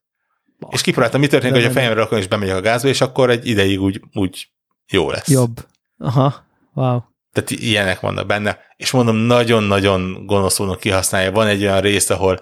[0.59, 0.75] Basszus.
[0.75, 3.47] És kipróbáltam, mi történik, hogy a fejemre rakom, és bemegyek a gázba, és akkor egy
[3.47, 4.47] ideig úgy, úgy
[4.87, 5.27] jó lesz.
[5.27, 5.67] Jobb.
[5.97, 6.99] Aha, wow.
[7.31, 11.31] Tehát ilyenek vannak benne, és mondom, nagyon-nagyon gonoszulnak kihasználja.
[11.31, 12.39] Van egy olyan rész, ahol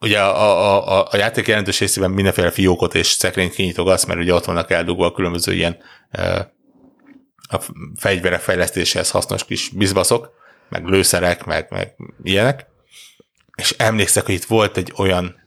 [0.00, 4.34] ugye a, a, a, a játék jelentős részében mindenféle fiókot és szekrényt kinyitogatsz, mert ugye
[4.34, 5.76] ott vannak eldugva a különböző ilyen
[7.48, 7.64] a
[7.96, 10.30] fegyverek fejlesztéséhez hasznos kis bizbaszok,
[10.68, 12.66] meg lőszerek, meg, meg ilyenek.
[13.56, 15.46] És emlékszek, hogy itt volt egy olyan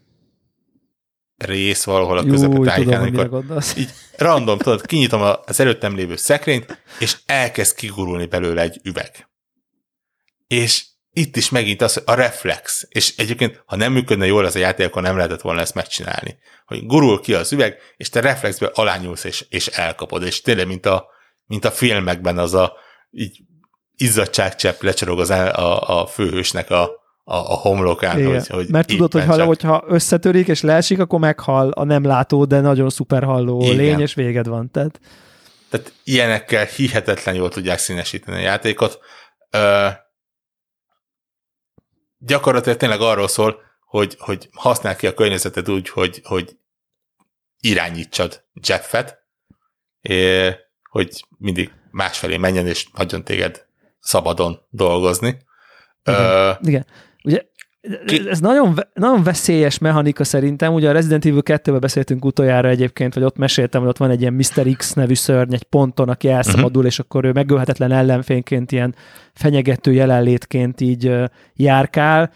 [1.37, 3.43] rész valahol a tájéken, amikor
[3.77, 9.29] így random, tudod, kinyitom az előttem lévő szekrényt, és elkezd kigurulni belőle egy üveg.
[10.47, 14.59] És itt is megint az, a reflex, és egyébként, ha nem működne jól az a
[14.59, 16.37] játék, akkor nem lehetett volna ezt megcsinálni.
[16.65, 20.85] Hogy gurul ki az üveg, és te reflexbe alányulsz, és, és elkapod, és tényleg, mint
[20.85, 21.05] a,
[21.45, 22.73] mint a filmekben az a
[23.11, 23.39] így
[23.95, 26.81] izzadságcsepp lecsorog az a, a, a főhősnek a,
[27.23, 28.19] a, a homlokán.
[28.19, 28.31] Igen.
[28.31, 32.45] Hogy, hogy Mert tudod, hogy ha, hogyha összetörik és leesik, akkor meghal a nem látó,
[32.45, 33.75] de nagyon szuper halló Igen.
[33.75, 34.71] lény, és véged van.
[34.71, 34.99] Tehát...
[35.69, 38.99] Tehát ilyenekkel hihetetlen jól tudják színesíteni a játékot.
[39.49, 39.87] Ö,
[42.25, 46.57] gyakorlatilag tényleg arról szól, hogy, hogy használ ki a környezetet úgy, hogy, hogy
[47.59, 49.25] irányítsad Jeffet,
[50.89, 53.65] hogy mindig másfelé menjen, és hagyjon téged
[53.99, 55.45] szabadon dolgozni.
[56.03, 56.49] Igen.
[56.49, 56.85] Uh, Igen.
[58.05, 58.29] Ki...
[58.29, 60.73] Ez nagyon, nagyon veszélyes mechanika szerintem.
[60.73, 64.21] Ugye a Resident Evil 2-ben beszéltünk utoljára egyébként, vagy ott meséltem, hogy ott van egy
[64.21, 64.75] ilyen Mr.
[64.77, 66.85] X nevű szörny egy ponton, aki elszabadul, uh-huh.
[66.85, 68.95] és akkor ő megölhetetlen ellenfényként, ilyen
[69.33, 71.23] fenyegető jelenlétként így uh,
[71.55, 72.31] járkál.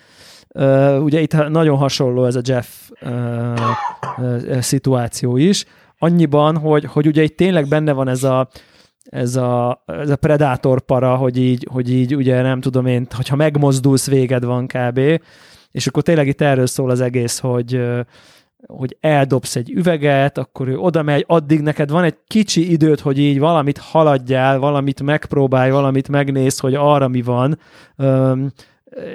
[0.49, 2.67] Uh, ugye itt nagyon hasonló ez a Jeff
[3.01, 3.59] uh,
[4.17, 5.65] uh, szituáció is.
[5.97, 8.49] Annyiban, hogy, hogy ugye itt tényleg benne van ez a
[9.10, 13.36] ez a, ez a predátor para, hogy így, hogy így ugye nem tudom én, hogyha
[13.36, 14.99] megmozdulsz, véged van kb.
[15.72, 17.82] És akkor tényleg itt erről szól az egész, hogy,
[18.68, 23.19] hogy eldobsz egy üveget, akkor ő oda megy, addig neked van egy kicsi időt, hogy
[23.19, 27.60] így valamit haladjál, valamit megpróbálj, valamit megnéz, hogy arra mi van.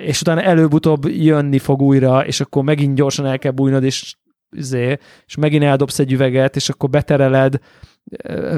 [0.04, 4.14] és utána előbb-utóbb jönni fog újra, és akkor megint gyorsan el kell bújnod, és,
[4.50, 7.58] izé, és megint eldobsz egy üveget, és akkor betereled,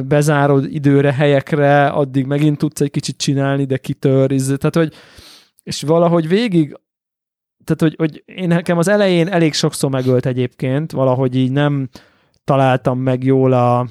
[0.07, 4.95] bezárod időre, helyekre, addig megint tudsz egy kicsit csinálni, de kitör, tehát hogy
[5.63, 6.77] és valahogy végig
[7.65, 11.89] tehát, hogy, hogy én nekem az elején elég sokszor megölt egyébként, valahogy így nem
[12.45, 13.87] találtam meg jól a,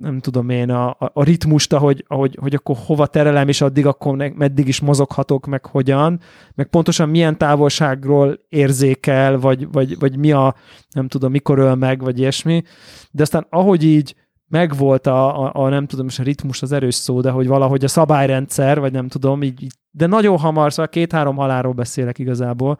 [0.00, 3.86] nem tudom én, a, a, a ritmust, ahogy, ahogy, hogy akkor hova terelem, és addig
[3.86, 6.20] akkor meddig is mozoghatok, meg hogyan,
[6.54, 10.54] meg pontosan milyen távolságról érzékel, vagy, vagy, vagy mi a,
[10.90, 12.62] nem tudom, mikor öl meg, vagy ilyesmi.
[13.10, 14.14] De aztán ahogy így
[14.48, 17.84] megvolt a, a, a nem tudom, és a ritmus az erős szó, de hogy valahogy
[17.84, 22.78] a szabályrendszer, vagy nem tudom, így, de nagyon hamar, szóval két-három halálról beszélek igazából,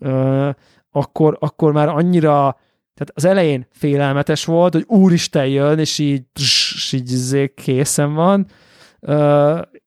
[0.00, 0.50] ö,
[0.90, 2.56] akkor, akkor már annyira
[2.94, 8.46] tehát az elején félelmetes volt, hogy úristen jön, és így, és így izé készen van,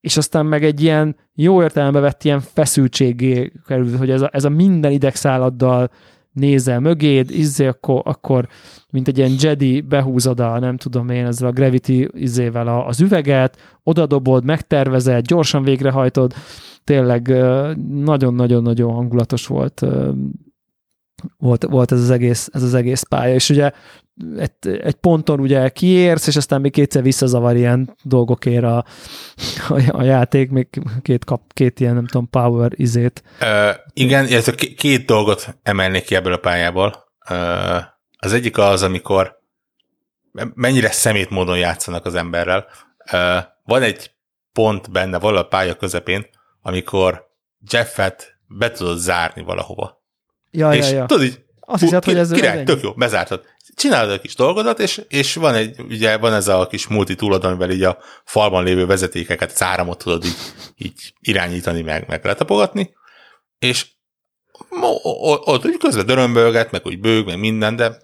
[0.02, 4.44] és aztán meg egy ilyen jó értelembe vett ilyen feszültségé került, hogy ez a, ez
[4.44, 5.90] a minden idegszálladdal
[6.36, 8.48] nézel mögéd, izé, akkor, akkor
[8.92, 13.02] mint egy ilyen Jedi behúzod a, nem tudom én, ezzel a Gravity izével a, az
[13.02, 16.34] üveget, odadobod, megtervezed, gyorsan végrehajtod,
[16.84, 17.28] tényleg
[17.90, 19.86] nagyon-nagyon-nagyon hangulatos volt
[21.38, 23.72] volt, volt ez, az egész, ez az egész pálya, és ugye
[24.38, 28.86] egy, egy ponton ugye kiérsz, és aztán még kétszer visszazavar ilyen dolgokért a,
[29.70, 30.68] a, a játék, még
[31.02, 33.24] két, kap, két ilyen, nem tudom, power izét.
[33.42, 37.06] Uh, igen, illetve két dolgot emelnék ki ebből a pályából.
[37.30, 37.84] Uh,
[38.18, 39.44] az egyik az, amikor
[40.54, 42.66] mennyire szemét módon játszanak az emberrel.
[43.12, 44.12] Uh, van egy
[44.54, 46.26] pont benne, valahol a pálya közepén,
[46.62, 47.24] amikor
[47.72, 50.04] Jeffet be tudod zárni valahova.
[50.56, 51.06] Ja, és ja, ja.
[51.06, 53.44] tudod így, azt hiszed, hogy ez király, tök jó, bezártad.
[53.76, 57.44] Csinálod a kis dolgodat, és, és van egy, ugye van ez a kis multi túlod,
[57.44, 60.38] amivel így a falban lévő vezetékeket, az áramot tudod így,
[60.76, 62.94] így irányítani, meg, meg letapogatni,
[63.60, 63.86] és
[65.44, 67.98] ott úgy közben dörömbölget, meg úgy bőg, meg minden, de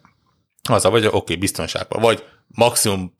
[0.69, 3.18] az a vagy, oké, okay, biztonságban, vagy maximum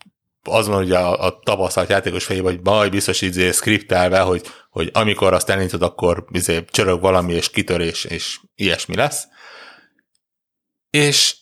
[0.49, 4.89] az van ugye a, a tapasztalt játékos fejében, hogy baj, biztos így skriptelve, hogy, hogy
[4.93, 9.27] amikor azt elindítod, akkor izé, csörög valami, és kitörés, és ilyesmi lesz.
[10.89, 11.38] És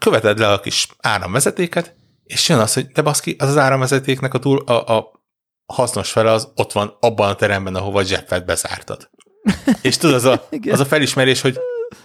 [0.00, 4.38] követed le a kis áramvezetéket, és jön az, hogy de baszki, az az áramvezetéknek a,
[4.38, 5.22] túl, a, a
[5.66, 9.10] hasznos fele az ott van abban a teremben, ahova Jeffet bezártad.
[9.82, 11.58] és tudod, az a, az a felismerés, hogy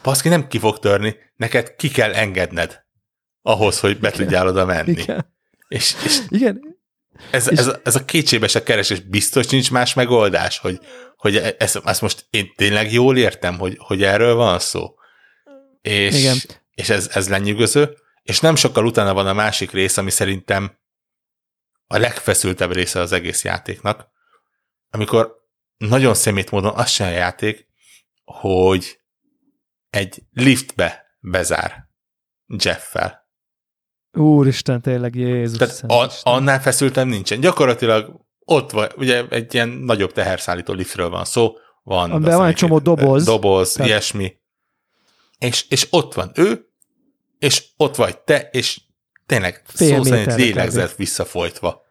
[0.03, 2.85] baszki nem ki fog törni, neked ki kell engedned
[3.41, 4.91] ahhoz, hogy be tudjál oda menni.
[4.91, 5.39] Igen.
[5.71, 6.79] És, és Igen.
[7.31, 7.57] Ez, és...
[7.57, 10.79] ez, a, ez a kétségbeesett keresés biztos nincs más megoldás, hogy,
[11.15, 14.95] hogy ezt, ezt most én tényleg jól értem, hogy, hogy erről van szó.
[15.81, 16.37] És, Igen.
[16.73, 17.97] és ez, ez lenyűgöző.
[18.23, 20.77] És nem sokkal utána van a másik rész, ami szerintem
[21.87, 24.07] a legfeszültebb része az egész játéknak,
[24.89, 25.35] amikor
[25.77, 27.67] nagyon szemét módon az sem a játék,
[28.23, 28.99] hogy
[29.89, 31.89] egy liftbe bezár
[32.63, 33.20] Jeffel.
[34.13, 35.57] Úristen, tényleg Jézus.
[35.57, 37.39] Tehát a, annál feszültem nincsen.
[37.39, 42.55] Gyakorlatilag ott van, ugye egy ilyen nagyobb teherszállító liftről van szó, van, Amiben van egy
[42.55, 43.23] csomó doboz.
[43.25, 43.89] Doboz, tehát...
[43.89, 44.35] ilyesmi.
[45.37, 46.69] És, és ott van ő,
[47.39, 48.81] és ott vagy te, és
[49.25, 51.81] tényleg Fél szó szerint lélegzett visszafolytva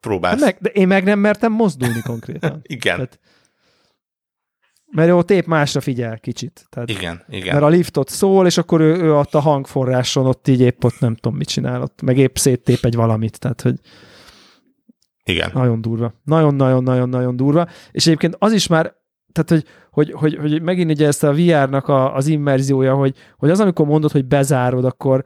[0.00, 0.40] próbálsz.
[0.40, 2.60] Meg, de én meg nem mertem mozdulni konkrétan.
[2.76, 2.96] Igen.
[2.96, 3.18] Tehát,
[4.92, 6.66] mert ott épp másra figyel kicsit.
[6.68, 7.52] Tehát, igen, igen.
[7.52, 10.98] Mert a liftot szól, és akkor ő, ő ott a hangforráson, ott így épp ott
[10.98, 13.80] nem tudom, mit csinál, ott meg épp széttép egy valamit, tehát hogy
[15.24, 15.50] igen.
[15.54, 16.14] Nagyon durva.
[16.24, 17.66] Nagyon-nagyon-nagyon-nagyon durva.
[17.90, 18.94] És egyébként az is már,
[19.32, 23.50] tehát hogy, hogy, hogy, hogy megint ugye ezt a VR-nak a, az immerziója, hogy, hogy
[23.50, 25.24] az, amikor mondod, hogy bezárod, akkor,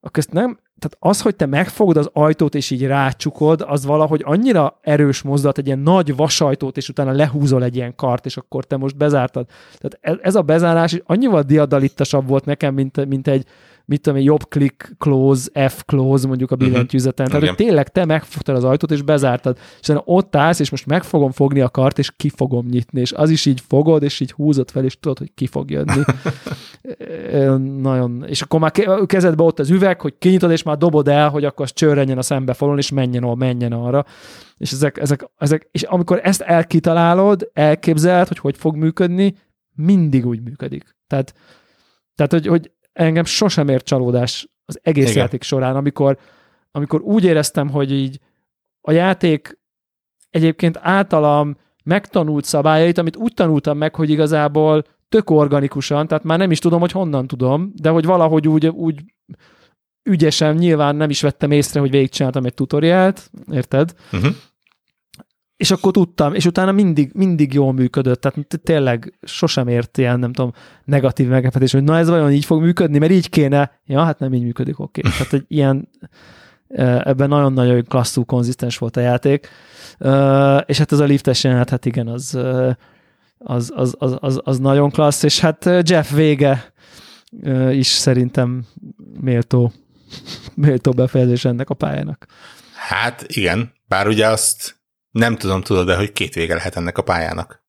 [0.00, 4.22] akkor ezt nem, tehát az, hogy te megfogod az ajtót és így rácsukod, az valahogy
[4.24, 8.64] annyira erős mozdulat, egy ilyen nagy vasajtót, és utána lehúzol egy ilyen kart, és akkor
[8.64, 9.46] te most bezártad.
[9.78, 13.46] Tehát ez, a bezárás annyival diadalittasabb volt nekem, mint, mint egy,
[13.86, 17.26] mit tudom, jobb click close, F close mondjuk a billentyűzeten.
[17.26, 17.40] Uh-huh.
[17.40, 19.58] Tehát, hogy tényleg te megfogtad az ajtót, és bezártad.
[19.80, 23.00] És ott állsz, és most meg fogom fogni a kart, és ki fogom nyitni.
[23.00, 26.02] És az is így fogod, és így húzod fel, és tudod, hogy ki fog jönni.
[27.82, 28.24] Nagyon.
[28.28, 28.72] És akkor már
[29.06, 32.22] kezedbe ott az üveg, hogy kinyitod, és már dobod el, hogy akkor az csörrenjen a
[32.22, 34.04] szembefalon, és menjen, ahol menjen arra.
[34.56, 39.34] És ezek, ezek, ezek, és amikor ezt elkitalálod, elképzeled, hogy hogy fog működni,
[39.74, 40.96] mindig úgy működik.
[41.06, 41.34] Tehát,
[42.14, 45.22] tehát hogy, hogy engem sosem ért csalódás az egész Igen.
[45.22, 46.18] játék során, amikor,
[46.70, 48.20] amikor úgy éreztem, hogy így
[48.80, 49.58] a játék
[50.30, 56.50] egyébként általam megtanult szabályait, amit úgy tanultam meg, hogy igazából tök organikusan, tehát már nem
[56.50, 59.00] is tudom, hogy honnan tudom, de hogy valahogy úgy, úgy
[60.02, 63.94] ügyesen, nyilván nem is vettem észre, hogy végigcsináltam egy tutoriált, érted?
[64.12, 64.34] Uh-huh.
[65.56, 70.32] És akkor tudtam, és utána mindig, mindig jól működött, tehát tényleg sosem ért ilyen, nem
[70.32, 70.52] tudom,
[70.84, 73.80] negatív meglepetés, hogy na ez vajon így fog működni, mert így kéne.
[73.86, 75.00] Ja, hát nem így működik, oké.
[75.00, 75.12] Okay.
[75.18, 75.88] Tehát egy ilyen,
[77.04, 79.48] ebben nagyon-nagyon klasszú, konzisztens volt a játék.
[80.66, 82.38] És hát ez a liftes jelenet, hát igen, az,
[83.38, 86.72] az, az, az, az, az nagyon klassz, és hát Jeff vége
[87.70, 88.64] is szerintem
[89.20, 89.72] méltó,
[90.54, 92.26] méltó befejezés ennek a pályának.
[92.88, 94.75] Hát igen, bár ugye azt
[95.16, 97.64] nem tudom, tudod de hogy két vége lehet ennek a pályának.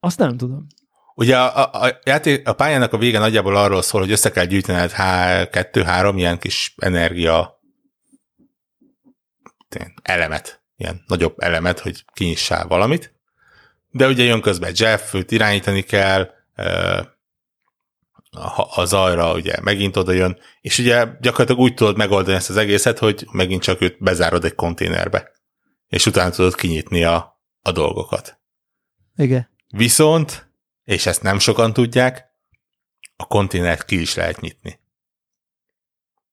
[0.00, 0.66] Azt nem tudom.
[1.14, 4.44] Ugye a, a, a, játék, a pályának a vége nagyjából arról szól, hogy össze kell
[4.44, 7.60] gyűjtened há, kettő-három ilyen kis energia
[10.02, 13.14] elemet, ilyen nagyobb elemet, hogy kinyissál valamit.
[13.90, 16.30] De ugye jön közben Jeff, őt irányítani kell,
[18.74, 22.98] a zajra ugye megint oda jön, és ugye gyakorlatilag úgy tudod megoldani ezt az egészet,
[22.98, 25.30] hogy megint csak őt bezárod egy konténerbe,
[25.94, 28.40] és utána tudod kinyitni a, a dolgokat.
[29.16, 29.48] Igen.
[29.68, 30.52] Viszont,
[30.84, 32.24] és ezt nem sokan tudják,
[33.16, 34.80] a konténert ki is lehet nyitni.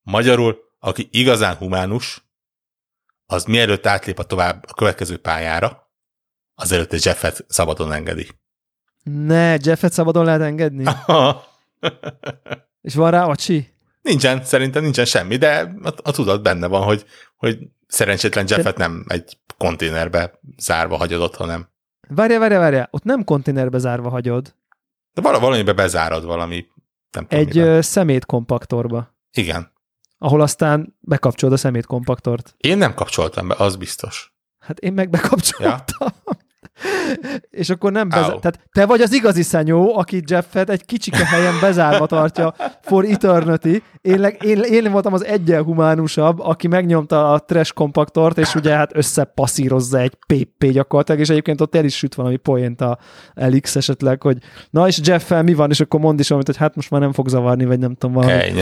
[0.01, 2.23] Magyarul, aki igazán humánus,
[3.25, 5.91] az mielőtt átlép a tovább a következő pályára,
[6.53, 8.27] az előtte Jeffet szabadon engedi.
[9.03, 10.83] Ne, Jeffet szabadon lehet engedni?
[12.87, 13.73] És van rá acsi?
[14.01, 17.05] Nincsen, szerintem nincsen semmi, de a, a tudat benne van, hogy,
[17.35, 17.59] hogy
[17.91, 21.67] szerencsétlen Jeffet nem egy konténerbe zárva hagyod ott, hanem...
[22.07, 24.55] Várja, várja, várja, ott nem konténerbe zárva hagyod.
[25.13, 26.65] De val- valamibe bezárod valami,
[27.11, 27.81] nem tudom Egy miben.
[27.81, 29.15] szemétkompaktorba.
[29.31, 29.71] Igen.
[30.17, 32.55] Ahol aztán bekapcsolod a szemétkompaktort.
[32.57, 34.33] Én nem kapcsoltam be, az biztos.
[34.59, 35.73] Hát én meg bekapcsoltam.
[35.99, 36.13] Ja?
[37.49, 38.25] és akkor nem bezár...
[38.25, 43.83] Tehát te vagy az igazi szenyó, aki Jeffet egy kicsike helyen bezárva tartja for eternity.
[44.01, 48.95] Én, én, én voltam az egyen humánusabb, aki megnyomta a trash kompaktort, és ugye hát
[48.95, 52.97] összepasszírozza egy PP gyakorlatilag, és egyébként ott el is süt valami poént a
[53.33, 54.37] Elix esetleg, hogy
[54.69, 57.11] na és Jeffel mi van, és akkor mond is valamit, hogy hát most már nem
[57.11, 58.61] fog zavarni, vagy nem tudom, valami, Ennyi.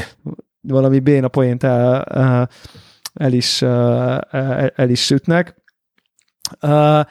[0.62, 2.48] valami béna poént el,
[3.14, 5.56] el, is, el, el is sütnek.
[6.62, 7.02] Uh,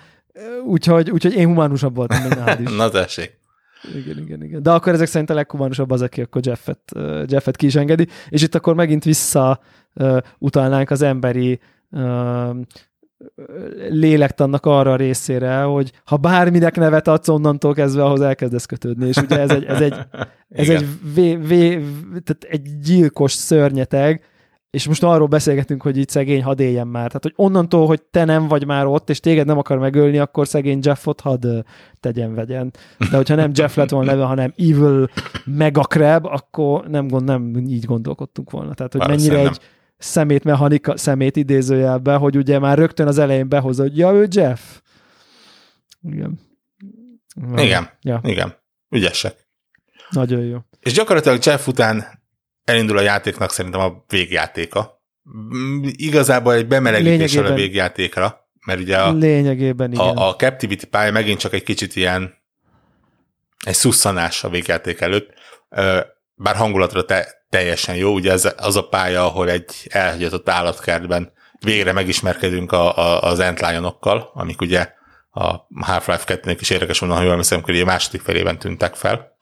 [0.65, 2.77] Úgyhogy, úgyhogy én humánusabb voltam, mint nálad is.
[2.77, 3.39] Na tessék.
[3.95, 4.63] Igen, igen, igen.
[4.63, 6.93] De akkor ezek szerint a leghumánusabb az, aki akkor Jeffet,
[7.27, 9.61] Jeffet ki is engedi, és itt akkor megint vissza
[10.39, 11.61] utalnánk az emberi
[13.89, 19.17] lélektannak arra a részére, hogy ha bárminek nevet adsz, onnantól kezdve ahhoz elkezdesz kötődni, és
[19.17, 19.95] ugye ez egy, ez egy,
[20.49, 21.69] ez egy, vé, vé,
[22.25, 24.25] tehát egy gyilkos szörnyeteg,
[24.71, 27.07] és most arról beszélgetünk, hogy itt szegény hadd éljen már.
[27.07, 30.49] Tehát, hogy onnantól, hogy te nem vagy már ott, és téged nem akar megölni, akkor
[30.49, 31.47] szegény Jeffot hadd
[32.01, 32.71] tegyen, vegyen.
[33.11, 35.09] De hogyha nem Jeff lett volna neve, hanem Evil
[35.45, 38.75] Megacrab, akkor nem, gond, nem így gondolkodtunk volna.
[38.75, 39.47] Tehát, hogy mennyire nem.
[39.47, 39.61] egy
[39.99, 44.61] szemét mechanika, szemét idézőjelbe, hogy ugye már rögtön az elején behozza, hogy ja, ő Jeff.
[46.03, 46.39] Igen.
[47.57, 48.21] Igen, ja.
[48.23, 48.55] igen.
[48.91, 49.47] Ügyesek.
[50.11, 50.59] Nagyon jó.
[50.81, 52.18] És gyakorlatilag Jeff után
[52.69, 55.03] elindul a játéknak szerintem a végjátéka.
[55.37, 60.17] Mm, igazából egy bemelegítés a végjátékra, mert ugye a, Lényegében, igen.
[60.17, 62.35] a, a Captivity pálya megint csak egy kicsit ilyen
[63.67, 65.33] egy szusszanás a végjáték előtt,
[66.35, 71.93] bár hangulatra te, teljesen jó, ugye ez az a pálya, ahol egy elhagyatott állatkertben végre
[71.93, 74.93] megismerkedünk a, a, az Antlion-okkal, amik ugye
[75.31, 79.37] a Half-Life 2-nek is érdekes volna, ha jól emlékszem, hogy a második felében tűntek fel.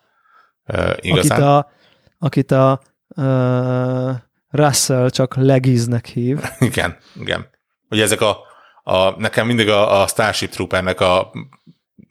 [0.67, 1.43] Uh, igazán.
[1.43, 1.71] Akit a,
[2.19, 2.81] akit a
[3.17, 4.15] uh,
[4.51, 6.41] Russell csak legiznek hív.
[6.59, 7.49] igen, igen.
[7.91, 8.39] Ugye ezek a,
[8.83, 11.33] a nekem mindig a, a Starship Troopernek a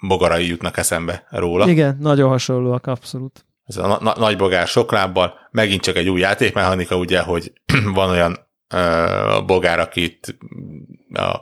[0.08, 1.70] bogarai jutnak eszembe róla.
[1.70, 3.46] Igen, nagyon hasonlóak, abszolút.
[3.66, 7.54] Ez a na- nagy bogár sok lábbal, megint csak egy új játékmechanika, ugye, hogy
[7.94, 8.38] van olyan
[8.70, 10.38] ö, bogár, akit
[11.14, 11.38] a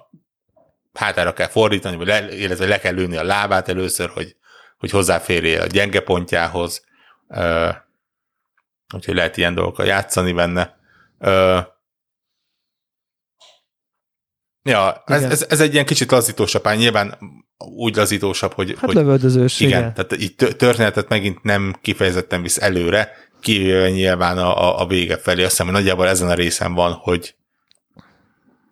[0.94, 4.36] hátára kell fordítani, vagy le, illetve le kell lőni a lábát először, hogy,
[4.78, 6.86] hogy hozzáférjél a gyenge pontjához.
[7.28, 7.70] Ö,
[8.94, 10.78] úgyhogy lehet ilyen dolgokkal játszani benne.
[11.20, 11.60] Ö,
[14.64, 17.18] ja, ez, ez, ez, egy ilyen kicsit lazítósabb pály, nyilván
[17.58, 18.70] úgy lazítósabb, hogy...
[18.70, 19.80] Hát hogy lövöldözős, igen.
[19.80, 19.94] igen.
[19.94, 25.42] Tehát így történetet megint nem kifejezetten visz előre, kivéve nyilván a, a, a vége felé.
[25.42, 27.36] Azt hiszem, hogy nagyjából ezen a részen van, hogy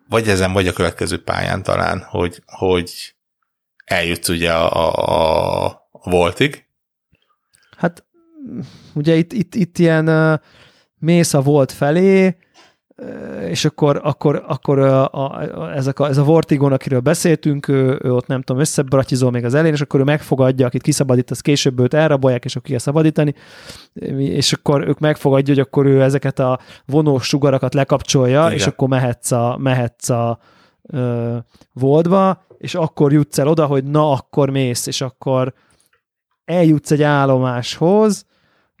[0.08, 3.14] vagy ezen, vagy a következő pályán talán, hogy, hogy
[3.84, 6.66] eljutsz ugye a, a, a voltig.
[8.94, 10.38] Ugye itt, itt, itt ilyen uh,
[10.98, 12.36] mész a volt felé,
[13.48, 18.00] és akkor, akkor, akkor a, a, a, ezek a, ez a Vortigon, akiről beszéltünk, ő,
[18.02, 21.40] ő ott nem tudom, összebratizol még az elén, és akkor ő megfogadja, akit kiszabadít, az
[21.40, 23.34] később őt elrabolják, és akkor ki szabadítani,
[24.18, 28.52] és akkor ők megfogadja, hogy akkor ő ezeket a vonós sugarakat lekapcsolja, Igen.
[28.52, 30.38] és akkor mehetsz a, mehetsz a
[30.82, 31.36] ö,
[31.72, 35.54] voltba, és akkor jutsz el oda, hogy na, akkor mész, és akkor
[36.44, 38.26] eljutsz egy állomáshoz,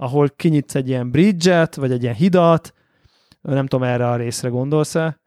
[0.02, 2.74] ahol kinyitsz egy ilyen bridge-et, vagy egy ilyen hidat,
[3.40, 5.20] nem tudom, erre a részre gondolsz-e,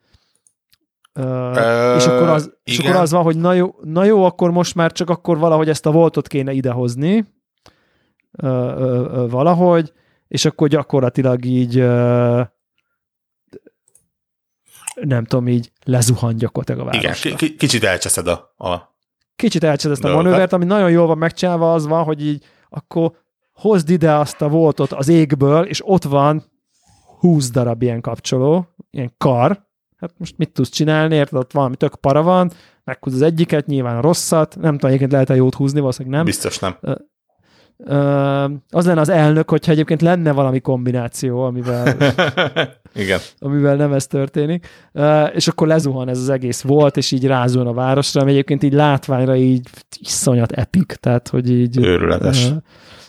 [1.19, 4.75] Uh, és, akkor az, és akkor az van, hogy na jó, na jó, akkor most
[4.75, 7.25] már csak akkor valahogy ezt a voltot kéne idehozni
[8.43, 9.93] uh, uh, uh, valahogy,
[10.27, 12.45] és akkor gyakorlatilag így uh,
[15.01, 17.29] nem tudom, így lezuhan gyakorlatilag a városra.
[17.29, 18.95] Igen, k- kicsit elcseszed a, a
[19.35, 23.11] Kicsit elcseszed ezt a manővert, ami nagyon jól van megcsinálva, az van, hogy így akkor
[23.55, 26.43] hozd ide azt a voltot az égből, és ott van
[27.19, 29.63] 20 darab ilyen kapcsoló, ilyen kar,
[29.97, 32.51] hát most mit tudsz csinálni, érted, ott valami tök para van,
[32.83, 36.25] meghúz az egyiket, nyilván a rosszat, nem tudom, egyébként lehet-e jót húzni, valószínűleg nem.
[36.25, 36.77] Biztos nem.
[38.69, 41.97] az lenne az elnök, hogyha egyébként lenne valami kombináció, amivel,
[42.95, 43.19] Igen.
[43.39, 44.67] amivel nem ez történik.
[45.33, 48.73] és akkor lezuhan ez az egész volt, és így rázul a városra, ami egyébként így
[48.73, 49.69] látványra így
[49.99, 52.51] iszonyat epik, tehát hogy így Őrületes.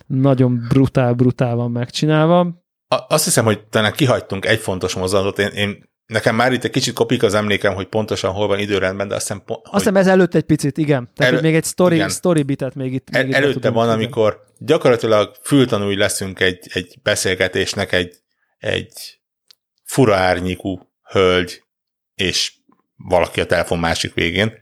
[0.07, 2.65] Nagyon brutál, brutál van megcsinálva.
[3.09, 5.39] Azt hiszem, hogy talán kihagytunk egy fontos mozdulatot.
[5.39, 9.09] Én, én Nekem már itt egy kicsit kopik az emlékem, hogy pontosan hol van időrendben,
[9.09, 9.43] de azt hiszem...
[9.47, 11.11] Azt hiszem ez előtt egy picit, igen.
[11.15, 13.11] Tehát elő, még egy story, story bitet még itt...
[13.11, 13.97] Még itt előtte van, igen.
[13.97, 18.17] amikor gyakorlatilag fültanúi leszünk egy, egy beszélgetésnek egy,
[18.59, 19.21] egy
[19.85, 21.63] fura árnyékú hölgy,
[22.15, 22.53] és
[22.97, 24.53] valaki a telefon másik végén,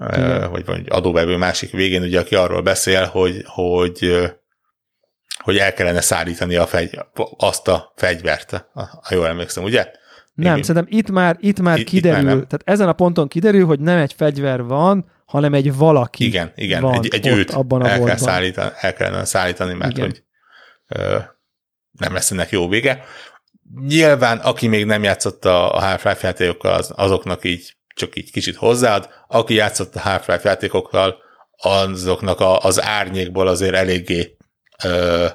[0.00, 0.50] igen.
[0.50, 4.22] vagy, vagy adóbevő másik végén, ugye, aki arról beszél, hogy, hogy
[5.42, 6.98] hogy el kellene szállítani a fegy,
[7.36, 9.90] azt a fegyvert, ha jól emlékszem, ugye?
[10.34, 13.28] Nem, Én szerintem itt már, itt már itt, kiderül, itt már tehát ezen a ponton
[13.28, 17.50] kiderül, hogy nem egy fegyver van, hanem egy valaki Igen, igen, van egy, egy őt
[17.50, 20.04] abban a el, kell szállítani, el kellene szállítani, mert igen.
[20.04, 20.22] hogy
[20.88, 21.18] ö,
[21.90, 23.04] nem lesz ennek jó vége.
[23.86, 29.08] Nyilván, aki még nem játszott a Half-Life játékokkal, az, azoknak így csak így kicsit hozzáad.
[29.28, 31.16] Aki játszott a Half-Life játékokkal,
[31.56, 34.35] azoknak a, az árnyékból azért eléggé
[34.84, 35.26] ö,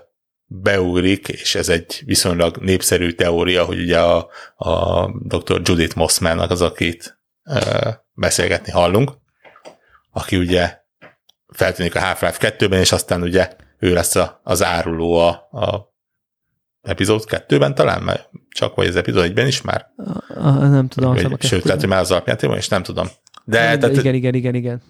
[0.45, 5.61] beugrik, és ez egy viszonylag népszerű teória, hogy ugye a, a dr.
[5.63, 9.11] Judith Mossmannak az, akit ö, beszélgetni hallunk,
[10.11, 10.77] aki ugye
[11.47, 13.49] feltűnik a Half-Life 2-ben, és aztán ugye
[13.80, 15.93] ő lesz a, az áruló a, a
[16.81, 19.91] epizód 2-ben talán, mert csak vagy az epizód 1-ben is már?
[20.27, 21.13] A, a, nem tudom.
[21.13, 23.07] Vagy, sőt, sőt, lehet, hogy már az alapjátékban, és nem tudom.
[23.45, 24.81] De, nem, tehát, igen, igen, igen, igen.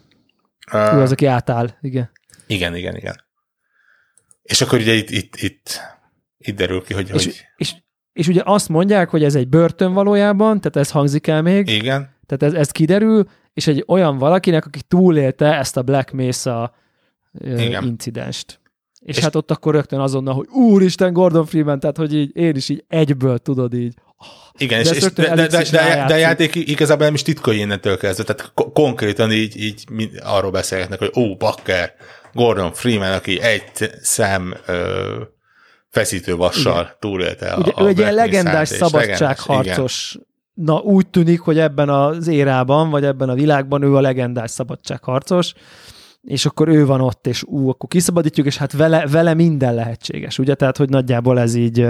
[0.74, 2.12] Uh, ő az, aki átáll, igen.
[2.48, 3.16] Igen, igen, igen.
[4.42, 5.80] És akkor ugye itt, itt, itt,
[6.38, 7.12] itt derül ki, hogy...
[7.14, 7.46] És, hogy...
[7.56, 7.74] És,
[8.14, 11.68] és ugye azt mondják, hogy ez egy börtön valójában, tehát ez hangzik el még.
[11.68, 12.16] Igen.
[12.26, 16.76] Tehát ez, ez kiderül, és egy olyan valakinek, aki túlélte ezt a Black Mesa
[17.40, 17.84] Igen.
[17.84, 18.60] incidenst.
[19.00, 22.56] És, és hát ott akkor rögtön azonnal, hogy úristen, Gordon Freeman, tehát hogy így én
[22.56, 23.94] is így egyből tudod így.
[24.58, 27.62] Igen, de és, és de, de, de, de, de a játék igazából nem is titkolja
[27.62, 29.86] innentől kezdve, tehát konkrétan így, így
[30.24, 31.94] arról beszélgetnek, hogy ó, bakker,
[32.34, 35.22] Gordon Freeman, aki egy szem ö,
[36.36, 40.18] vassal túlélte Ugye, a, a ő egy ilyen legendás szabadságharcos,
[40.54, 45.54] na úgy tűnik, hogy ebben az érában, vagy ebben a világban ő a legendás szabadságharcos,
[46.22, 50.40] és akkor ő van ott, és ú, akkor kiszabadítjuk, és hát vele, vele minden lehetséges,
[50.40, 50.56] ugye?
[50.56, 51.88] Tehát, hogy nagyjából ez így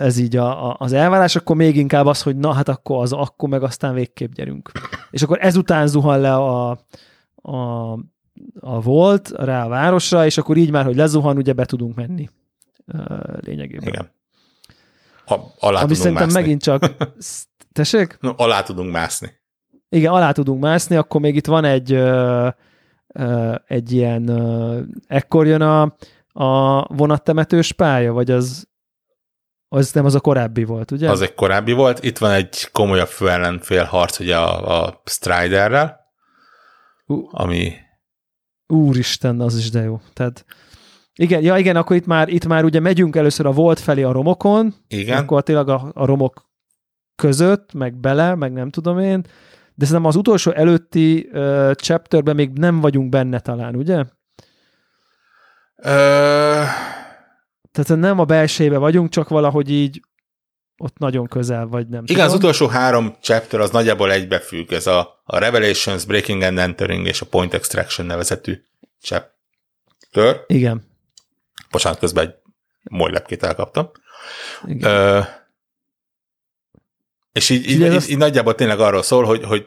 [0.00, 3.12] ez így a, a, az elvárás, akkor még inkább az, hogy na hát akkor az,
[3.12, 4.70] akkor meg aztán végképp gyerünk.
[5.10, 6.70] És akkor ezután zuhan le a,
[7.34, 7.94] a
[8.60, 12.28] a volt rá a városra, és akkor így már, hogy lezuhan, ugye be tudunk menni
[13.40, 13.88] lényegében.
[13.88, 14.12] Igen.
[15.24, 16.40] Ha, alá Ami szerintem mászni.
[16.40, 16.90] megint csak...
[17.72, 18.18] Tessék?
[18.20, 19.38] No, alá tudunk mászni.
[19.88, 22.48] Igen, alá tudunk mászni, akkor még itt van egy ö,
[23.14, 25.82] ö, egy ilyen ö, ekkor jön a,
[26.32, 28.68] a vonattemetős pálya, vagy az
[29.72, 31.10] az nem az a korábbi volt, ugye?
[31.10, 32.04] Az egy korábbi volt.
[32.04, 36.00] Itt van egy komolyabb főellenfél harc ugye a, a Striderrel,
[37.06, 37.28] uh.
[37.30, 37.72] ami
[38.70, 40.00] Úristen, az is de jó.
[40.12, 40.44] Tehát
[41.14, 44.12] igen, ja igen, akkor itt már, itt már ugye megyünk először a volt felé a
[44.12, 45.18] romokon, igen.
[45.18, 46.50] akkor tényleg a, a romok
[47.16, 49.20] között, meg bele, meg nem tudom én,
[49.74, 54.04] de szerintem az utolsó előtti uh, chapterben még nem vagyunk benne talán, ugye?
[55.76, 56.62] Ö...
[57.72, 60.00] Tehát nem a belsejébe vagyunk, csak valahogy így
[60.82, 62.26] ott nagyon közel vagy nem Igen, tudom.
[62.26, 67.20] az utolsó három chapter az nagyjából egybefügg, ez a, a Revelations, Breaking and Entering és
[67.20, 68.62] a Point Extraction nevezetű
[69.02, 70.44] chapter.
[70.46, 70.84] Igen.
[71.70, 72.34] Bocsánat, közben egy
[72.82, 73.90] molylepkét elkaptam.
[74.66, 74.90] Igen.
[74.90, 75.20] Ö,
[77.32, 79.66] és így, így, így, így, így nagyjából tényleg arról szól, hogy, hogy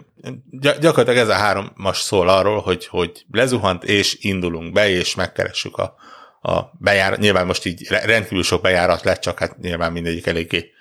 [0.59, 5.77] gyakorlatilag ez a három most szól arról, hogy, hogy lezuhant, és indulunk be, és megkeressük
[5.77, 5.95] a,
[6.41, 7.19] a bejárat.
[7.19, 10.72] Nyilván most így rendkívül sok bejárat lett, csak hát nyilván mindegyik eléggé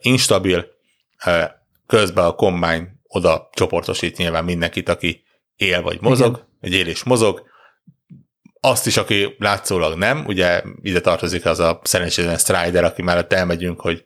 [0.00, 0.66] instabil,
[1.86, 5.24] közben a Combine oda csoportosít nyilván mindenkit, aki
[5.56, 6.48] él vagy mozog, Igen.
[6.60, 7.50] egy él és mozog,
[8.60, 13.80] azt is, aki látszólag nem, ugye ide tartozik az a szerencsétlen Strider, aki mellett elmegyünk,
[13.80, 14.04] hogy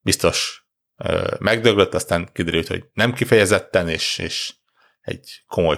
[0.00, 0.66] biztos
[0.96, 4.54] ö, megdöglött, aztán kiderült, hogy nem kifejezetten, és, és
[5.00, 5.76] egy komoly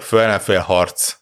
[0.65, 1.15] harc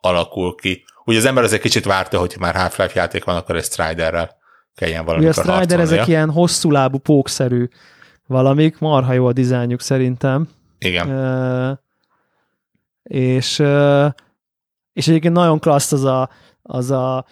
[0.00, 0.84] alakul ki.
[1.04, 4.39] Ugye az ember azért kicsit várta, hogy már Half-Life játék van, akkor egy Striderrel
[4.74, 7.68] kelljen valamikor Ugye a Strider ezek ilyen hosszú lábú, pókszerű
[8.26, 10.48] valamik, marha jó a dizájnjuk szerintem.
[10.78, 11.08] Igen.
[11.08, 11.78] Uh,
[13.02, 13.62] és
[14.92, 16.30] és egyébként nagyon klassz az a,
[16.62, 17.24] az a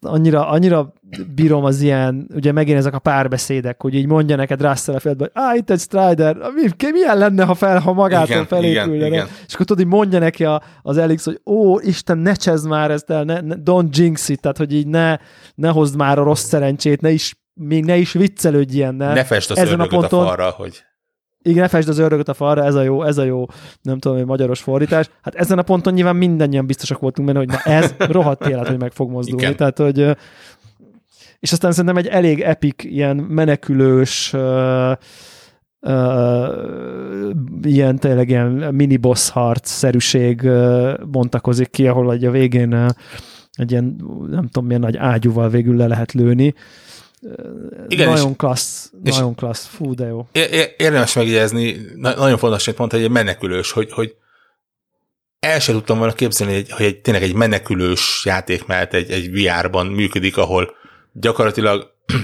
[0.00, 0.92] annyira, annyira
[1.34, 5.30] bírom az ilyen, ugye megint ezek a párbeszédek, hogy így mondja neked Russell a feldbe,
[5.32, 8.94] hogy á, itt egy Strider, mi, milyen lenne, ha, fel, ha magától igen, felépülne.
[8.94, 9.26] Igen, igen.
[9.46, 12.90] És akkor tudod, hogy mondja neki a, az Elix, hogy ó, Isten, ne csezd már
[12.90, 15.16] ezt el, ne, ne, don't jinx it, tehát hogy így ne,
[15.54, 19.14] ne hozd már a rossz szerencsét, ne is, még ne is viccelődj ilyennel.
[19.14, 20.82] Ne fest az Ezen a, ponton, a falra, hogy
[21.42, 23.46] igen, ne az ördögöt a falra, ez a jó, ez a jó,
[23.82, 25.10] nem tudom, hogy magyaros fordítás.
[25.22, 28.78] Hát ezen a ponton nyilván mindannyian biztosak voltunk benne, hogy na ez rohadt élet, hogy
[28.78, 29.42] meg fog mozdulni.
[29.42, 29.56] Igen.
[29.56, 30.16] Tehát, hogy
[31.38, 34.92] és aztán szerintem egy elég epik, ilyen menekülős, uh,
[35.80, 36.48] uh,
[37.62, 42.88] ilyen tényleg ilyen mini boss harc szerűség uh, bontakozik ki, ahol egy a végén uh,
[43.52, 43.96] egy ilyen,
[44.30, 46.46] nem tudom, milyen nagy ágyúval végül le lehet lőni.
[46.46, 46.54] Uh,
[47.88, 50.28] igen, nagyon klassz, és nagyon klassz, fú, de jó.
[50.76, 54.16] Érdemes megjegyezni, nagyon fontos, hogy mondta, hogy egy menekülős, hogy, hogy
[55.38, 59.30] el sem tudtam volna képzelni, hogy, hogy egy, tényleg egy menekülős játék mellett egy, egy
[59.32, 60.74] VR-ban működik, ahol
[61.12, 61.94] gyakorlatilag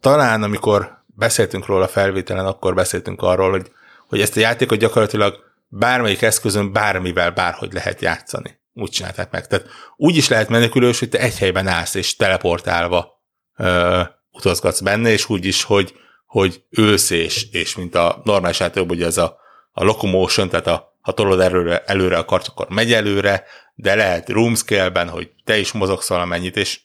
[0.00, 3.70] talán amikor beszéltünk róla a felvételen, akkor beszéltünk arról, hogy,
[4.08, 9.46] hogy ezt a játékot gyakorlatilag bármelyik eszközön bármivel bárhogy lehet játszani úgy csinálták meg.
[9.46, 9.66] Tehát
[9.96, 13.22] úgy is lehet menekülős, hogy te egy helyben állsz, és teleportálva
[13.56, 15.94] ö, utazgatsz benne, és úgy is, hogy,
[16.26, 19.38] hogy ősz, és, és mint a normális játékban, hogy ez a,
[19.72, 23.44] a locomotion, tehát a, ha tolod előre, előre akarsz, akkor megy előre,
[23.74, 26.80] de lehet room scale-ben, hogy te is mozogsz valamennyit, és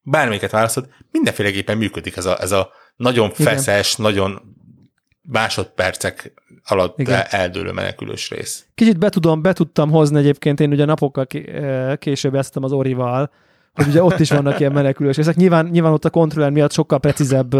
[0.00, 4.10] bármelyiket választod, mindenféleképpen működik ez a, ez a nagyon feszes, Igen.
[4.10, 4.56] nagyon
[5.30, 6.32] másodpercek
[6.64, 7.24] alatt Igen.
[7.28, 8.66] eldőlő menekülős rész.
[8.74, 13.30] Kicsit be, tudom, be tudtam hozni egyébként, én ugye napokkal eh, később játszottam az Orival,
[13.74, 15.36] hogy ugye ott is vannak ilyen menekülős részek.
[15.36, 17.54] Nyilván, nyilván ott a kontroller miatt sokkal precízebb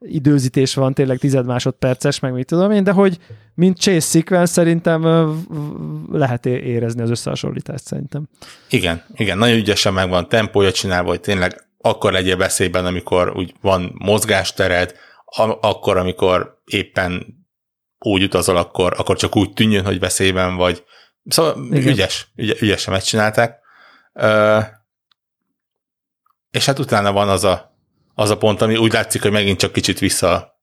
[0.00, 3.18] időzítés van, tényleg tized másodperces, meg mit tudom én, de hogy
[3.54, 5.26] mint chase sequence szerintem eh,
[6.12, 8.28] lehet érezni az összehasonlítást szerintem.
[8.70, 13.54] Igen, igen, nagyon ügyesen meg van tempója csinálva, hogy tényleg akkor legyél veszélyben, amikor úgy
[13.60, 14.94] van mozgástered,
[15.60, 17.36] akkor, amikor éppen
[17.98, 20.84] úgy utazol, akkor, akkor csak úgy tűnjön, hogy veszélyben vagy.
[21.24, 21.92] Szóval Igen.
[21.92, 23.60] ügyes, ügy, ügyesen megcsinálták.
[24.12, 24.58] Ö,
[26.50, 27.76] és hát utána van az a,
[28.14, 30.60] az a pont, ami úgy látszik, hogy megint csak kicsit vissza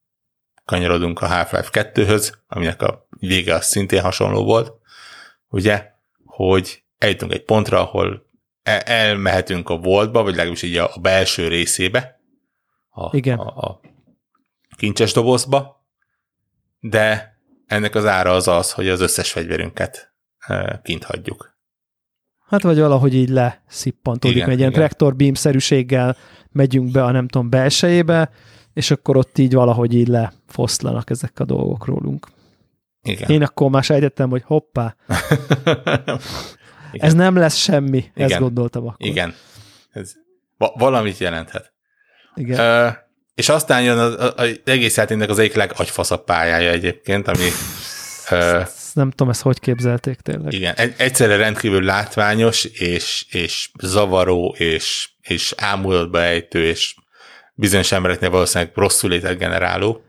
[0.64, 4.72] kanyarodunk a Half-Life 2-höz, aminek a vége az szintén hasonló volt,
[5.48, 5.90] ugye,
[6.24, 8.30] hogy eljutunk egy pontra, ahol
[8.84, 12.20] elmehetünk a voltba, vagy legalábbis így a, a belső részébe,
[12.90, 13.38] a, Igen.
[13.38, 13.80] A, a
[14.76, 15.84] kincses dobozba,
[16.80, 17.36] de
[17.66, 20.12] ennek az ára az az, hogy az összes fegyverünket
[20.82, 21.54] kint hagyjuk.
[22.48, 26.16] Hát vagy valahogy így leszippantódik, egy ilyen traktor beam-szerűséggel
[26.50, 28.30] megyünk be a nem tudom belsejébe,
[28.72, 32.26] és akkor ott így valahogy így lefoszlanak ezek a dolgok rólunk.
[33.02, 33.30] Igen.
[33.30, 34.96] Én akkor már sejtettem, hogy hoppá,
[36.92, 38.30] ez nem lesz semmi, Igen.
[38.30, 39.06] ezt gondoltam akkor.
[39.06, 39.34] Igen,
[39.90, 40.12] ez
[40.56, 41.72] va- valamit jelenthet.
[42.34, 42.86] Igen.
[42.86, 42.92] Uh,
[43.36, 47.44] és aztán jön az, az egész játéknak az egyik legagyfaszabb pályája egyébként, ami...
[48.30, 50.52] uh, nem tudom, ezt hogy képzelték tényleg.
[50.52, 56.94] Igen, egy, egyszerre rendkívül látványos, és, és zavaró, és, és ámulatba ejtő, és
[57.54, 60.00] bizonyos embereknél valószínűleg rosszul létet generáló.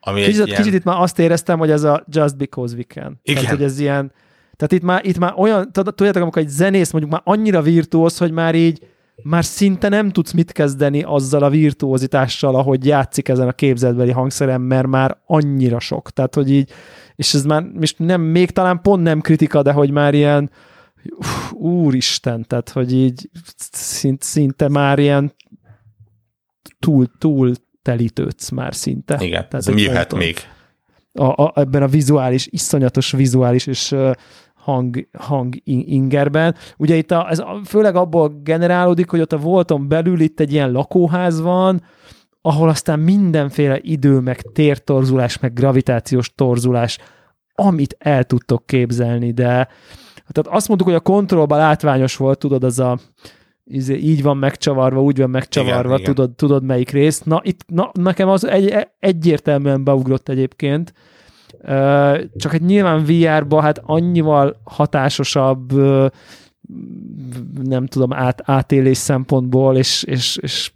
[0.00, 0.60] Ami kicsit, egy ilyen...
[0.60, 3.20] kicsit itt már azt éreztem, hogy ez a just because we can.
[3.22, 3.42] Igen.
[3.42, 4.12] Tehát, hogy ez ilyen,
[4.56, 8.30] tehát itt már, itt már olyan, tudjátok, amikor egy zenész mondjuk már annyira virtuóz, hogy
[8.30, 8.86] már így
[9.22, 14.62] már szinte nem tudsz mit kezdeni azzal a virtuózitással, ahogy játszik ezen a képzetbeli hangszerem,
[14.62, 16.10] mert már annyira sok.
[16.10, 16.70] Tehát, hogy így,
[17.14, 20.50] és ez már most nem, még talán pont nem kritika, de hogy már ilyen
[21.52, 23.30] úristen, tehát, hogy így
[23.70, 25.34] szint, szinte már ilyen
[26.78, 27.52] túl, túl
[27.82, 29.16] telítődsz már szinte.
[29.20, 30.36] Igen, tehát, ez mi jöhet még?
[31.12, 34.12] A, a, ebben a vizuális, iszonyatos vizuális és uh,
[34.66, 36.54] hang, hang ingerben.
[36.76, 40.72] Ugye itt a, ez főleg abból generálódik, hogy ott a volton belül itt egy ilyen
[40.72, 41.82] lakóház van,
[42.40, 46.98] ahol aztán mindenféle idő, meg tértorzulás, meg gravitációs torzulás,
[47.54, 49.68] amit el tudtok képzelni, de
[50.32, 52.98] tehát azt mondtuk, hogy a kontrollban látványos volt, tudod, az a
[53.64, 56.36] izé, így van megcsavarva, úgy van megcsavarva, igen, tudod, igen.
[56.36, 57.22] tudod melyik rész.
[57.22, 60.92] Na, itt na, nekem az egy, egyértelműen beugrott egyébként,
[62.36, 65.72] Csak egy nyilván VR-ba hát annyival hatásosabb
[67.62, 70.70] nem tudom, át, átélés szempontból, és, és, és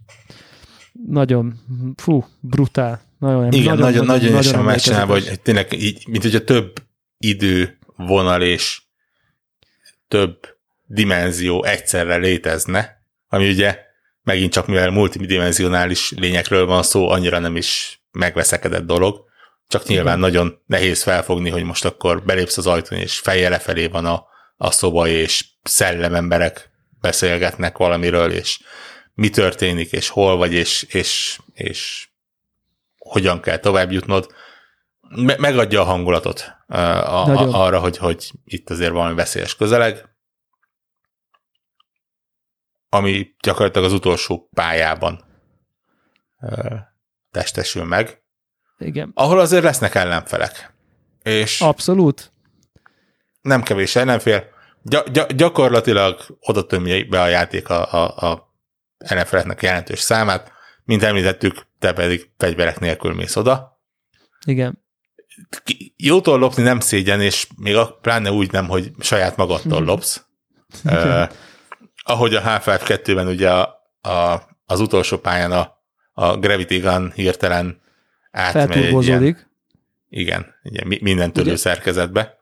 [1.07, 1.53] nagyon,
[1.95, 3.01] fú, brutál.
[3.19, 6.73] Nagyon, Igen, nagyon, nagyon, nagyon, nagyon megcsinálva, hogy tényleg így, mint hogyha több
[7.17, 8.81] idő vonal és
[10.07, 10.39] több
[10.85, 13.79] dimenzió egyszerre létezne, ami ugye
[14.23, 19.29] megint csak mivel multidimensionális lényekről van szó, annyira nem is megveszekedett dolog,
[19.71, 20.31] csak nyilván Igen.
[20.31, 24.25] nagyon nehéz felfogni, hogy most akkor belépsz az ajtón, és fejjel lefelé van a,
[24.57, 28.61] a szoba, és szellememberek beszélgetnek valamiről, és
[29.13, 32.09] mi történik, és hol vagy, és, és, és
[32.97, 34.33] hogyan kell tovább jutnod.
[34.99, 40.09] Me- megadja a hangulatot a, a, arra, hogy, hogy itt azért valami veszélyes közeleg,
[42.89, 45.25] ami gyakorlatilag az utolsó pályában
[47.31, 48.20] testesül meg.
[48.81, 49.11] Igen.
[49.13, 50.73] Ahol azért lesznek ellenfelek.
[51.23, 52.31] És Abszolút.
[53.41, 54.45] Nem kevés ellenfél.
[54.81, 58.53] Gy- gy- gyakorlatilag oda tömje be a játék a, a, a
[58.97, 60.51] ellenfeleknek jelentős számát.
[60.83, 63.81] Mint említettük, te pedig fegyverek nélkül mész oda.
[64.45, 64.83] Igen.
[65.95, 70.25] Jótól lopni nem szégyen, és még a, pláne úgy nem, hogy saját magadtól lopsz.
[70.83, 71.29] uh,
[72.03, 75.77] ahogy a H5-2-ben ugye a, a, az utolsó pályán a,
[76.13, 77.81] a Gravity Gun hirtelen
[78.31, 79.37] átmegy egy ilyen,
[80.09, 82.39] igen, ugye minden törő szerkezetbe.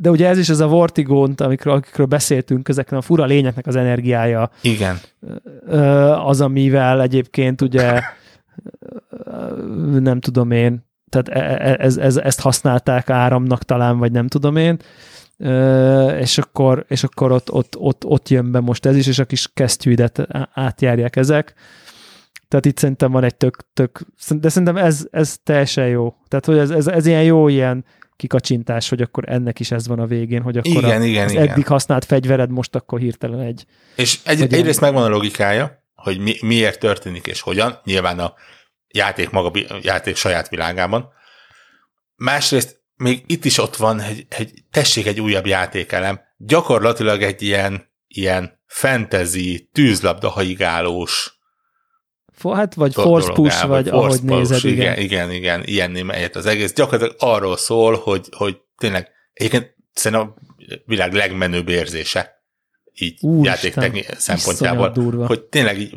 [0.00, 3.76] De ugye ez is az a Vortigont, amikről, amikről beszéltünk, ezeknek a fura lényeknek az
[3.76, 4.50] energiája.
[4.62, 4.98] Igen.
[6.24, 8.00] Az, amivel egyébként ugye
[9.98, 14.56] nem tudom én, tehát e, e, ez, ez, ezt használták áramnak talán, vagy nem tudom
[14.56, 14.76] én,
[16.18, 19.24] és akkor, és akkor ott, ott, ott, ott jön be most ez is, és a
[19.24, 21.54] kis kesztyűidet átjárják ezek.
[22.48, 26.14] Tehát itt szerintem van egy tök, tök de szerintem ez, ez teljesen jó.
[26.28, 27.84] Tehát, hogy ez, ez, ez ilyen jó ilyen
[28.16, 31.32] kikacsintás, hogy akkor ennek is ez van a végén, hogy akkor igen, a, igen, az
[31.32, 31.48] igen.
[31.48, 33.64] eddig használt fegyvered most akkor hirtelen egy...
[33.96, 38.34] És egy, egy egyrészt megvan a logikája, hogy mi, miért történik és hogyan, nyilván a
[38.88, 39.50] játék maga,
[39.82, 41.08] játék saját világában.
[42.16, 47.90] Másrészt még itt is ott van, egy, egy, tessék egy újabb játékelem, gyakorlatilag egy ilyen,
[48.06, 51.37] ilyen fantasy, tűzlabda haigálós
[52.42, 54.98] Hát vagy force push, vagy force ahogy push, nézed, igen.
[54.98, 56.72] Igen, igen, igen ilyen némelyet az egész.
[56.72, 60.34] Gyakorlatilag arról szól, hogy, hogy tényleg egyébként szerintem a
[60.84, 62.42] világ legmenőbb érzése
[62.94, 64.92] így Úr játék szempontjából,
[65.26, 65.94] hogy tényleg így,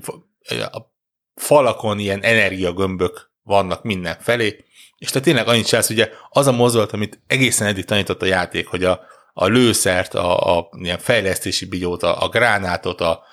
[0.72, 0.92] a
[1.36, 4.66] falakon ilyen energiagömbök vannak minden felé,
[4.98, 8.68] és te tényleg annyit csinálsz, ugye az a mozdulat, amit egészen eddig tanított a játék,
[8.68, 9.00] hogy a,
[9.34, 13.24] a lőszert, a, a ilyen fejlesztési bigyót, a, a gránátot, a,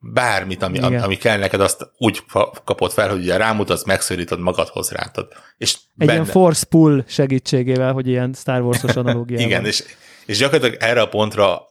[0.00, 2.22] bármit, ami, ami, ami kell neked, azt úgy
[2.64, 5.28] kapod fel, hogy ugye rámutatsz, megszorítod, magadhoz rántod.
[5.58, 6.12] És Egy benne...
[6.12, 9.46] ilyen force pull segítségével, hogy ilyen Star Wars-os analógiával.
[9.46, 9.84] Igen, és,
[10.26, 11.62] és gyakorlatilag erre a pontra,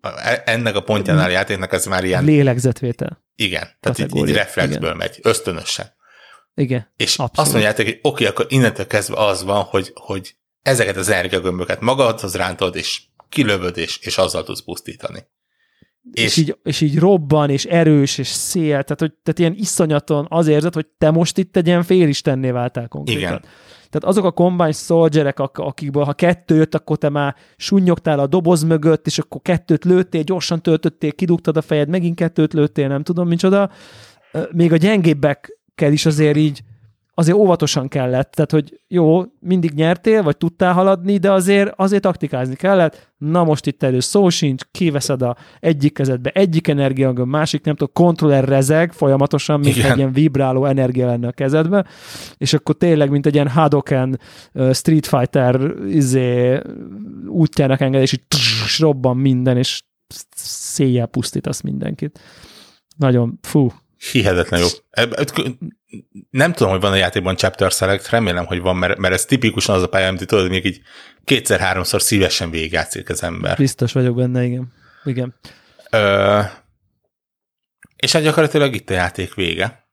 [0.00, 2.24] e, ennek a pontjánál a játéknak ez már ilyen...
[2.24, 3.24] Lélegzetvétel.
[3.34, 4.96] Igen, tehát így, így reflexből Igen.
[4.96, 5.94] megy, ösztönösen.
[6.54, 7.38] Igen, És abszolút.
[7.38, 11.80] azt mondjátok, hogy oké, okay, akkor innentől kezdve az van, hogy, hogy ezeket az energiagömböket
[11.80, 15.26] magadhoz rántod, és kilövöd, és, és azzal tudsz pusztítani.
[16.12, 20.26] És, és, így, és így robban, és erős, és szél, tehát, hogy, tehát ilyen iszonyaton
[20.28, 23.22] az érzed, hogy te most itt egy ilyen félistenné váltál konkrétan.
[23.22, 23.40] Igen.
[23.90, 28.62] Tehát azok a combine soldierek, akikből ha kettő jött, akkor te már sunnyogtál a doboz
[28.62, 33.28] mögött, és akkor kettőt lőttél, gyorsan töltöttél, kidugtad a fejed, megint kettőt lőttél, nem tudom
[33.28, 33.70] micsoda.
[34.52, 36.62] Még a gyengébbekkel is azért így
[37.18, 42.54] azért óvatosan kellett, tehát hogy jó, mindig nyertél, vagy tudtál haladni, de azért, azért taktikázni
[42.54, 43.12] kellett.
[43.16, 47.92] Na most itt elő szó sincs, kiveszed a egyik kezedbe egyik a másik nem tudom,
[47.92, 49.90] kontroller rezeg folyamatosan, mint Igen.
[49.90, 51.86] egy ilyen vibráló energia lenne a kezedbe,
[52.36, 54.20] és akkor tényleg, mint egy ilyen Hadoken
[54.54, 56.60] uh, Street Fighter izé,
[57.26, 59.82] útjának enged, és tss, robban minden, és
[60.36, 62.20] széjjel pusztítasz mindenkit.
[62.96, 63.70] Nagyon, fú,
[64.12, 64.66] Hihetetlen jó.
[66.30, 69.74] Nem tudom, hogy van a játékban chapter select, remélem, hogy van, mert, mert ez tipikusan
[69.74, 70.80] az a pálya, amit tudod, még így
[71.24, 73.56] kétszer-háromszor szívesen végigjátszik az ember.
[73.56, 74.72] Biztos vagyok benne, igen.
[75.04, 75.34] Igen.
[75.90, 76.40] Ö,
[77.96, 79.84] és hát gyakorlatilag itt a játék vége.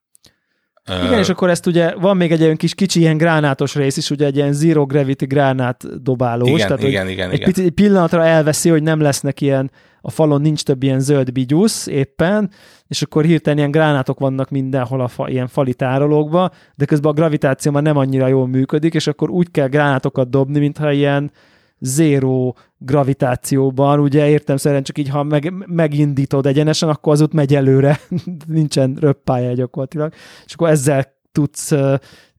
[0.85, 4.09] Igen, és akkor ezt ugye, van még egy olyan kis kicsi ilyen gránátos rész is,
[4.09, 6.49] ugye egy ilyen zero gravity gránát dobálós.
[6.49, 7.51] Igen, tehát, igen, igen, egy, igen.
[7.51, 9.71] Pici, egy pillanatra elveszi, hogy nem lesznek ilyen,
[10.05, 12.49] a falon nincs több ilyen zöld bigyusz éppen,
[12.87, 17.13] és akkor hirtelen ilyen gránátok vannak mindenhol a fa, ilyen fali tárolókba, de közben a
[17.13, 21.31] gravitáció már nem annyira jól működik, és akkor úgy kell gránátokat dobni, mintha ilyen
[21.79, 27.55] zéró gravitációban, ugye értem szerint csak így, ha meg, megindítod egyenesen, akkor az ott megy
[27.55, 27.99] előre,
[28.47, 30.13] nincsen röppája gyakorlatilag,
[30.45, 31.71] és akkor ezzel tudsz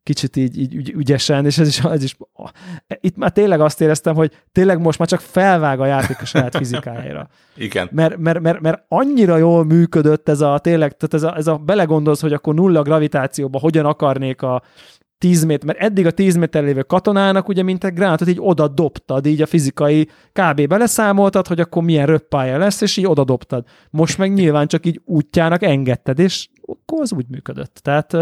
[0.04, 2.16] kicsit így, így ügy, ügyesen, és ez is, ez is,
[3.00, 6.56] itt már tényleg azt éreztem, hogy tényleg most már csak felvág a játék a saját
[6.56, 7.28] fizikájára.
[7.56, 7.88] Igen.
[7.92, 11.56] Mert, mert, mert, mert annyira jól működött ez a tényleg, tehát ez a, ez a
[11.56, 14.62] belegondolsz, hogy akkor nulla gravitációba hogyan akarnék a
[15.18, 18.68] 10 méter, mert eddig a 10 méter lévő katonának ugye mint egy gránátot így oda
[18.68, 20.66] dobtad, így a fizikai kb.
[20.66, 23.64] beleszámoltad, hogy akkor milyen röppája lesz, és így oda dobtad.
[23.90, 27.80] Most meg nyilván csak így útjának engedted, és akkor az úgy működött.
[27.82, 28.16] Tehát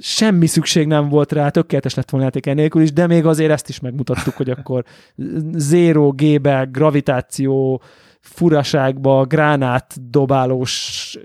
[0.00, 3.68] semmi szükség nem volt rá, tökéletes lett volna játék enélkül is, de még azért ezt
[3.68, 4.84] is megmutattuk, hogy akkor
[5.52, 7.82] zero G-be, gravitáció,
[8.20, 11.18] furaságba, gránát dobálós,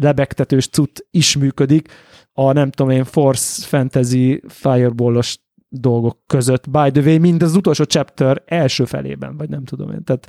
[0.00, 1.88] lebegtetős cut is működik
[2.32, 5.38] a nem tudom én Force Fantasy Fireballos
[5.68, 6.70] dolgok között.
[6.70, 10.04] By the way, mind az utolsó chapter első felében, vagy nem tudom én.
[10.04, 10.28] Tehát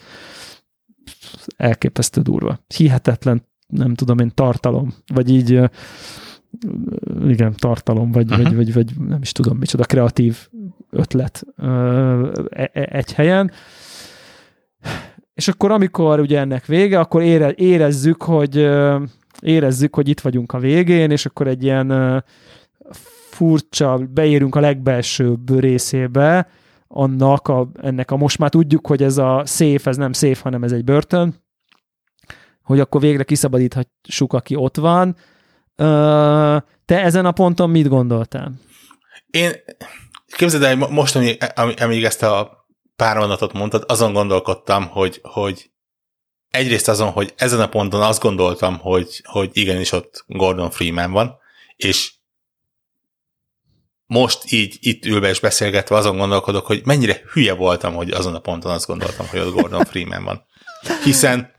[1.57, 2.59] elképesztő durva.
[2.75, 5.59] Hihetetlen, nem tudom én, tartalom, vagy így
[7.27, 10.47] igen, tartalom, vagy, vagy, vagy, vagy nem is tudom micsoda, kreatív
[10.89, 13.51] ötlet e, e, egy helyen.
[15.33, 18.69] És akkor, amikor ugye ennek vége, akkor ére, érezzük, hogy
[19.41, 22.23] érezzük, hogy itt vagyunk a végén, és akkor egy ilyen
[23.35, 26.47] furcsa, beérünk a legbelsőbb részébe
[26.87, 30.63] annak, a, ennek a most már tudjuk, hogy ez a széf, ez nem széf, hanem
[30.63, 31.35] ez egy börtön,
[32.63, 35.15] hogy akkor végre kiszabadíthassuk, aki ott van.
[36.85, 38.51] Te ezen a ponton mit gondoltál?
[39.29, 39.51] Én
[40.27, 41.37] képzeld el, most, amíg,
[41.79, 42.65] amíg ezt a
[42.95, 45.69] pár mondatot mondtad, azon gondolkodtam, hogy, hogy
[46.49, 51.37] egyrészt azon, hogy ezen a ponton azt gondoltam, hogy, hogy igenis ott Gordon Freeman van,
[51.75, 52.13] és
[54.05, 58.39] most így itt ülve és beszélgetve azon gondolkodok, hogy mennyire hülye voltam, hogy azon a
[58.39, 60.45] ponton azt gondoltam, hogy ott Gordon Freeman van.
[61.03, 61.53] Hiszen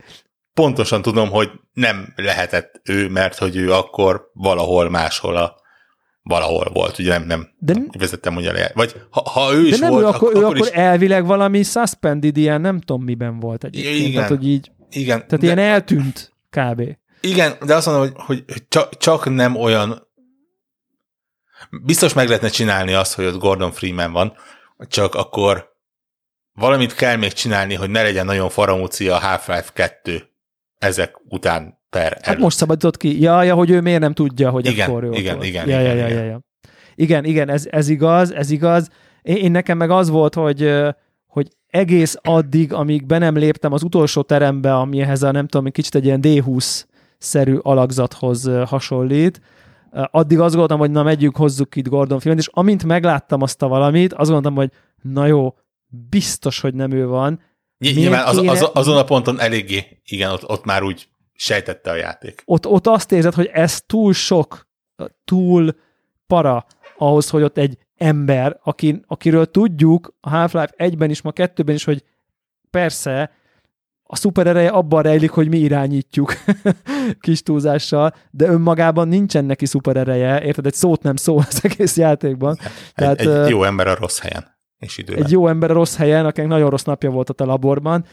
[0.57, 5.55] pontosan tudom, hogy nem lehetett ő, mert hogy ő akkor valahol máshol a
[6.23, 8.71] valahol volt, ugye nem, nem de, vezettem ugye le.
[8.75, 10.67] Vagy ha, ha ő is de nem volt, ő akkor, akkor, ő akkor is...
[10.67, 13.97] elvileg valami suspended ilyen, nem tudom miben volt egyébként.
[13.97, 14.13] Igen.
[14.13, 15.19] Tehát, hogy így igen.
[15.19, 16.83] Tehát de, ilyen eltűnt kb.
[17.21, 20.09] Igen, de azt mondom, hogy, hogy csak, csak nem olyan
[21.85, 24.33] biztos meg lehetne csinálni azt, hogy ott Gordon Freeman van,
[24.89, 25.75] csak akkor
[26.53, 30.35] valamit kell még csinálni, hogy ne legyen nagyon faramúcia a Half-Life 2
[30.79, 32.25] ezek után per előtt.
[32.25, 33.21] Hát most szabadított ki.
[33.21, 35.47] Ja, ja, hogy ő miért nem tudja, hogy igen, akkor ő igen, volt.
[35.47, 36.19] igen, ja, igen, ja, igen.
[36.19, 36.41] Ja, ja.
[36.95, 38.89] igen, igen, ez, ez igaz, ez igaz.
[39.23, 40.73] Én, én nekem meg az volt, hogy
[41.77, 45.95] egész addig, amíg be nem léptem az utolsó terembe, ami ehhez a nem tudom, kicsit
[45.95, 49.41] egy ilyen D20-szerű alakzathoz hasonlít,
[49.91, 53.69] addig azt gondoltam, hogy na megyünk, hozzuk itt Gordon filmet, és amint megláttam azt a
[53.69, 54.71] valamit, azt gondoltam, hogy
[55.03, 55.55] na jó,
[56.09, 57.41] biztos, hogy nem ő van.
[57.79, 62.43] Nyilván az, az, azon a ponton eléggé, igen, ott, ott már úgy sejtette a játék.
[62.45, 64.69] Ott, ott azt érzed, hogy ez túl sok,
[65.25, 65.77] túl
[66.27, 66.67] para
[66.99, 71.85] ahhoz, hogy ott egy ember, akin, akiről tudjuk a Half-Life 1-ben is, ma 2-ben is,
[71.85, 72.05] hogy
[72.71, 73.31] persze
[74.03, 76.33] a szuperereje abban rejlik, hogy mi irányítjuk
[77.21, 80.67] kis túlzással, de önmagában nincsen neki szuperereje, érted?
[80.67, 82.59] Egy szót nem szól az egész játékban.
[82.61, 84.56] Egy, Tehát, egy jó ember a rossz helyen.
[84.79, 85.25] És időben.
[85.25, 88.05] Egy jó ember a rossz helyen, akinek nagyon rossz napja volt a laborban,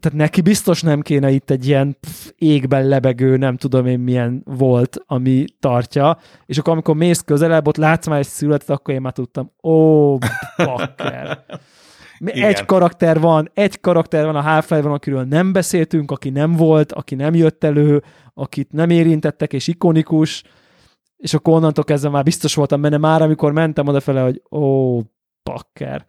[0.00, 4.42] tehát neki biztos nem kéne itt egy ilyen pff, égben lebegő, nem tudom én milyen
[4.44, 9.00] volt, ami tartja, és akkor amikor mész közelebb, ott látsz már egy születet, akkor én
[9.00, 10.18] már tudtam, ó,
[10.56, 11.44] bakker.
[12.24, 16.92] Egy karakter van, egy karakter van a half van, akiről nem beszéltünk, aki nem volt,
[16.92, 18.02] aki nem jött elő,
[18.34, 20.42] akit nem érintettek, és ikonikus,
[21.16, 25.00] és akkor onnantól kezdve már biztos voltam benne már, amikor mentem odafele, hogy ó,
[25.52, 26.06] bakker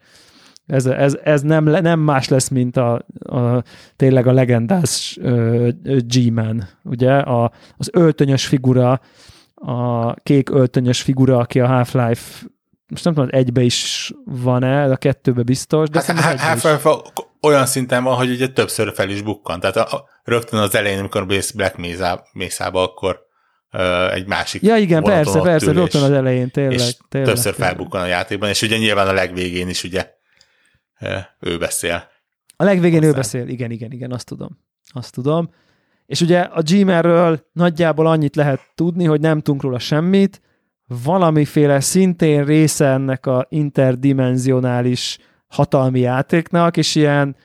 [0.67, 3.63] ez, ez, ez nem, nem más lesz, mint a, a
[3.95, 5.19] tényleg a legendás
[5.83, 7.17] G-Man, ugye?
[7.17, 9.01] A, az öltönyös figura,
[9.55, 12.45] a kék öltönyös figura, aki a Half-Life
[12.87, 16.89] most nem tudom, egybe is van-e, a kettőbe biztos, de hát, Half-Life
[17.41, 19.59] olyan szinten van, hogy ugye többször fel is bukkan.
[19.59, 21.77] Tehát a, a, rögtön az elején, amikor mész Black
[22.33, 23.26] Mesa-ba, akkor
[24.11, 26.73] egy másik Ja igen, persze, persze, rögtön az elején, tényleg.
[26.73, 27.69] És tényleg, többször tényleg.
[27.69, 30.09] felbukkan a játékban, és ugye nyilván a legvégén is ugye
[31.39, 32.07] ő beszél.
[32.55, 33.13] A legvégén Aztán.
[33.13, 34.59] ő beszél, igen, igen, igen, azt tudom.
[34.93, 35.49] Azt tudom.
[36.05, 40.41] És ugye a Gmailről nagyjából annyit lehet tudni, hogy nem tudunk róla semmit,
[41.03, 45.17] valamiféle szintén része ennek a interdimenzionális
[45.47, 47.35] hatalmi játéknak, és ilyen,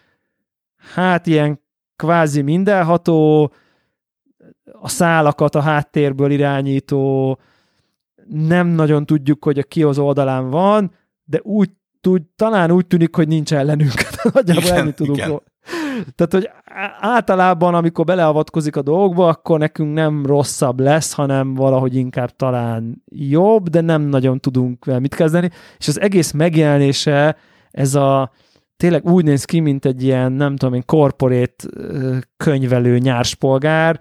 [0.94, 1.60] hát ilyen
[1.96, 3.52] kvázi mindenható,
[4.80, 7.38] a szálakat a háttérből irányító,
[8.28, 10.92] nem nagyon tudjuk, hogy a ki az oldalán van,
[11.24, 11.70] de úgy
[12.00, 13.92] tud, talán úgy tűnik, hogy nincs ellenünk.
[14.32, 15.40] Nagyjából ennyit tudunk igen.
[16.14, 16.50] Tehát, hogy
[17.00, 23.68] általában, amikor beleavatkozik a dolgokba, akkor nekünk nem rosszabb lesz, hanem valahogy inkább talán jobb,
[23.68, 25.50] de nem nagyon tudunk vele mit kezdeni.
[25.78, 27.36] És az egész megjelenése,
[27.70, 28.30] ez a
[28.76, 31.68] tényleg úgy néz ki, mint egy ilyen, nem tudom én, korporét
[32.36, 34.00] könyvelő nyárspolgár,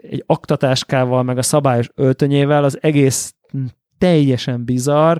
[0.00, 3.34] egy aktatáskával, meg a szabályos öltönyével, az egész
[3.98, 5.18] teljesen bizarr,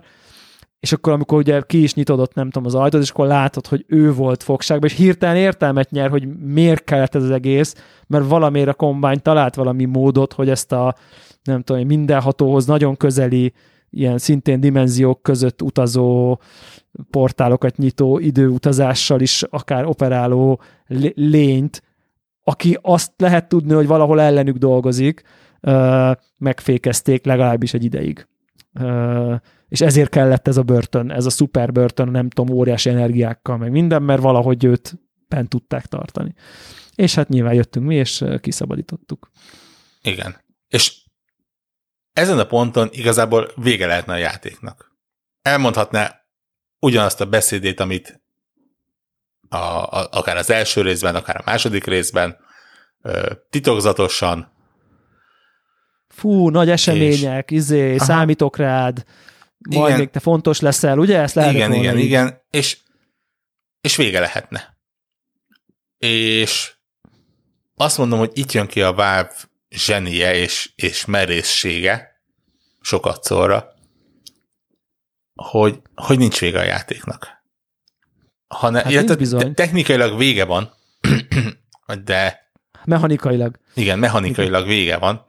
[0.81, 3.85] és akkor, amikor ugye ki is nyitodott, nem tudom, az ajtót, és akkor látod, hogy
[3.89, 7.75] ő volt fogságban, és hirtelen értelmet nyer, hogy miért kellett ez az egész,
[8.07, 10.95] mert valamiért a kombány talált valami módot, hogy ezt a,
[11.43, 13.53] nem tudom, mindenhatóhoz nagyon közeli,
[13.91, 16.39] ilyen szintén dimenziók között utazó
[17.11, 20.61] portálokat nyitó időutazással is akár operáló
[21.15, 21.83] lényt,
[22.49, 25.23] aki azt lehet tudni, hogy valahol ellenük dolgozik,
[26.37, 28.27] megfékezték legalábbis egy ideig
[29.69, 33.71] és ezért kellett ez a börtön, ez a szuper börtön, nem tudom, óriási energiákkal, meg
[33.71, 34.99] minden, mert valahogy őt
[35.29, 36.35] bent tudták tartani.
[36.95, 39.31] És hát nyilván jöttünk mi, és kiszabadítottuk.
[40.03, 40.37] Igen.
[40.69, 41.05] És
[42.13, 44.97] ezen a ponton igazából vége lehetne a játéknak.
[45.43, 46.21] Elmondhatná
[46.79, 48.23] ugyanazt a beszédét, amit
[49.49, 52.37] a, a, akár az első részben, akár a második részben,
[53.51, 54.53] titokzatosan.
[56.09, 58.05] Fú, nagy események, és, izé, aha.
[58.05, 59.05] számítok rád,
[59.59, 59.99] majd igen.
[59.99, 61.19] még te fontos leszel, ugye?
[61.21, 62.05] Ezt lehet Igen, igen, így.
[62.05, 62.79] igen, és,
[63.81, 64.77] és vége lehetne.
[65.99, 66.75] És
[67.75, 69.33] azt mondom, hogy itt jön ki a Valve
[69.69, 72.21] zsenie és, és merészsége
[72.81, 73.75] sokat szóra,
[75.35, 77.36] hogy, hogy nincs vége a játéknak.
[78.47, 79.55] Hanem, hát illetve bizony.
[79.55, 80.73] technikailag vége van,
[82.05, 82.51] de...
[82.85, 83.59] Mechanikailag.
[83.75, 85.25] Igen, mechanikailag vége van,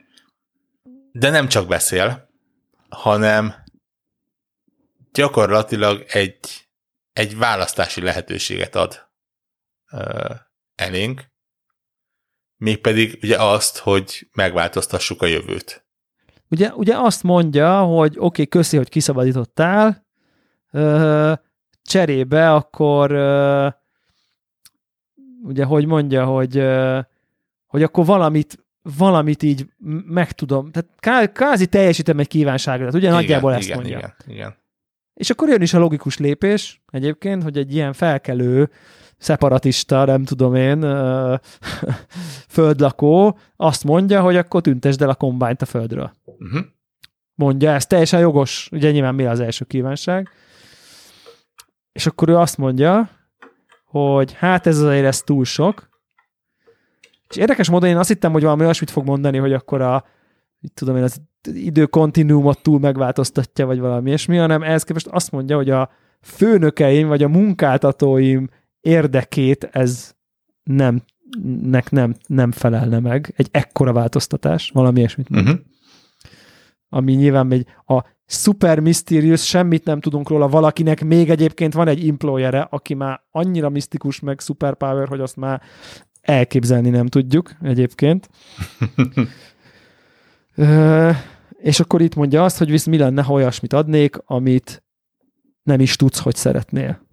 [1.12, 2.30] de nem csak beszél,
[2.90, 3.56] hanem
[5.12, 6.68] gyakorlatilag egy,
[7.14, 9.10] egy választási lehetőséget ad
[9.92, 10.36] uh,
[10.76, 11.24] elénk,
[12.58, 15.86] mégpedig ugye azt, hogy megváltoztassuk a jövőt.
[16.50, 20.06] Ugye, ugye azt mondja, hogy oké, okay, köszi, hogy kiszabadítottál,
[20.72, 21.34] uh,
[21.88, 23.74] cserébe akkor uh,
[25.44, 27.00] ugye, hogy mondja, hogy, uh,
[27.66, 28.66] hogy akkor valamit
[28.98, 29.68] valamit így
[30.06, 33.98] meg tudom, tehát kázi teljesítem egy kívánságot, ugye igen, nagyjából ezt igen, mondja.
[33.98, 34.56] Igen, igen.
[35.14, 38.70] És akkor jön is a logikus lépés egyébként, hogy egy ilyen felkelő,
[39.18, 40.80] szeparatista, nem tudom én,
[42.56, 46.12] földlakó azt mondja, hogy akkor tüntesd el a kombányt a földről.
[46.26, 46.66] Uh-huh.
[47.36, 50.30] Mondja, ez teljesen jogos, ugye nyilván mi az első kívánság.
[51.98, 53.10] És akkor ő azt mondja,
[53.86, 55.90] hogy hát ez azért ez túl sok.
[57.30, 60.06] És érdekes módon én azt hittem, hogy valami olyasmit fog mondani, hogy akkor a,
[60.60, 61.22] mit tudom én, az
[61.54, 65.90] időkontinuumot túl megváltoztatja, vagy valami ilyesmi, hanem ehhez képest azt mondja, hogy a
[66.22, 68.50] főnökeim, vagy a munkáltatóim
[68.82, 70.14] érdekét ez
[70.64, 71.02] nem,
[71.62, 73.34] nek nem, nem felelne meg.
[73.36, 75.48] Egy ekkora változtatás, valami ilyesmit mond.
[75.48, 75.60] Uh-huh.
[76.98, 82.08] Ami nyilván egy a super mysterious, semmit nem tudunk róla, valakinek még egyébként van egy
[82.08, 85.62] employere, aki már annyira misztikus, meg superpower, hogy azt már
[86.22, 88.30] elképzelni nem tudjuk egyébként.
[91.72, 94.84] és akkor itt mondja azt, hogy visz mi lenne, ha olyasmit adnék, amit
[95.64, 97.08] nem is tudsz, hogy szeretnél.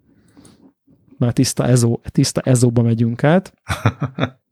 [1.17, 3.53] Már tiszta, ezó, tiszta ezóba megyünk át.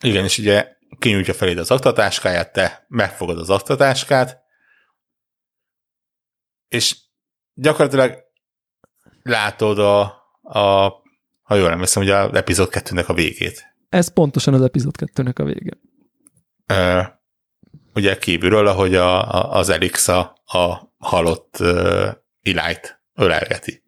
[0.00, 4.38] Igen, és ugye kinyújtja feléd az aktatáskáját, te megfogod az aktatáskát,
[6.68, 6.96] és
[7.54, 8.18] gyakorlatilag
[9.22, 10.00] látod a,
[10.42, 10.92] a
[11.42, 13.74] ha jól emlékszem, hogy az epizód 2-nek a végét.
[13.88, 15.78] Ez pontosan az epizód 2-nek a vége
[17.94, 22.08] ugye kívülről, ahogy a, a, az Elixa a halott uh,
[22.40, 23.84] Ilájt ölelgeti.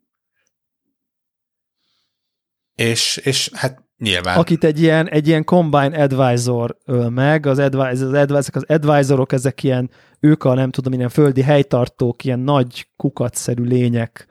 [2.74, 4.39] És, és hát nyilván...
[4.39, 9.33] Akit egy ilyen, egy ilyen combine advisor öl meg, az, advisor, az, advisor, az advisorok,
[9.33, 14.27] ezek ilyen, ők a nem tudom, ilyen földi helytartók, ilyen nagy kukatszerű lények.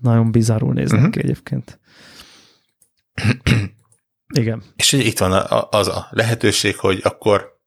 [0.00, 1.14] Nagyon bizarrul néznek uh-huh.
[1.14, 1.80] ki egyébként.
[4.34, 4.62] Igen.
[4.76, 5.32] És itt van
[5.70, 7.60] az a lehetőség, hogy akkor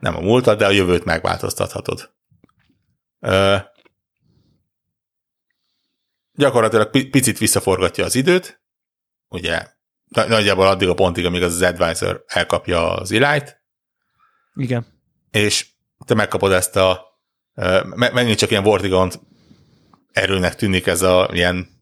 [0.00, 2.10] nem a múltat, de a jövőt megváltoztathatod.
[3.20, 3.56] Ö,
[6.32, 8.62] gyakorlatilag picit visszaforgatja az időt,
[9.28, 9.75] ugye
[10.08, 13.60] nagyjából addig a pontig, amíg az, az advisor elkapja az irányt.
[14.54, 14.86] Igen.
[15.30, 15.66] És
[16.06, 17.04] te megkapod ezt a
[17.94, 19.20] megint csak ilyen Vortigont
[20.12, 21.76] erőnek tűnik ez a ilyen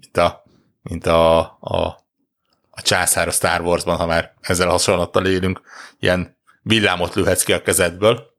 [0.00, 0.42] mint a,
[0.82, 2.04] mint a, a,
[2.70, 5.60] a császár a Star Warsban, ha már ezzel hasonlattal élünk,
[5.98, 8.30] ilyen villámot lőhetsz ki a kezedből,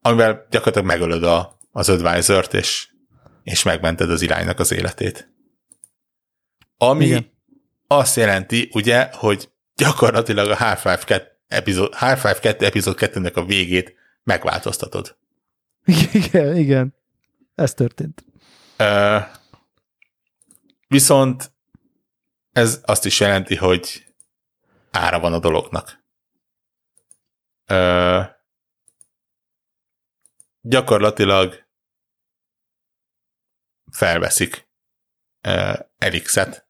[0.00, 2.88] amivel gyakorlatilag megölöd a, az advisor és,
[3.42, 5.30] és megmented az iránynak az életét.
[6.82, 7.32] Ami Igen.
[7.86, 13.94] azt jelenti, ugye, hogy gyakorlatilag a Half-Life 2 epizód, Half-Life 2 epizód 2-nek a végét
[14.22, 15.18] megváltoztatod.
[16.12, 16.94] Igen, igen.
[17.54, 18.24] Ez történt.
[18.78, 19.22] Uh,
[20.88, 21.52] viszont
[22.52, 24.14] ez azt is jelenti, hogy
[24.90, 26.04] ára van a dolognak.
[27.68, 28.24] Uh,
[30.60, 31.66] gyakorlatilag
[33.90, 34.68] felveszik
[35.48, 36.61] uh, Elixet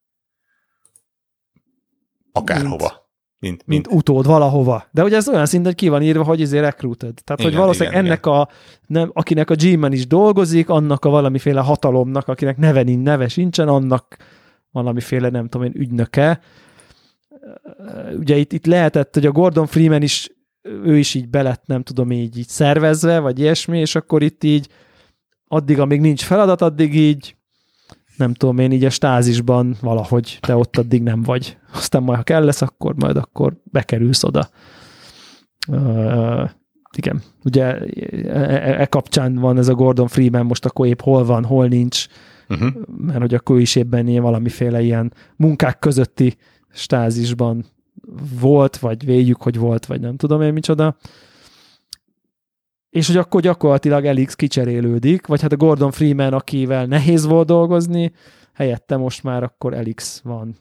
[2.33, 3.01] akárhova.
[3.39, 4.85] Mint, mint, mint utód valahova.
[4.91, 7.15] De ugye ez olyan szint, hogy ki van írva, hogy ezért recruited.
[7.25, 8.39] Tehát, igen, hogy valószínűleg igen, ennek igen.
[8.39, 8.49] a,
[8.87, 14.17] nem, akinek a G-man is dolgozik, annak a valamiféle hatalomnak, akinek neve, neve sincsen, annak
[14.71, 16.41] valamiféle, nem tudom én, ügynöke.
[18.19, 20.31] Ugye itt, itt lehetett, hogy a Gordon Freeman is,
[20.63, 24.69] ő is így belett, nem tudom, így, így szervezve, vagy ilyesmi, és akkor itt így
[25.49, 27.37] addig, amíg nincs feladat, addig így
[28.17, 31.57] nem tudom én, így a stázisban valahogy te ott addig nem vagy.
[31.73, 34.49] Aztán majd, ha kell lesz, akkor majd akkor bekerülsz oda.
[35.69, 36.51] Uh,
[36.97, 37.89] igen, ugye e,
[38.29, 42.07] e, e kapcsán van ez a Gordon Freeman, most akkor épp hol van, hol nincs,
[42.49, 42.71] uh-huh.
[42.97, 46.37] mert hogy akkor is éppen ilyen valamiféle ilyen munkák közötti
[46.73, 47.65] stázisban
[48.41, 50.97] volt, vagy véljük, hogy volt, vagy nem tudom én micsoda
[52.93, 58.12] és hogy akkor gyakorlatilag Elix kicserélődik, vagy hát a Gordon Freeman, akivel nehéz volt dolgozni,
[58.55, 60.59] helyette most már akkor Elix van.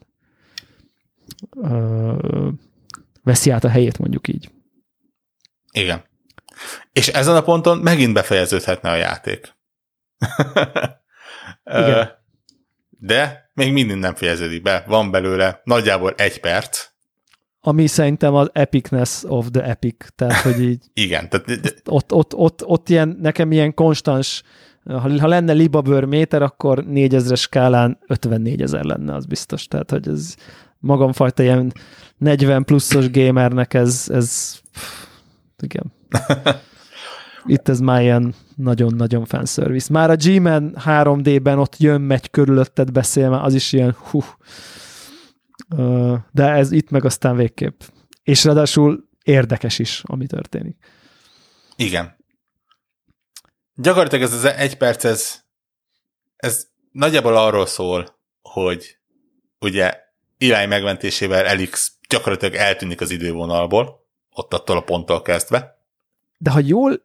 [1.62, 2.48] Ö,
[3.22, 4.50] veszi át a helyét, mondjuk így.
[5.72, 6.04] Igen.
[6.92, 9.54] És ezen a ponton megint befejeződhetne a játék.
[11.64, 12.10] Igen.
[12.88, 14.84] De még mindig nem fejeződik be.
[14.86, 16.88] Van belőle nagyjából egy perc,
[17.64, 21.28] ami szerintem az epicness of the epic, tehát hogy így Igen.
[21.28, 21.82] Tehát...
[21.84, 24.42] Ott, ott, ott, ott ilyen, nekem ilyen konstans,
[24.84, 29.66] ha, ha lenne libabőr méter, akkor 4000 skálán 54 ezer lenne, az biztos.
[29.66, 30.34] Tehát, hogy ez
[30.78, 31.72] magamfajta ilyen
[32.18, 34.60] 40 pluszos gamernek ez, ez
[35.60, 35.92] igen.
[37.46, 39.92] Itt ez már ilyen nagyon-nagyon fanservice.
[39.92, 44.22] Már a G-Man 3D-ben ott jön, megy körülötted beszél, már az is ilyen hú,
[46.30, 47.80] de ez itt meg aztán végképp.
[48.22, 50.76] És ráadásul érdekes is, ami történik.
[51.76, 52.16] Igen.
[53.74, 55.40] Gyakorlatilag ez az egy perc, ez,
[56.36, 58.98] ez nagyjából arról szól, hogy
[59.60, 59.94] ugye
[60.38, 65.84] irány megmentésével Elix gyakorlatilag eltűnik az idővonalból, ott attól a ponttól kezdve.
[66.38, 67.02] De ha jól...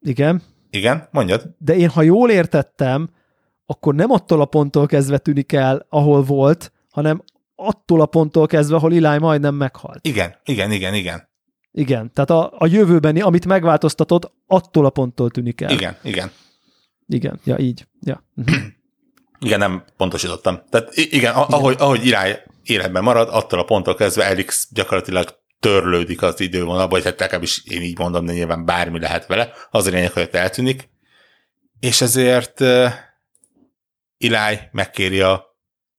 [0.00, 0.42] Igen.
[0.70, 1.54] Igen, mondjad.
[1.58, 3.10] De én, ha jól értettem,
[3.66, 7.22] akkor nem attól a ponttól kezdve tűnik el, ahol volt, hanem
[7.56, 10.06] attól a ponttól kezdve, ahol Eli majdnem meghalt.
[10.06, 11.28] Igen, igen, igen, igen.
[11.70, 15.70] Igen, tehát a, a jövőbeni, amit megváltoztatod, attól a ponttól tűnik el.
[15.70, 16.30] Igen, igen.
[17.06, 17.86] Igen, ja, így.
[18.00, 18.24] Ja.
[19.38, 20.62] igen, nem pontosítottam.
[20.70, 21.34] Tehát igen, igen.
[21.34, 27.04] ahogy, ahogy irány életben marad, attól a ponttól kezdve Elix gyakorlatilag törlődik az idővonalba, vagy
[27.04, 30.88] hát legalábbis én így mondom, de nyilván bármi lehet vele, az a lényeg, hogy eltűnik.
[31.80, 32.90] És ezért uh,
[34.18, 35.55] Eli megkéri a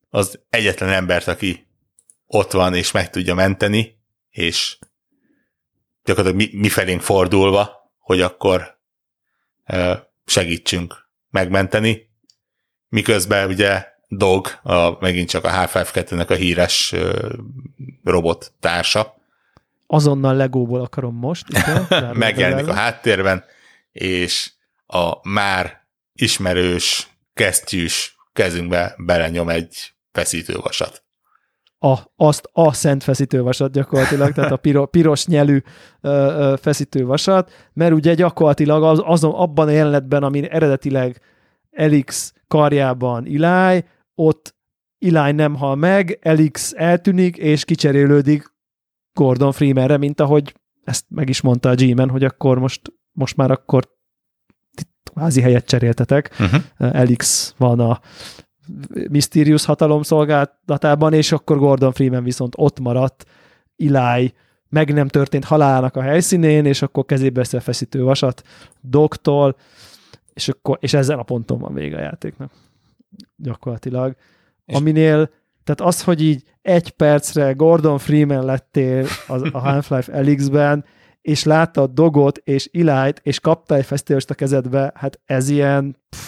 [0.09, 1.67] az egyetlen embert, aki
[2.25, 4.77] ott van és meg tudja menteni, és
[6.03, 8.79] gyakorlatilag mi, mi felénk fordulva, hogy akkor
[10.25, 12.09] segítsünk megmenteni,
[12.89, 16.95] miközben ugye Dog, a, megint csak a H5-2-nek a híres
[18.03, 19.15] robot társa.
[19.88, 21.45] Azonnal legóból akarom most.
[22.13, 23.43] Megjelenik a háttérben,
[23.91, 24.51] és
[24.85, 31.03] a már ismerős, kesztyűs kezünkbe belenyom egy feszítővasat.
[31.80, 35.61] A, azt a szent feszítővasat gyakorlatilag, tehát a piro, piros nyelű
[36.02, 41.22] ö, ö, feszítővasat, mert ugye gyakorlatilag az, azon, abban a jelenetben, amin eredetileg
[41.69, 43.85] Elix karjában Eli,
[44.15, 44.56] ott
[44.99, 48.53] Eli nem hal meg, Elix eltűnik, és kicserélődik
[49.14, 52.81] Gordon Freemanre, mint ahogy ezt meg is mondta a G-man, hogy akkor most,
[53.11, 53.95] most már akkor
[55.14, 56.35] kvázi helyet cseréltetek.
[56.39, 56.61] Uh-huh.
[56.77, 58.02] Elix van a
[59.10, 63.26] Mysterious hatalom szolgálatában, és akkor Gordon Freeman viszont ott maradt
[63.77, 64.34] Eli
[64.69, 68.41] meg nem történt halálának a helyszínén, és akkor kezébe veszi a feszítő vasat
[68.81, 69.56] Doktól,
[70.34, 72.52] és, akkor, és ezen a ponton van vége a játéknak.
[73.35, 74.15] Gyakorlatilag.
[74.65, 75.30] És Aminél,
[75.64, 80.85] tehát az, hogy így egy percre Gordon Freeman lettél az, a Half-Life Elix-ben,
[81.22, 86.27] és láttad Dogot és Ilájt, és kaptál egy fesztivást a kezedbe, hát ez ilyen pff,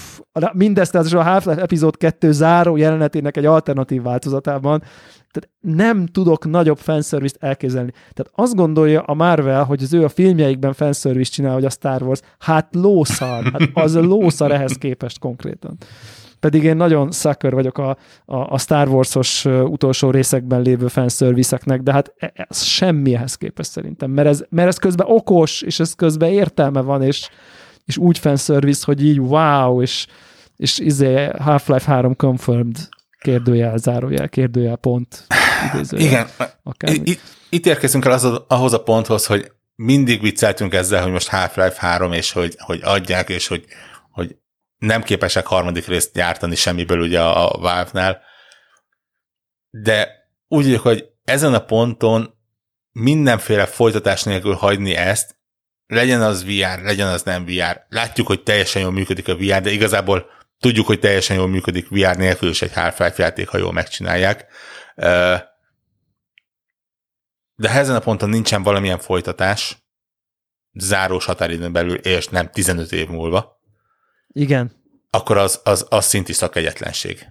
[0.53, 4.83] mindezt az a Half-Life epizód 2 záró jelenetének egy alternatív változatában,
[5.31, 7.91] tehát nem tudok nagyobb fanservice elképzelni.
[7.91, 12.03] Tehát azt gondolja a Marvel, hogy az ő a filmjeikben fanservice csinál, hogy a Star
[12.03, 15.77] Wars, hát lószar, hát az lószar ehhez képest konkrétan.
[16.39, 21.91] pedig én nagyon sucker vagyok a, a, a Star Wars-os utolsó részekben lévő fanszervizeknek, de
[21.91, 25.93] hát e, ez semmi ehhez képest szerintem, mert ez, mert ez közben okos, és ez
[25.93, 27.29] közben értelme van, és,
[27.85, 30.07] és úgy fanszerviz, hogy így wow, és,
[30.59, 35.27] és izé Half-Life 3 confirmed kérdőjel, zárójel, kérdőjel, pont,
[35.73, 36.29] idézőjel,
[36.63, 41.27] Igen, itt, itt érkezünk el az, ahhoz a ponthoz, hogy mindig vicceltünk ezzel, hogy most
[41.27, 43.65] Half-Life 3, és hogy, hogy adják, és hogy,
[44.11, 44.35] hogy
[44.77, 48.21] nem képesek harmadik részt gyártani semmiből ugye a, a Valve-nál,
[49.69, 50.09] de
[50.47, 52.33] úgy vagyok, hogy ezen a ponton
[52.91, 55.37] mindenféle folytatás nélkül hagyni ezt,
[55.87, 57.85] legyen az VR, legyen az nem VR.
[57.89, 62.17] Látjuk, hogy teljesen jól működik a VR, de igazából tudjuk, hogy teljesen jól működik VR
[62.17, 64.45] nélkül is egy Half-Life játék, ha jól megcsinálják.
[67.55, 69.77] De ha ezen a ponton nincsen valamilyen folytatás,
[70.73, 73.59] zárós határidőn belül, és nem 15 év múlva,
[74.27, 74.71] igen.
[75.09, 77.27] akkor az, az, az szinti szakegyetlenség.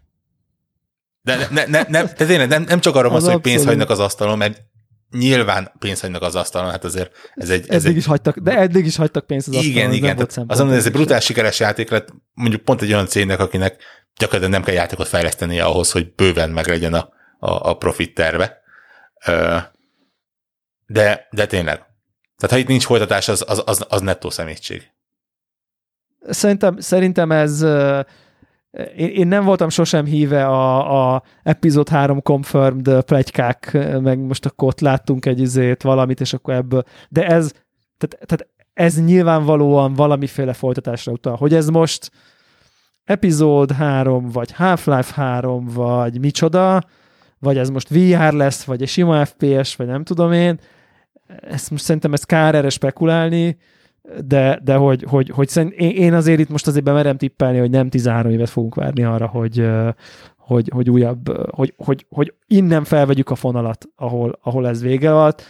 [1.21, 3.65] De, ne, ne, ne, ne, de tényleg nem, nem csak arra van szó, hogy pénzt
[3.65, 4.63] hagynak az asztalon, mert
[5.11, 7.69] nyilván pénzt hagynak az asztalon, hát azért ez egy...
[7.69, 7.97] Ez eddig egy...
[7.97, 9.93] is hagytak, de eddig is hagytak pénzt az igen, asztalon.
[9.93, 10.47] Igen, igen.
[10.47, 13.83] Azon, ez egy brutál sikeres játék lett, mondjuk pont egy olyan cégnek, akinek
[14.17, 17.09] gyakorlatilag nem kell játékot fejleszteni ahhoz, hogy bőven meg legyen a,
[17.39, 18.61] a, a profit terve.
[20.87, 21.77] De, de tényleg.
[22.37, 24.91] Tehát ha itt nincs folytatás, az, az, az, az nettó szemétség.
[26.29, 27.67] Szerintem, szerintem ez
[28.97, 34.69] én, én nem voltam sosem híve a, a epizód 3 confirmed plegykák, meg most akkor
[34.69, 37.53] ott láttunk egy izét, valamit, és akkor ebből, de ez,
[37.97, 41.37] tehát, tehát ez nyilvánvalóan valamiféle folytatásra utal.
[41.37, 42.11] Hogy ez most
[43.05, 46.81] epizód 3, vagy Half-Life 3, vagy micsoda,
[47.39, 50.59] vagy ez most VR lesz, vagy egy sima FPS, vagy nem tudom én,
[51.41, 53.57] ezt most szerintem ez kár erre spekulálni,
[54.25, 57.89] de, de hogy, hogy, hogy szerint, én azért itt most azért bemerem tippelni, hogy nem
[57.89, 59.69] 13 évet fogunk várni arra, hogy,
[60.37, 65.43] hogy, hogy újabb, hogy, hogy, hogy innen felvegyük a fonalat, ahol, ahol ez vége volt.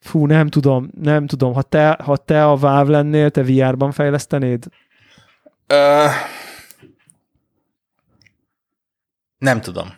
[0.00, 1.52] Fú, nem tudom, nem tudom.
[1.52, 4.66] Ha te, ha te a Valve lennél, te VR-ban fejlesztenéd?
[5.68, 6.10] Uh,
[9.38, 9.88] nem tudom.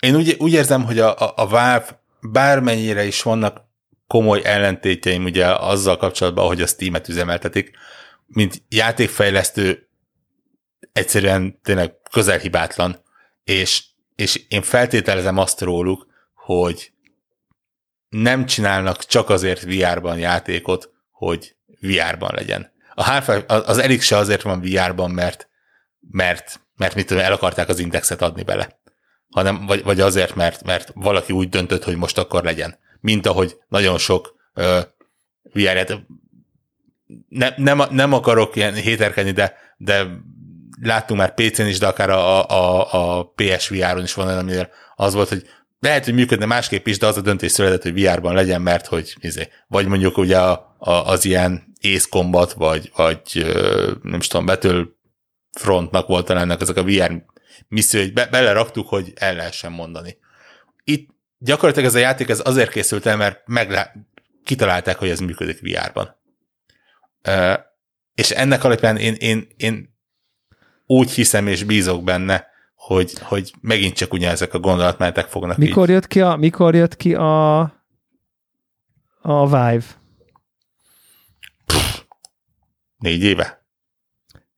[0.00, 3.68] Én úgy, úgy érzem, hogy a, a, a Valve bármennyire is vannak
[4.10, 7.70] komoly ellentétjeim ugye azzal kapcsolatban, ahogy a Steam-et üzemeltetik,
[8.26, 9.88] mint játékfejlesztő
[10.92, 13.02] egyszerűen tényleg közelhibátlan,
[13.44, 13.84] és,
[14.14, 16.92] és én feltételezem azt róluk, hogy
[18.08, 22.72] nem csinálnak csak azért VR-ban játékot, hogy VR-ban legyen.
[22.94, 25.48] A half az Elix se azért van VR-ban, mert,
[26.10, 28.80] mert, mert mit tudom, el akarták az indexet adni bele,
[29.28, 33.56] hanem vagy, vagy azért, mert, mert valaki úgy döntött, hogy most akkor legyen mint ahogy
[33.68, 34.80] nagyon sok uh,
[35.52, 35.96] VR-et
[37.28, 40.06] ne, nem, nem akarok ilyen héterkedni, de, de
[40.80, 45.14] láttunk már PC-n is, de akár a, a, a PSVR-on is van olyan, amire az
[45.14, 45.48] volt, hogy
[45.80, 49.14] lehet, hogy működne másképp is, de az a döntés született, hogy VR-ban legyen, mert hogy
[49.20, 53.46] izé, vagy mondjuk ugye a, a, az ilyen Ace Combat, vagy, vagy
[54.02, 54.84] nem is tudom, Battle
[55.58, 57.24] Frontnak volt ennek ezek a VR
[57.68, 60.18] misszió, hogy be, beleraktuk, hogy el lehessen mondani.
[60.84, 61.08] Itt
[61.42, 63.94] gyakorlatilag ez a játék ez azért készült el, mert meglá-
[64.44, 66.16] kitalálták, hogy ez működik VR-ban.
[67.28, 67.58] Uh,
[68.14, 69.94] és ennek alapján én, én, én
[70.86, 75.94] úgy hiszem és bízok benne, hogy, hogy megint csak ugyanezek a gondolatmenetek fognak mikor így.
[75.94, 77.60] Jött ki a, mikor jött ki a,
[79.20, 79.84] a Vive?
[81.66, 82.00] Pff,
[82.96, 83.64] négy éve.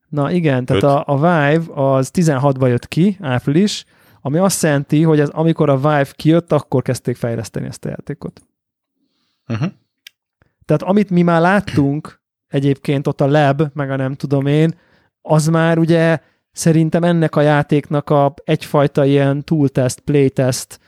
[0.09, 3.85] Na igen, tehát a, a Vive az 16-ban jött ki, április,
[4.25, 8.41] ami azt jelenti, hogy ez, amikor a Vive kijött, akkor kezdték fejleszteni ezt a játékot.
[9.47, 9.71] Uh-huh.
[10.65, 14.79] Tehát amit mi már láttunk egyébként ott a lab, meg a nem tudom én,
[15.21, 16.19] az már ugye
[16.51, 20.79] szerintem ennek a játéknak a egyfajta ilyen tooltest, playtest,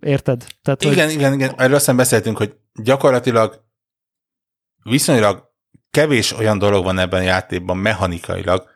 [0.00, 0.46] érted?
[0.62, 1.14] Tehát, igen, hogy...
[1.14, 3.64] igen, igen, erről aztán beszéltünk, hogy gyakorlatilag
[4.82, 5.50] viszonylag
[5.90, 8.69] kevés olyan dolog van ebben a játékban mechanikailag,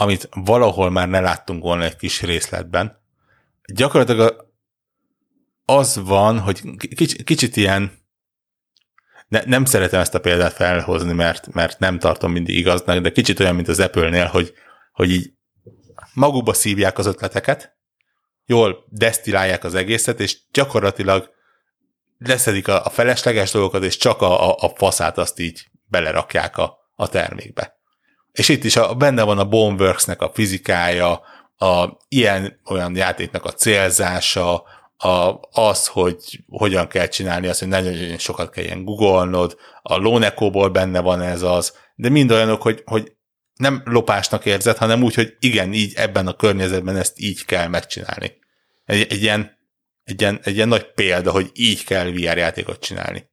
[0.00, 3.00] amit valahol már ne láttunk volna egy kis részletben.
[3.74, 4.52] Gyakorlatilag
[5.64, 8.06] az van, hogy kicsit, kicsit ilyen
[9.28, 13.40] ne, nem szeretem ezt a példát felhozni, mert, mert nem tartom mindig igaznak, de kicsit
[13.40, 14.52] olyan, mint az Apple-nél, hogy,
[14.92, 15.32] hogy így
[16.14, 17.76] magukba szívják az ötleteket,
[18.46, 21.30] jól desztilálják az egészet, és gyakorlatilag
[22.18, 26.78] leszedik a, a felesleges dolgokat, és csak a, a, a faszát azt így belerakják a,
[26.94, 27.77] a termékbe.
[28.38, 31.20] És itt is a, benne van a Boneworks-nek a fizikája,
[31.56, 34.62] a ilyen olyan játéknak a célzása,
[34.96, 40.68] a, az, hogy hogyan kell csinálni azt, hogy nagyon sokat kell ilyen googolnod, a Loneco-ból
[40.68, 43.12] benne van ez az, de mind olyanok, hogy, hogy
[43.54, 48.38] nem lopásnak érzed, hanem úgy, hogy igen, így ebben a környezetben ezt így kell megcsinálni.
[48.84, 49.58] Egy, egy, ilyen,
[50.04, 53.30] egy, ilyen, egy ilyen nagy példa, hogy így kell VR játékot csinálni.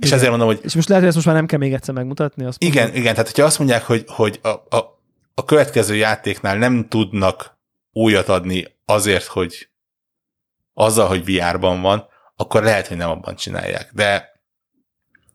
[0.00, 0.18] És Igen.
[0.18, 2.44] ezért mondom, hogy És most lehet, hogy ezt most már nem kell még egyszer megmutatni.
[2.44, 3.00] Azt igen, mondom.
[3.00, 5.00] igen, tehát hogyha azt mondják, hogy, hogy a, a,
[5.34, 7.58] a következő játéknál nem tudnak
[7.92, 9.68] újat adni azért, hogy
[10.74, 12.06] azzal, hogy VR-ban van,
[12.36, 13.90] akkor lehet, hogy nem abban csinálják.
[13.94, 14.28] De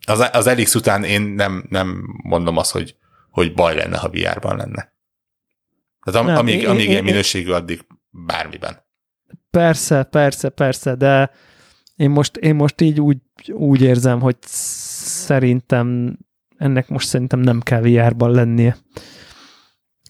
[0.07, 2.95] az, az Elix után én nem, nem mondom azt, hogy,
[3.29, 4.93] hogy baj lenne, ha VR-ban lenne.
[6.03, 8.83] Tehát am, Nem, amíg, én- amíg én- ilyen minőségű, addig bármiben.
[9.51, 11.31] Persze, persze, persze, de
[11.95, 13.17] én most, én most így úgy,
[13.51, 16.17] úgy érzem, hogy szerintem
[16.57, 18.77] ennek most szerintem nem kell VR-ban lennie.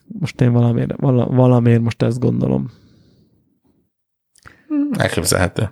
[0.06, 2.70] Most én valamiért, vala, valamiért most ezt gondolom.
[4.98, 5.70] Elképzelhető.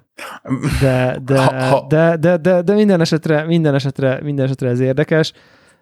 [0.81, 4.81] De, de, Ha- ha- de, de, de, de minden esetre, minden esetre, minden esetre ez
[4.81, 5.33] érdekes.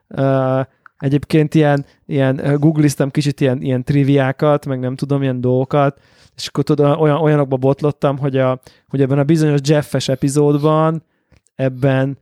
[0.08, 0.60] Uh,
[0.98, 6.00] egyébként ilyen, ilyen googliztam kicsit ilyen, ilyen triviákat, meg nem tudom, ilyen dolgokat,
[6.36, 11.04] és akkor tudod, olyan, olyanokba botlottam, hogy, a, hogy ebben a bizonyos Jeffes epizódban,
[11.54, 12.18] ebben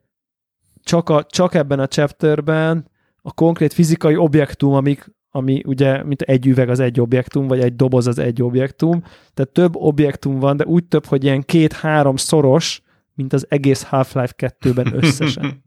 [0.83, 2.89] csak, a, csak ebben a chapterben
[3.23, 7.77] a konkrét fizikai objektum, amik, ami ugye, mint egy üveg az egy objektum, vagy egy
[7.77, 9.03] doboz az egy objektum,
[9.35, 12.83] tehát több objektum van, de úgy több, hogy ilyen két-három szoros,
[13.15, 15.63] mint az egész Half-Life 2-ben összesen.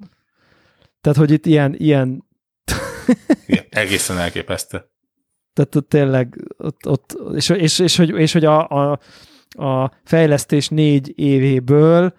[1.02, 2.24] Tehát, hogy itt ilyen, ilyen
[3.46, 4.93] Igen, egészen elképesztő.
[5.54, 9.00] Tehát ott tényleg, ott, ott, és, és, és, hogy, és hogy a, a,
[9.50, 12.14] a fejlesztés négy évéből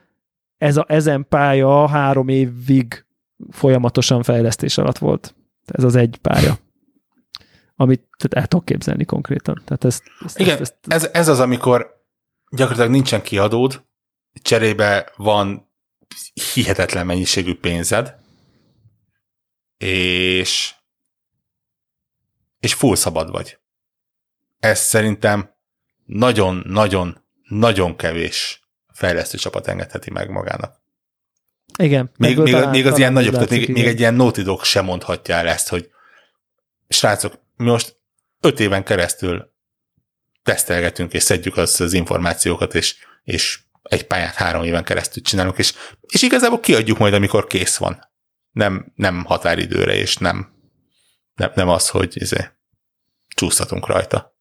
[0.59, 3.05] ez a, ezen pálya három évig
[3.51, 5.35] folyamatosan fejlesztés alatt volt.
[5.65, 6.59] Ez az egy pálya.
[7.77, 9.63] Amit tehát el tudok képzelni konkrétan.
[9.65, 12.05] Tehát ezt, ezt, Igen, ezt, ezt, ez, ez az, amikor
[12.51, 13.85] gyakorlatilag nincsen kiadód,
[14.43, 15.73] cserébe van
[16.55, 18.15] hihetetlen mennyiségű pénzed,
[19.77, 20.75] és
[22.65, 23.59] és full szabad vagy.
[24.59, 25.55] Ez szerintem
[26.05, 28.63] nagyon-nagyon-nagyon kevés
[28.93, 30.83] fejlesztő csapat engedheti meg magának.
[31.79, 32.11] igen.
[32.17, 35.35] Még, még, talán- még az ilyen nagyobb, tehát még, még egy ilyen Dog sem mondhatja
[35.35, 35.91] el ezt, hogy
[36.89, 37.97] srácok, mi most
[38.41, 39.53] öt éven keresztül
[40.43, 45.73] tesztelgetünk, és szedjük az, az információkat, és, és egy pályát három éven keresztül csinálunk, és,
[46.01, 48.11] és igazából kiadjuk majd, amikor kész van.
[48.51, 50.53] Nem, nem határidőre, és nem,
[51.35, 52.54] nem, nem az, hogy izé,
[53.35, 54.37] csúsztatunk rajta.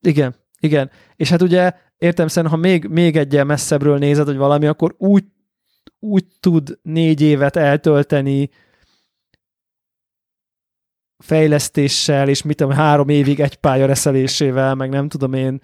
[0.00, 0.90] Igen, igen.
[1.16, 5.24] És hát ugye értem szerint, ha még, még egy messzebbről nézed, hogy valami, akkor úgy,
[5.98, 8.50] úgy tud négy évet eltölteni
[11.18, 15.62] fejlesztéssel, és mit tudom, három évig egy pálya reszelésével, meg nem tudom én,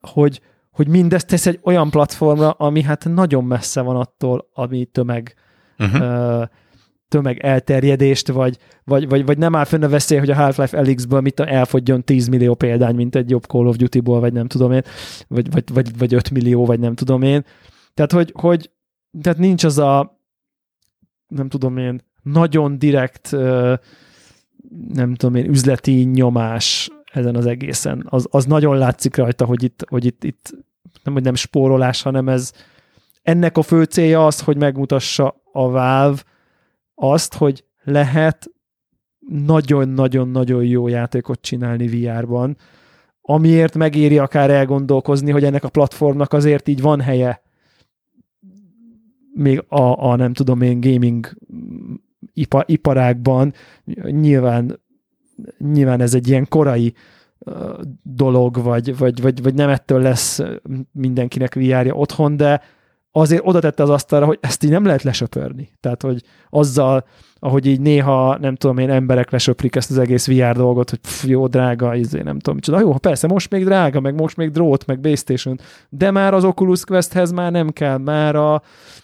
[0.00, 5.34] hogy, hogy mindezt tesz egy olyan platformra, ami hát nagyon messze van attól, ami tömeg,
[5.80, 6.00] Uh-huh.
[6.00, 6.44] ö,
[7.10, 11.20] tömeg elterjedést, vagy, vagy, vagy, vagy nem áll fönn a veszély, hogy a Half-Life Elixből
[11.20, 14.82] mit elfogjon 10 millió példány, mint egy jobb Call of Duty-ból, vagy nem tudom én,
[15.28, 17.44] vagy, vagy, vagy, vagy 5 millió, vagy nem tudom én.
[17.94, 18.70] Tehát, hogy, hogy
[19.22, 20.18] tehát nincs az a
[21.28, 23.30] nem tudom én, nagyon direkt
[24.88, 28.06] nem tudom én, üzleti nyomás ezen az egészen.
[28.08, 30.54] Az, az nagyon látszik rajta, hogy itt, hogy itt, itt
[31.04, 32.52] nem, hogy nem spórolás, hanem ez
[33.22, 36.22] ennek a fő célja az, hogy megmutassa a Valve
[37.00, 38.50] azt, hogy lehet
[39.28, 42.56] nagyon-nagyon-nagyon jó játékot csinálni VR-ban,
[43.20, 47.42] amiért megéri akár elgondolkozni, hogy ennek a platformnak azért így van helye
[49.34, 51.36] még a, a nem tudom én gaming
[52.32, 53.52] ipa, iparágban.
[54.02, 54.80] Nyilván,
[55.58, 56.94] nyilván ez egy ilyen korai
[58.02, 60.40] dolog, vagy, vagy, vagy, vagy nem ettől lesz
[60.92, 62.60] mindenkinek VR-ja otthon, de
[63.12, 65.70] azért oda tette az asztalra, hogy ezt így nem lehet lesöpörni.
[65.80, 67.04] Tehát, hogy azzal,
[67.38, 71.24] ahogy így néha, nem tudom én, emberek lesöprik ezt az egész VR dolgot, hogy pff,
[71.24, 72.80] jó, drága, izé, nem tudom, micsoda.
[72.80, 75.58] Jó, persze, most még drága, meg most még drót, meg base station,
[75.88, 78.62] de már az Oculus Questhez már nem kell, már a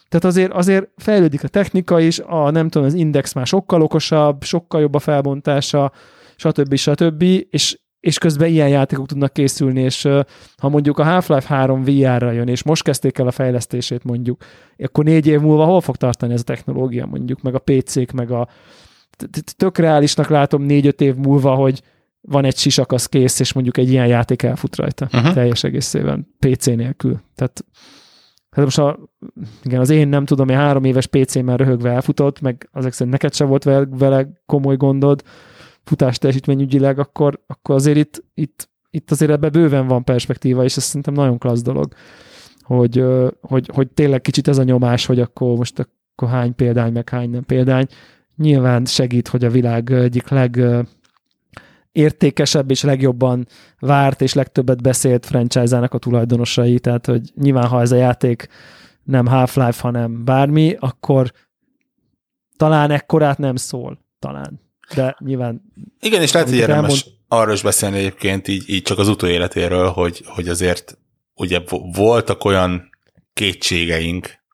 [0.08, 4.42] tehát azért, azért fejlődik a technika is, a nem tudom, az index már sokkal okosabb,
[4.42, 5.92] sokkal jobb a felbontása,
[6.36, 6.74] stb.
[6.74, 7.22] stb.
[7.50, 10.08] És, és közben ilyen játékok tudnak készülni, és
[10.56, 14.44] ha mondjuk a Half-Life 3 VR-ra jön, és most kezdték el a fejlesztését mondjuk,
[14.76, 18.30] akkor négy év múlva hol fog tartani ez a technológia mondjuk, meg a PC-k, meg
[18.30, 18.48] a
[19.56, 21.82] tök reálisnak látom négy-öt év múlva, hogy
[22.20, 25.34] van egy sisak, az kész, és mondjuk egy ilyen játék elfut rajta Uh-huh.
[25.34, 27.20] teljes egészében, PC nélkül.
[27.34, 27.64] Tehát
[28.50, 28.98] hát most a,
[29.62, 33.34] igen, az én nem tudom, én három éves PC-mmel röhögve elfutott, meg azok szerint neked
[33.34, 35.22] sem volt vele, vele komoly gondod,
[35.86, 40.82] futás teljesítményügyileg, akkor, akkor azért itt, itt, itt azért ebbe bőven van perspektíva, és ez
[40.82, 41.94] szerintem nagyon klassz dolog,
[42.60, 43.04] hogy,
[43.40, 47.30] hogy, hogy tényleg kicsit ez a nyomás, hogy akkor most akkor hány példány, meg hány
[47.30, 47.86] nem példány.
[48.36, 50.64] nyilván segít, hogy a világ egyik leg
[51.92, 53.46] értékesebb és legjobban
[53.78, 58.48] várt és legtöbbet beszélt franchise-ának a tulajdonosai, tehát hogy nyilván ha ez a játék
[59.02, 61.32] nem Half-Life, hanem bármi, akkor
[62.56, 64.65] talán ekkorát nem szól, talán.
[64.94, 65.62] De nyilván...
[66.00, 67.18] Igen, és lehet, hogy érdemes elmond...
[67.28, 70.98] arról is beszélni egyébként így, így csak az utóéletéről, hogy, hogy azért
[71.34, 71.60] ugye
[71.92, 72.90] voltak olyan
[73.32, 74.44] kétségeink,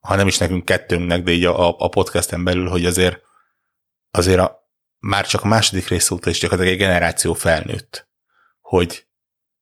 [0.00, 3.20] ha nem is nekünk kettőnknek, de így a, a podcasten belül, hogy azért
[4.10, 8.08] azért a, már csak a második rész óta is gyakorlatilag egy generáció felnőtt,
[8.60, 9.06] hogy,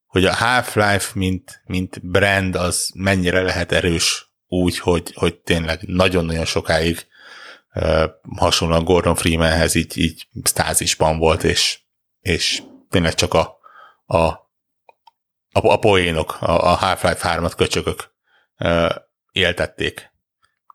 [0.06, 6.44] hogy a Half-Life, mint, mint brand, az mennyire lehet erős úgy, hogy, hogy tényleg nagyon-nagyon
[6.44, 7.06] sokáig
[8.36, 11.80] hasonlóan Gordon Freemanhez így, így stázisban volt, és,
[12.20, 13.58] és tényleg csak a,
[14.06, 14.48] a, a,
[15.52, 18.14] a poénok, a, a Half-Life 3-at köcsögök
[19.32, 20.10] éltették.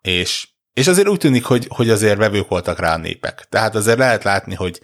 [0.01, 3.45] És és azért úgy tűnik, hogy, hogy azért vevők voltak rá a népek.
[3.49, 4.81] Tehát azért lehet látni, hogy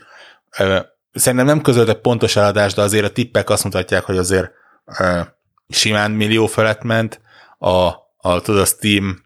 [0.58, 0.80] ö,
[1.14, 4.52] szerintem nem közöltek pontos eladást, de azért a tippek azt mutatják, hogy azért
[5.00, 5.22] ö,
[5.70, 7.22] simán millió felett ment.
[7.58, 9.24] A, a, tudod, a Steam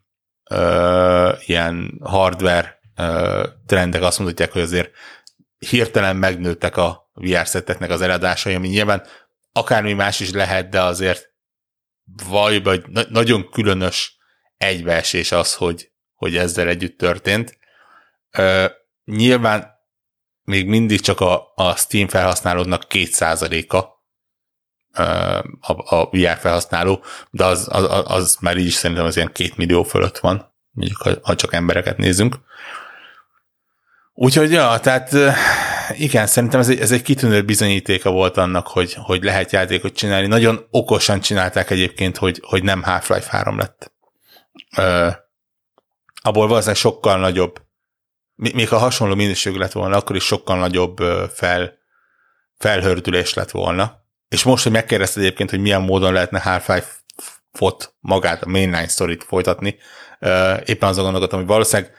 [0.49, 2.74] ö, ilyen hardware
[3.65, 4.91] trendek azt mutatják, hogy azért
[5.57, 9.03] hirtelen megnőttek a VR szetteknek az eladásai, ami nyilván
[9.51, 11.33] akármi más is lehet, de azért
[12.29, 14.17] vaj, vagy nagyon különös
[14.57, 17.57] egybeesés az, hogy, hogy ezzel együtt történt.
[18.31, 18.65] Ö,
[19.05, 19.73] nyilván
[20.43, 23.93] még mindig csak a, a Steam felhasználódnak két százaléka
[25.59, 29.57] a, a VR felhasználó, de az, az, az már így is szerintem az ilyen két
[29.57, 32.35] millió fölött van, mondjuk ha, ha csak embereket nézünk.
[34.17, 35.15] Úgyhogy, ja, tehát
[35.91, 40.27] igen, szerintem ez egy, ez egy kitűnő bizonyítéka volt annak, hogy, hogy lehet játékot csinálni.
[40.27, 43.93] Nagyon okosan csinálták egyébként, hogy, hogy nem Half-Life 3 lett
[46.25, 47.61] abból valószínűleg sokkal nagyobb,
[48.35, 50.97] még ha hasonló minőségű lett volna, akkor is sokkal nagyobb
[51.33, 51.73] fel,
[52.57, 54.03] felhördülés lett volna.
[54.27, 59.77] És most, hogy megkérdezted egyébként, hogy milyen módon lehetne Half-Life-ot magát, a mainline story folytatni,
[60.65, 61.93] éppen azon gondolkodtam, hogy valószínűleg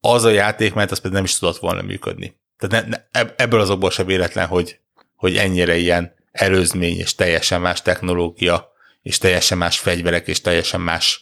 [0.00, 2.36] az a játék, mert az pedig nem is tudott volna működni.
[2.58, 4.78] Tehát ne, ne, ebből azokból se véletlen, hogy,
[5.16, 8.72] hogy ennyire ilyen előzmény és teljesen más technológia,
[9.02, 11.20] és teljesen más fegyverek, és teljesen más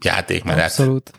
[0.00, 1.10] játékmenet Abszolút.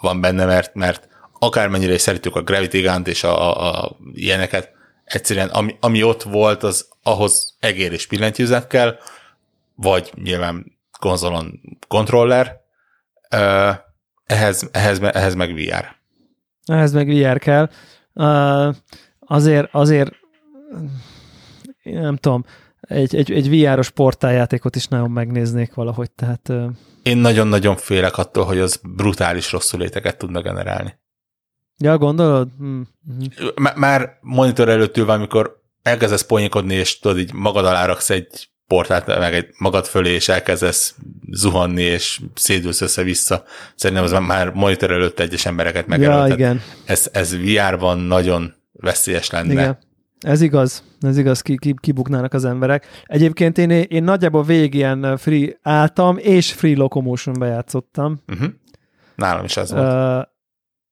[0.00, 1.08] van benne, mert, mert
[1.38, 4.72] akármennyire is szeretjük a Gravity gun és a, a, a ilyeneket,
[5.04, 8.98] egyszerűen ami, ami ott volt, az ahhoz egér és billentyűzet kell,
[9.74, 12.60] vagy nyilván konzolon kontroller,
[14.26, 15.97] ehhez, ehhez, ehhez meg VR.
[16.68, 17.70] Ehhez meg VR kell.
[19.20, 20.10] Azért, azért
[21.82, 22.44] nem tudom,
[22.80, 26.52] egy, egy, egy VR-os portáljátékot is nagyon megnéznék valahogy, tehát...
[27.02, 30.98] Én nagyon-nagyon félek attól, hogy az brutális rosszuléteket tudna generálni.
[31.76, 32.48] Ja, gondolod?
[32.62, 32.80] Mm.
[33.74, 39.06] Már monitor előtt ülve, amikor elkezdesz ponyikodni, és tudod, így magad alá raksz egy portát,
[39.06, 40.94] meg egy magad fölé, és elkezdesz
[41.30, 43.44] zuhanni, és szédülsz össze-vissza.
[43.74, 46.28] Szerintem az már monitor előtt egyes embereket megelőtt.
[46.28, 46.60] Ja, igen.
[46.84, 49.52] Ez, ez VR-ban nagyon veszélyes lenne.
[49.52, 49.78] Igen.
[50.20, 52.86] Ez igaz, ez igaz, ki, ki, kibuknának az emberek.
[53.04, 58.22] Egyébként én, én nagyjából végig ilyen free álltam, és free locomotion bejátszottam.
[58.32, 58.48] Uh-huh.
[59.14, 59.92] Nálam is ez volt.
[59.92, 60.22] Uh,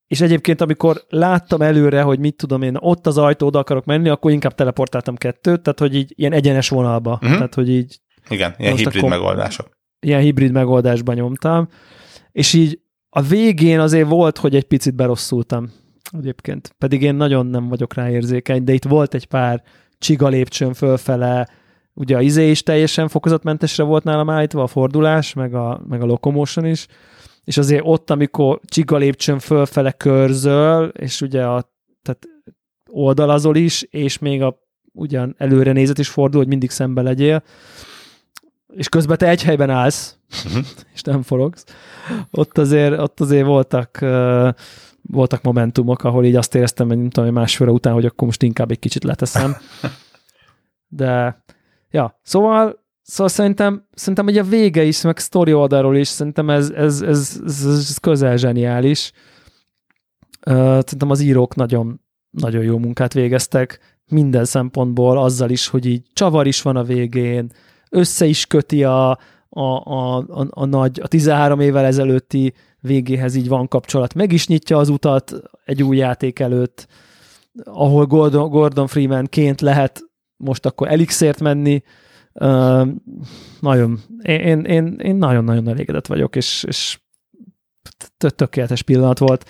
[0.07, 4.09] és egyébként, amikor láttam előre, hogy mit tudom én, ott az ajtó, oda akarok menni,
[4.09, 7.11] akkor inkább teleportáltam kettőt, tehát hogy így ilyen egyenes vonalba.
[7.11, 7.31] Uh-huh.
[7.31, 7.99] Tehát, hogy így...
[8.29, 9.69] Igen, ilyen hibrid akkor, megoldások.
[9.99, 11.67] Ilyen hibrid megoldásban nyomtam.
[12.31, 12.79] És így
[13.09, 15.71] a végén azért volt, hogy egy picit berosszultam
[16.11, 16.75] egyébként.
[16.77, 19.63] Pedig én nagyon nem vagyok rá érzékeny, de itt volt egy pár
[19.97, 21.47] csiga lépcsőn fölfele,
[21.93, 26.05] ugye a izé is teljesen fokozatmentesre volt nálam állítva, a fordulás, meg a, meg a
[26.05, 26.87] locomotion is,
[27.47, 31.71] és azért ott, amikor csiga lépcsőn fölfele körzöl, és ugye a
[32.01, 32.27] tehát
[32.89, 34.59] oldalazol is, és még a
[34.93, 37.43] ugyan előre nézet is fordul, hogy mindig szembe legyél,
[38.73, 40.65] és közben te egy helyben állsz, uh-huh.
[40.95, 41.63] és nem forogsz.
[42.31, 44.49] Ott azért, ott azért voltak uh,
[45.01, 48.71] voltak momentumok, ahol így azt éreztem, hogy nem tudom, másfél után, hogy akkor most inkább
[48.71, 49.55] egy kicsit leteszem.
[50.87, 51.43] De,
[51.89, 56.69] ja, szóval, szóval szerintem, szerintem hogy a vége is, meg sztori oldalról is, szerintem ez,
[56.69, 59.11] ez, ez, ez, ez közel zseniális.
[60.47, 63.79] Uh, szerintem az írók nagyon, nagyon jó munkát végeztek
[64.09, 67.51] minden szempontból, azzal is, hogy így csavar is van a végén,
[67.89, 73.47] össze is köti a, a, a, a, a nagy, a 13 évvel ezelőtti végéhez így
[73.47, 74.13] van kapcsolat.
[74.13, 75.33] Meg is nyitja az utat
[75.65, 76.87] egy új játék előtt,
[77.63, 80.01] ahol Gordon, Gordon Freeman-ként lehet
[80.37, 81.83] most akkor elixért menni.
[83.59, 86.99] Nagyon, én, én, én nagyon-nagyon elégedett vagyok, és, és
[88.35, 89.49] tökéletes pillanat volt.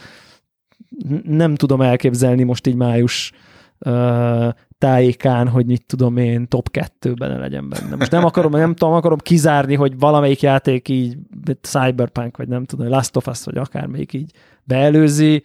[1.23, 3.31] nem tudom elképzelni most így május
[3.79, 7.95] uh, tájékán, hogy mit tudom én, top 2-ben ne legyen benne.
[7.95, 11.17] Most nem akarom, nem tudom, akarom kizárni, hogy valamelyik játék így,
[11.61, 14.31] Cyberpunk, vagy nem tudom, Last of Us, vagy akármelyik így
[14.63, 15.43] beelőzi,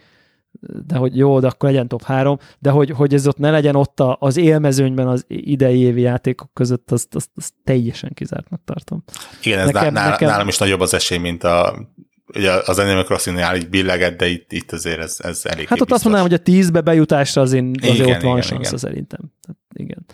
[0.87, 3.75] de hogy jó, de akkor legyen top 3, de hogy, hogy ez ott ne legyen
[3.75, 9.05] ott az élmezőnyben az idei évi játékok között, azt, azt, azt teljesen kizártnak tartom.
[9.43, 10.29] Igen, ez nekem, nálam, nekem...
[10.29, 11.87] nálam is nagyobb az esély, mint a
[12.35, 15.89] ugye az Animal Crossing-nál így billegett, de itt, itt azért ez, ez elég Hát ott
[15.89, 15.93] biztos.
[15.95, 18.79] azt mondanám, hogy a tízbe bejutásra azért, azért igen, ott van igen, igen.
[18.79, 19.33] szerintem.
[19.41, 20.05] Tehát igen.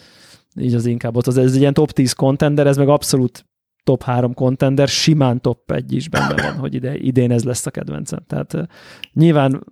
[0.60, 3.46] Így az inkább ott az, ez egy ilyen top 10 contender, ez meg abszolút
[3.88, 7.70] top 3 contender, simán top 1 is benne van, hogy ide, idén ez lesz a
[7.70, 8.18] kedvencem.
[8.26, 8.68] Tehát
[9.12, 9.64] nyilván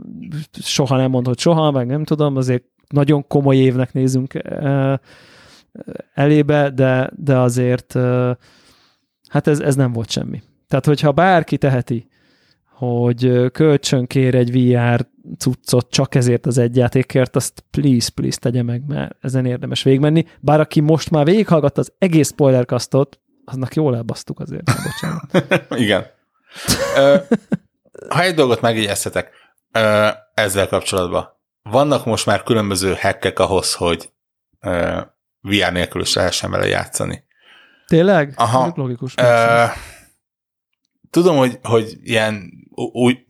[0.53, 4.35] soha nem mondod soha, meg nem tudom, azért nagyon komoly évnek nézünk
[6.15, 7.93] elébe, de, de azért
[9.29, 10.43] hát ez, ez nem volt semmi.
[10.69, 12.09] Tehát, hogyha bárki teheti,
[12.71, 15.07] hogy kölcsön kér egy VR
[15.39, 20.25] cuccot csak ezért az egy játékért, azt please, please tegye meg, mert ezen érdemes végigmenni.
[20.41, 24.65] Bár aki most már végighallgatta az egész spoilerkasztot, aznak jól elbasztuk azért.
[24.83, 25.47] Bocsánat.
[25.85, 26.07] Igen.
[28.09, 29.31] ha egy dolgot megjegyeztetek
[30.35, 31.29] ezzel kapcsolatban,
[31.63, 34.13] vannak most már különböző hackek ahhoz, hogy
[35.41, 37.25] VR nélkül is lehessen vele játszani.
[37.87, 38.33] Tényleg?
[38.37, 38.73] Aha.
[38.77, 39.15] Logikus.
[41.11, 42.51] tudom, hogy, hogy ilyen
[42.93, 43.25] új,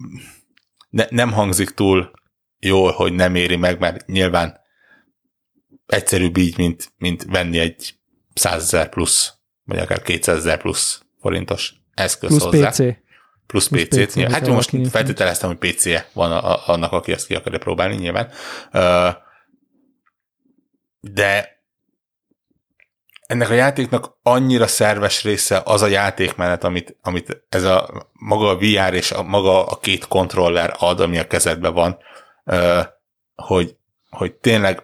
[0.91, 2.11] ne, nem hangzik túl
[2.59, 4.61] jól, hogy nem éri meg, mert nyilván
[5.87, 7.95] egyszerűbb így, mint, mint venni egy
[8.35, 9.36] 100 ezer plusz,
[9.67, 12.69] vagy akár 200 ezer plusz forintos eszköz plusz hozzá.
[12.69, 12.77] PC.
[13.47, 14.07] Plusz, plusz PC-t.
[14.07, 17.95] PC hát most feltételeztem, hogy PC-je van a, a, annak, aki ezt ki akarja próbálni
[17.95, 18.31] nyilván.
[21.01, 21.57] De
[23.27, 28.57] ennek a játéknak annyira szerves része az a játékmenet, amit, amit ez a maga a
[28.57, 31.99] VR és a maga a két kontroller ad, ami a kezedben van,
[33.35, 33.77] hogy,
[34.11, 34.83] hogy tényleg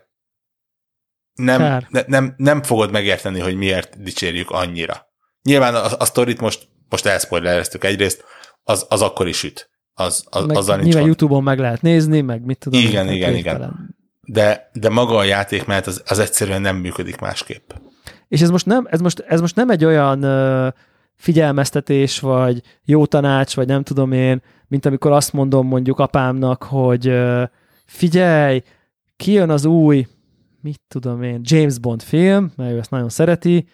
[1.35, 5.07] nem, ne, nem, nem fogod megérteni, hogy miért dicsérjük annyira.
[5.43, 8.25] Nyilván a, a sztorit most, most elspoilereztük egyrészt,
[8.65, 9.71] az, az akkor is üt.
[9.95, 12.81] Az, az, meg azzal nyilván YouTube-on meg lehet nézni, meg mit tudom.
[12.81, 13.95] Igen, igen, igen.
[14.27, 17.71] De, de maga a játék, mert az, az egyszerűen nem működik másképp.
[18.29, 20.73] És ez most nem, ez most, ez most nem egy olyan uh,
[21.17, 27.09] figyelmeztetés, vagy jó tanács, vagy nem tudom én, mint amikor azt mondom mondjuk apámnak, hogy
[27.09, 27.43] uh,
[27.87, 28.63] figyelj,
[29.17, 30.07] kijön az új,
[30.63, 33.67] mit tudom én, James Bond film, mert ő ezt nagyon szereti,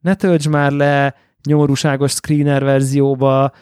[0.00, 1.14] ne töltsd már le
[1.46, 3.52] nyomorúságos screener verzióba,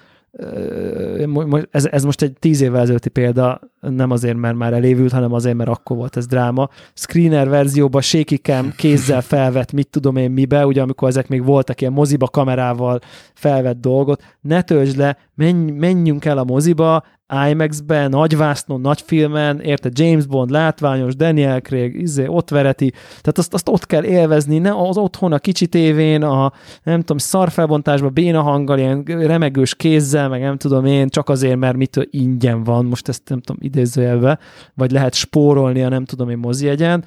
[1.70, 5.56] ez, ez most egy tíz évvel ezelőtti példa, nem azért, mert már elévült, hanem azért,
[5.56, 6.68] mert akkor volt ez dráma.
[6.94, 11.80] Screener verzióban shaky cam kézzel felvett, mit tudom én mibe, ugye amikor ezek még voltak
[11.80, 13.00] ilyen moziba kamerával
[13.34, 17.04] felvett dolgot, ne töltsd le, menj, menjünk el a moziba,
[17.50, 23.54] IMAX-ben, nagyvásznon, nagy filmen, érte James Bond, látványos, Daniel Craig, izé, ott vereti, tehát azt,
[23.54, 28.42] azt ott kell élvezni, ne az otthon a kicsi tévén, a nem tudom, szarfelbontásban, béna
[28.42, 33.08] hanggal, ilyen remegős kézzel, meg nem tudom én, csak azért, mert mitől ingyen van, most
[33.08, 34.38] ezt nem tudom idézőjelve,
[34.74, 37.04] vagy lehet spórolni a nem tudom én mozijegyen,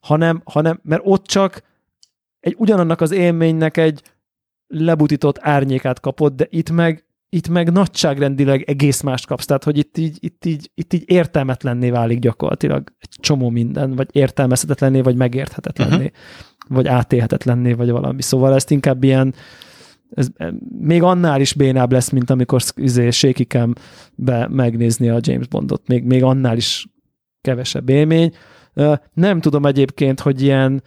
[0.00, 1.62] hanem, hanem, mert ott csak
[2.40, 4.02] egy ugyanannak az élménynek egy
[4.66, 9.98] lebutított árnyékát kapod, de itt meg itt meg nagyságrendileg egész mást kapsz, tehát hogy itt
[9.98, 15.94] így, itt így, itt így értelmetlenné válik gyakorlatilag egy csomó minden, vagy értelmezhetetlenné, vagy megérthetetlenné,
[15.94, 16.10] uh-huh.
[16.68, 18.22] vagy átélhetetlenné, vagy valami.
[18.22, 19.34] Szóval ezt inkább ilyen,
[20.10, 20.28] ez
[20.80, 23.08] még annál is bénább lesz, mint amikor izé,
[24.14, 26.86] be megnézni a James Bondot, még, még annál is
[27.40, 28.32] kevesebb élmény.
[29.12, 30.82] Nem tudom egyébként, hogy ilyen,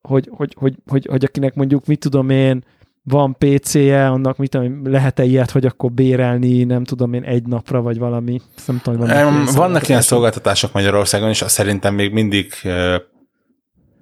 [0.00, 2.64] hogy, hogy, hogy, hogy, hogy akinek mondjuk, mit tudom én,
[3.02, 7.80] van PC-je, annak mit tudom, lehet-e ilyet, hogy akkor bérelni, nem tudom én, egy napra,
[7.80, 12.12] vagy valami, nem tudom, vannak, um, ilyen vannak ilyen szolgáltatások Magyarországon, és azt szerintem még
[12.12, 12.52] mindig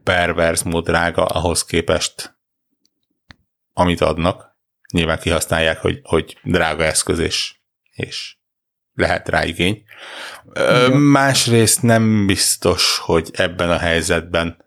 [0.03, 2.39] pervers mód drága ahhoz képest,
[3.73, 4.49] amit adnak.
[4.93, 7.55] Nyilván kihasználják, hogy, hogy drága eszköz, és,
[7.91, 8.37] és
[8.95, 9.83] lehet rá igény.
[10.45, 14.65] Uh, másrészt nem biztos, hogy ebben a helyzetben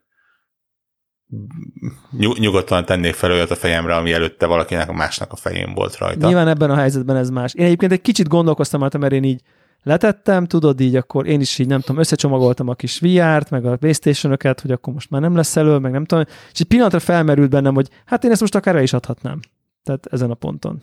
[2.40, 6.28] nyugodtan tennék fel olyat a fejemre, ami előtte valakinek a másnak a fején volt rajta.
[6.28, 7.54] Nyilván ebben a helyzetben ez más.
[7.54, 9.42] Én egyébként egy kicsit gondolkoztam rajta, mert én így
[9.84, 13.78] letettem, tudod, így akkor én is így nem tudom, összecsomagoltam a kis VR-t, meg a
[13.78, 17.50] playstation hogy akkor most már nem lesz elő, meg nem tudom, és egy pillanatra felmerült
[17.50, 19.40] bennem, hogy hát én ezt most akár el is adhatnám.
[19.84, 20.80] Tehát ezen a ponton.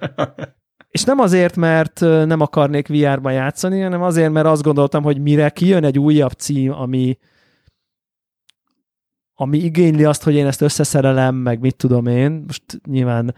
[0.90, 5.48] és nem azért, mert nem akarnék VR-ban játszani, hanem azért, mert azt gondoltam, hogy mire
[5.48, 7.18] kijön egy újabb cím, ami,
[9.42, 13.34] ami igényli azt, hogy én ezt összeszerelem, meg mit tudom én, most nyilván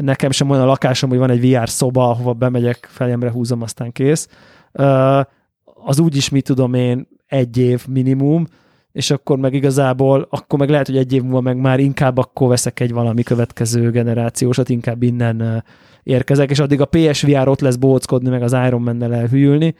[0.00, 3.92] nekem sem olyan a lakásom, hogy van egy VR szoba, ahova bemegyek, fejemre húzom, aztán
[3.92, 4.28] kész.
[5.84, 8.46] az úgyis, mit tudom én, egy év minimum,
[8.92, 12.48] és akkor meg igazából, akkor meg lehet, hogy egy év múlva meg már inkább akkor
[12.48, 15.64] veszek egy valami következő generációsat, inkább innen
[16.02, 19.74] érkezek, és addig a PSVR ott lesz bóckodni, meg az Iron Man-nel elhűlni,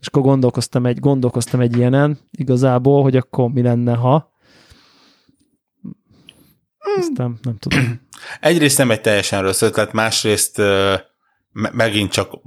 [0.00, 4.30] és akkor gondolkoztam egy, gondolkoztam egy ilyenen igazából, hogy akkor mi lenne, ha
[6.98, 8.00] aztán nem tudom.
[8.40, 10.58] Egyrészt nem egy teljesen rossz ötlet, másrészt
[11.52, 12.38] me- megint csak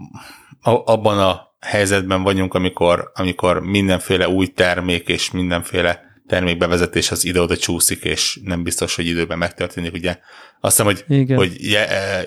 [0.61, 8.03] abban a helyzetben vagyunk, amikor, amikor mindenféle új termék és mindenféle termékbevezetés az ide-oda csúszik,
[8.03, 9.93] és nem biztos, hogy időben megtörténik.
[9.93, 10.17] Ugye
[10.61, 11.37] azt hiszem, hogy, Igen.
[11.37, 11.57] hogy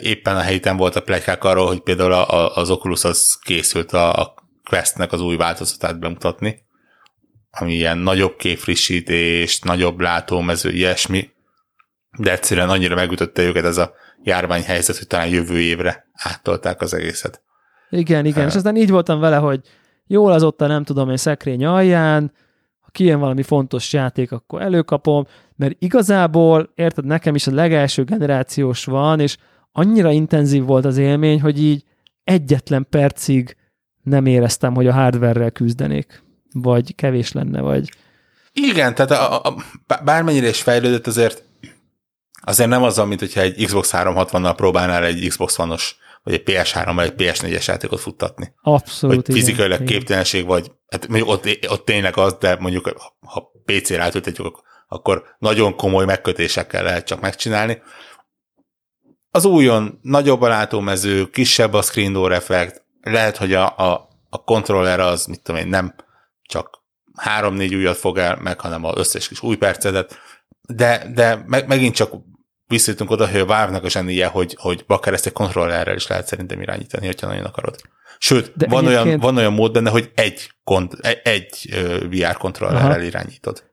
[0.03, 2.13] éppen a héten volt a plegykák arról, hogy például
[2.55, 6.65] az Oculus az készült a, a Questnek az új változatát bemutatni,
[7.51, 11.31] ami ilyen nagyobb képfrissítést, nagyobb látómező, ilyesmi,
[12.19, 17.43] de egyszerűen annyira megütötte őket ez a járványhelyzet, hogy talán jövő évre áttolták az egészet.
[17.91, 19.61] Igen, igen, uh, és aztán így voltam vele, hogy
[20.07, 22.33] jól az ott a nem tudom én szekrény alján,
[22.81, 28.85] ha kijön valami fontos játék, akkor előkapom, mert igazából, érted, nekem is a legelső generációs
[28.85, 29.37] van, és
[29.73, 31.85] annyira intenzív volt az élmény, hogy így
[32.25, 33.57] egyetlen percig
[34.03, 36.23] nem éreztem, hogy a hardware-rel küzdenék,
[36.53, 37.91] vagy kevés lenne, vagy...
[38.53, 39.55] Igen, tehát a, a,
[40.05, 41.46] bármennyire is fejlődött, azért
[42.47, 46.93] azért nem az, mint hogyha egy Xbox 360-nal próbálnál egy Xbox One-os, vagy egy PS3
[46.95, 48.53] vagy egy PS4-es játékot futtatni.
[48.63, 49.27] Abszolút.
[49.27, 54.03] Vagy fizikailag igen, képtelenség, vagy hát mondjuk ott, ott tényleg az, de mondjuk ha PC-re
[54.03, 57.83] átültetjük, akkor nagyon komoly megkötésekkel lehet csak megcsinálni.
[59.31, 64.45] Az újon nagyobb a látómező, kisebb a screen door effekt, lehet, hogy a, a, a
[64.45, 65.95] kontroller az, mit tudom én, nem
[66.43, 66.83] csak
[67.15, 70.19] három-négy újat fog el meg, hanem az összes kis új percedet,
[70.69, 72.13] de, de meg, megint csak
[72.69, 76.27] visszajutunk oda, hogy a Valve-nak a zsenie, hogy, hogy bakár ezt egy kontrollerrel is lehet
[76.27, 77.77] szerintem irányítani, hogyha nagyon akarod.
[78.19, 79.07] Sőt, de van, egyébként...
[79.07, 81.75] olyan, van olyan mód benne, hogy egy, kont, egy,
[82.11, 83.03] VR kontrollerrel Aha.
[83.03, 83.65] irányítod.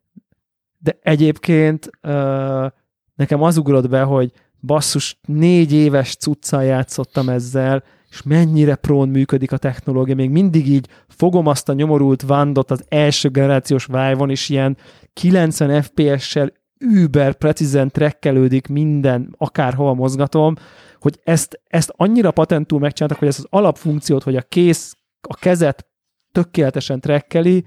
[0.78, 2.72] De egyébként uh,
[3.16, 4.32] nekem az ugrott be, hogy
[4.62, 10.16] basszus, négy éves cuccal játszottam ezzel, és mennyire prón működik a technológia.
[10.16, 14.78] Még mindig így fogom azt a nyomorult vandot az első generációs vive és ilyen
[15.14, 20.56] 90 FPS-sel über precízen trekkelődik minden, akárhova mozgatom,
[21.00, 25.88] hogy ezt, ezt annyira patentul megcsináltak, hogy ezt az alapfunkciót, hogy a kész, a kezet
[26.32, 27.64] tökéletesen trekkeli,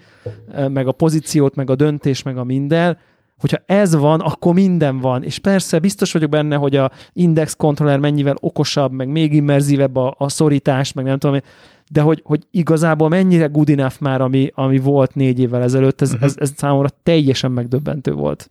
[0.69, 2.99] meg a pozíciót, meg a döntés, meg a minden,
[3.39, 5.23] hogyha ez van, akkor minden van.
[5.23, 10.15] És persze biztos vagyok benne, hogy a index controller mennyivel okosabb, meg még immerzívebb a,
[10.19, 11.41] a szorítás, meg nem tudom,
[11.91, 16.09] de hogy, hogy igazából mennyire good enough már, ami, ami volt négy évvel ezelőtt, ez,
[16.09, 16.25] uh-huh.
[16.25, 18.49] ez, ez számomra teljesen megdöbbentő volt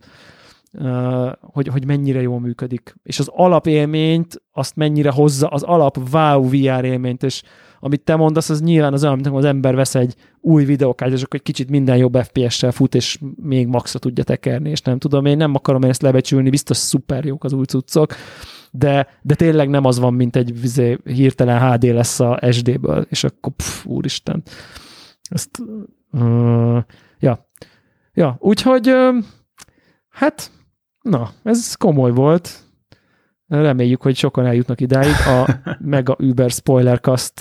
[1.40, 2.94] hogy, hogy mennyire jól működik.
[3.02, 7.42] És az alapélményt, azt mennyire hozza, az alap wow VR élményt, és
[7.80, 11.22] amit te mondasz, az nyilván az olyan, mint az ember vesz egy új videókát, és
[11.22, 15.24] akkor egy kicsit minden jobb FPS-sel fut, és még maxra tudja tekerni, és nem tudom,
[15.24, 18.14] én nem akarom én ezt lebecsülni, biztos szuper jók az új cuccok,
[18.70, 23.24] de, de tényleg nem az van, mint egy vizé, hirtelen HD lesz a SD-ből, és
[23.24, 24.42] akkor pff, úristen.
[25.28, 25.58] Ezt,
[26.12, 26.78] uh,
[27.18, 27.48] ja.
[28.14, 29.24] Ja, úgyhogy uh,
[30.08, 30.50] hát
[31.10, 32.64] Na, ez komoly volt.
[33.48, 35.14] Reméljük, hogy sokan eljutnak idáig.
[35.26, 37.32] A Mega Uber Spoilercast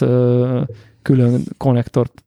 [1.02, 2.26] külön konnektort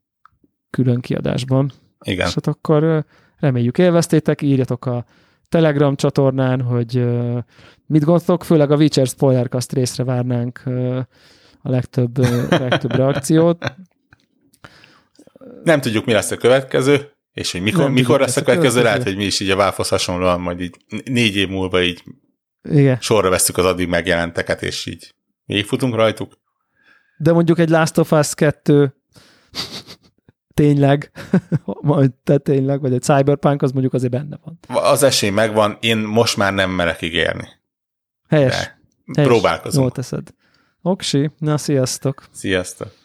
[0.69, 1.71] külön kiadásban.
[2.05, 2.27] Igen.
[2.27, 3.05] És hát akkor
[3.37, 5.05] reméljük élveztétek, írjatok a
[5.49, 7.05] Telegram csatornán, hogy
[7.85, 10.61] mit gondoltok, főleg a Witcher Spoilercast részre várnánk
[11.61, 12.17] a legtöbb,
[12.49, 13.73] legtöbb reakciót.
[15.63, 19.15] Nem tudjuk, mi lesz a következő, és hogy mikor, mikor lesz a következő, lehet, hogy
[19.15, 20.75] mi is így a valve hasonlóan majd így
[21.05, 22.03] négy év múlva így
[22.63, 22.97] Igen.
[23.01, 26.37] sorra veszük az addig megjelenteket, és így futunk rajtuk.
[27.17, 28.95] De mondjuk egy Last of Us 2
[30.53, 31.11] tényleg,
[31.81, 34.59] majd te tényleg, vagy egy Cyberpunk, az mondjuk azért benne van.
[34.67, 37.47] Az esély megvan, én most már nem merek ígérni.
[38.29, 38.55] Helyes.
[38.55, 38.77] De
[39.15, 39.31] Helyes.
[39.31, 39.81] próbálkozunk.
[39.81, 40.27] Jól teszed.
[40.81, 42.27] Oksi, na sziasztok.
[42.31, 42.98] Sziasztok.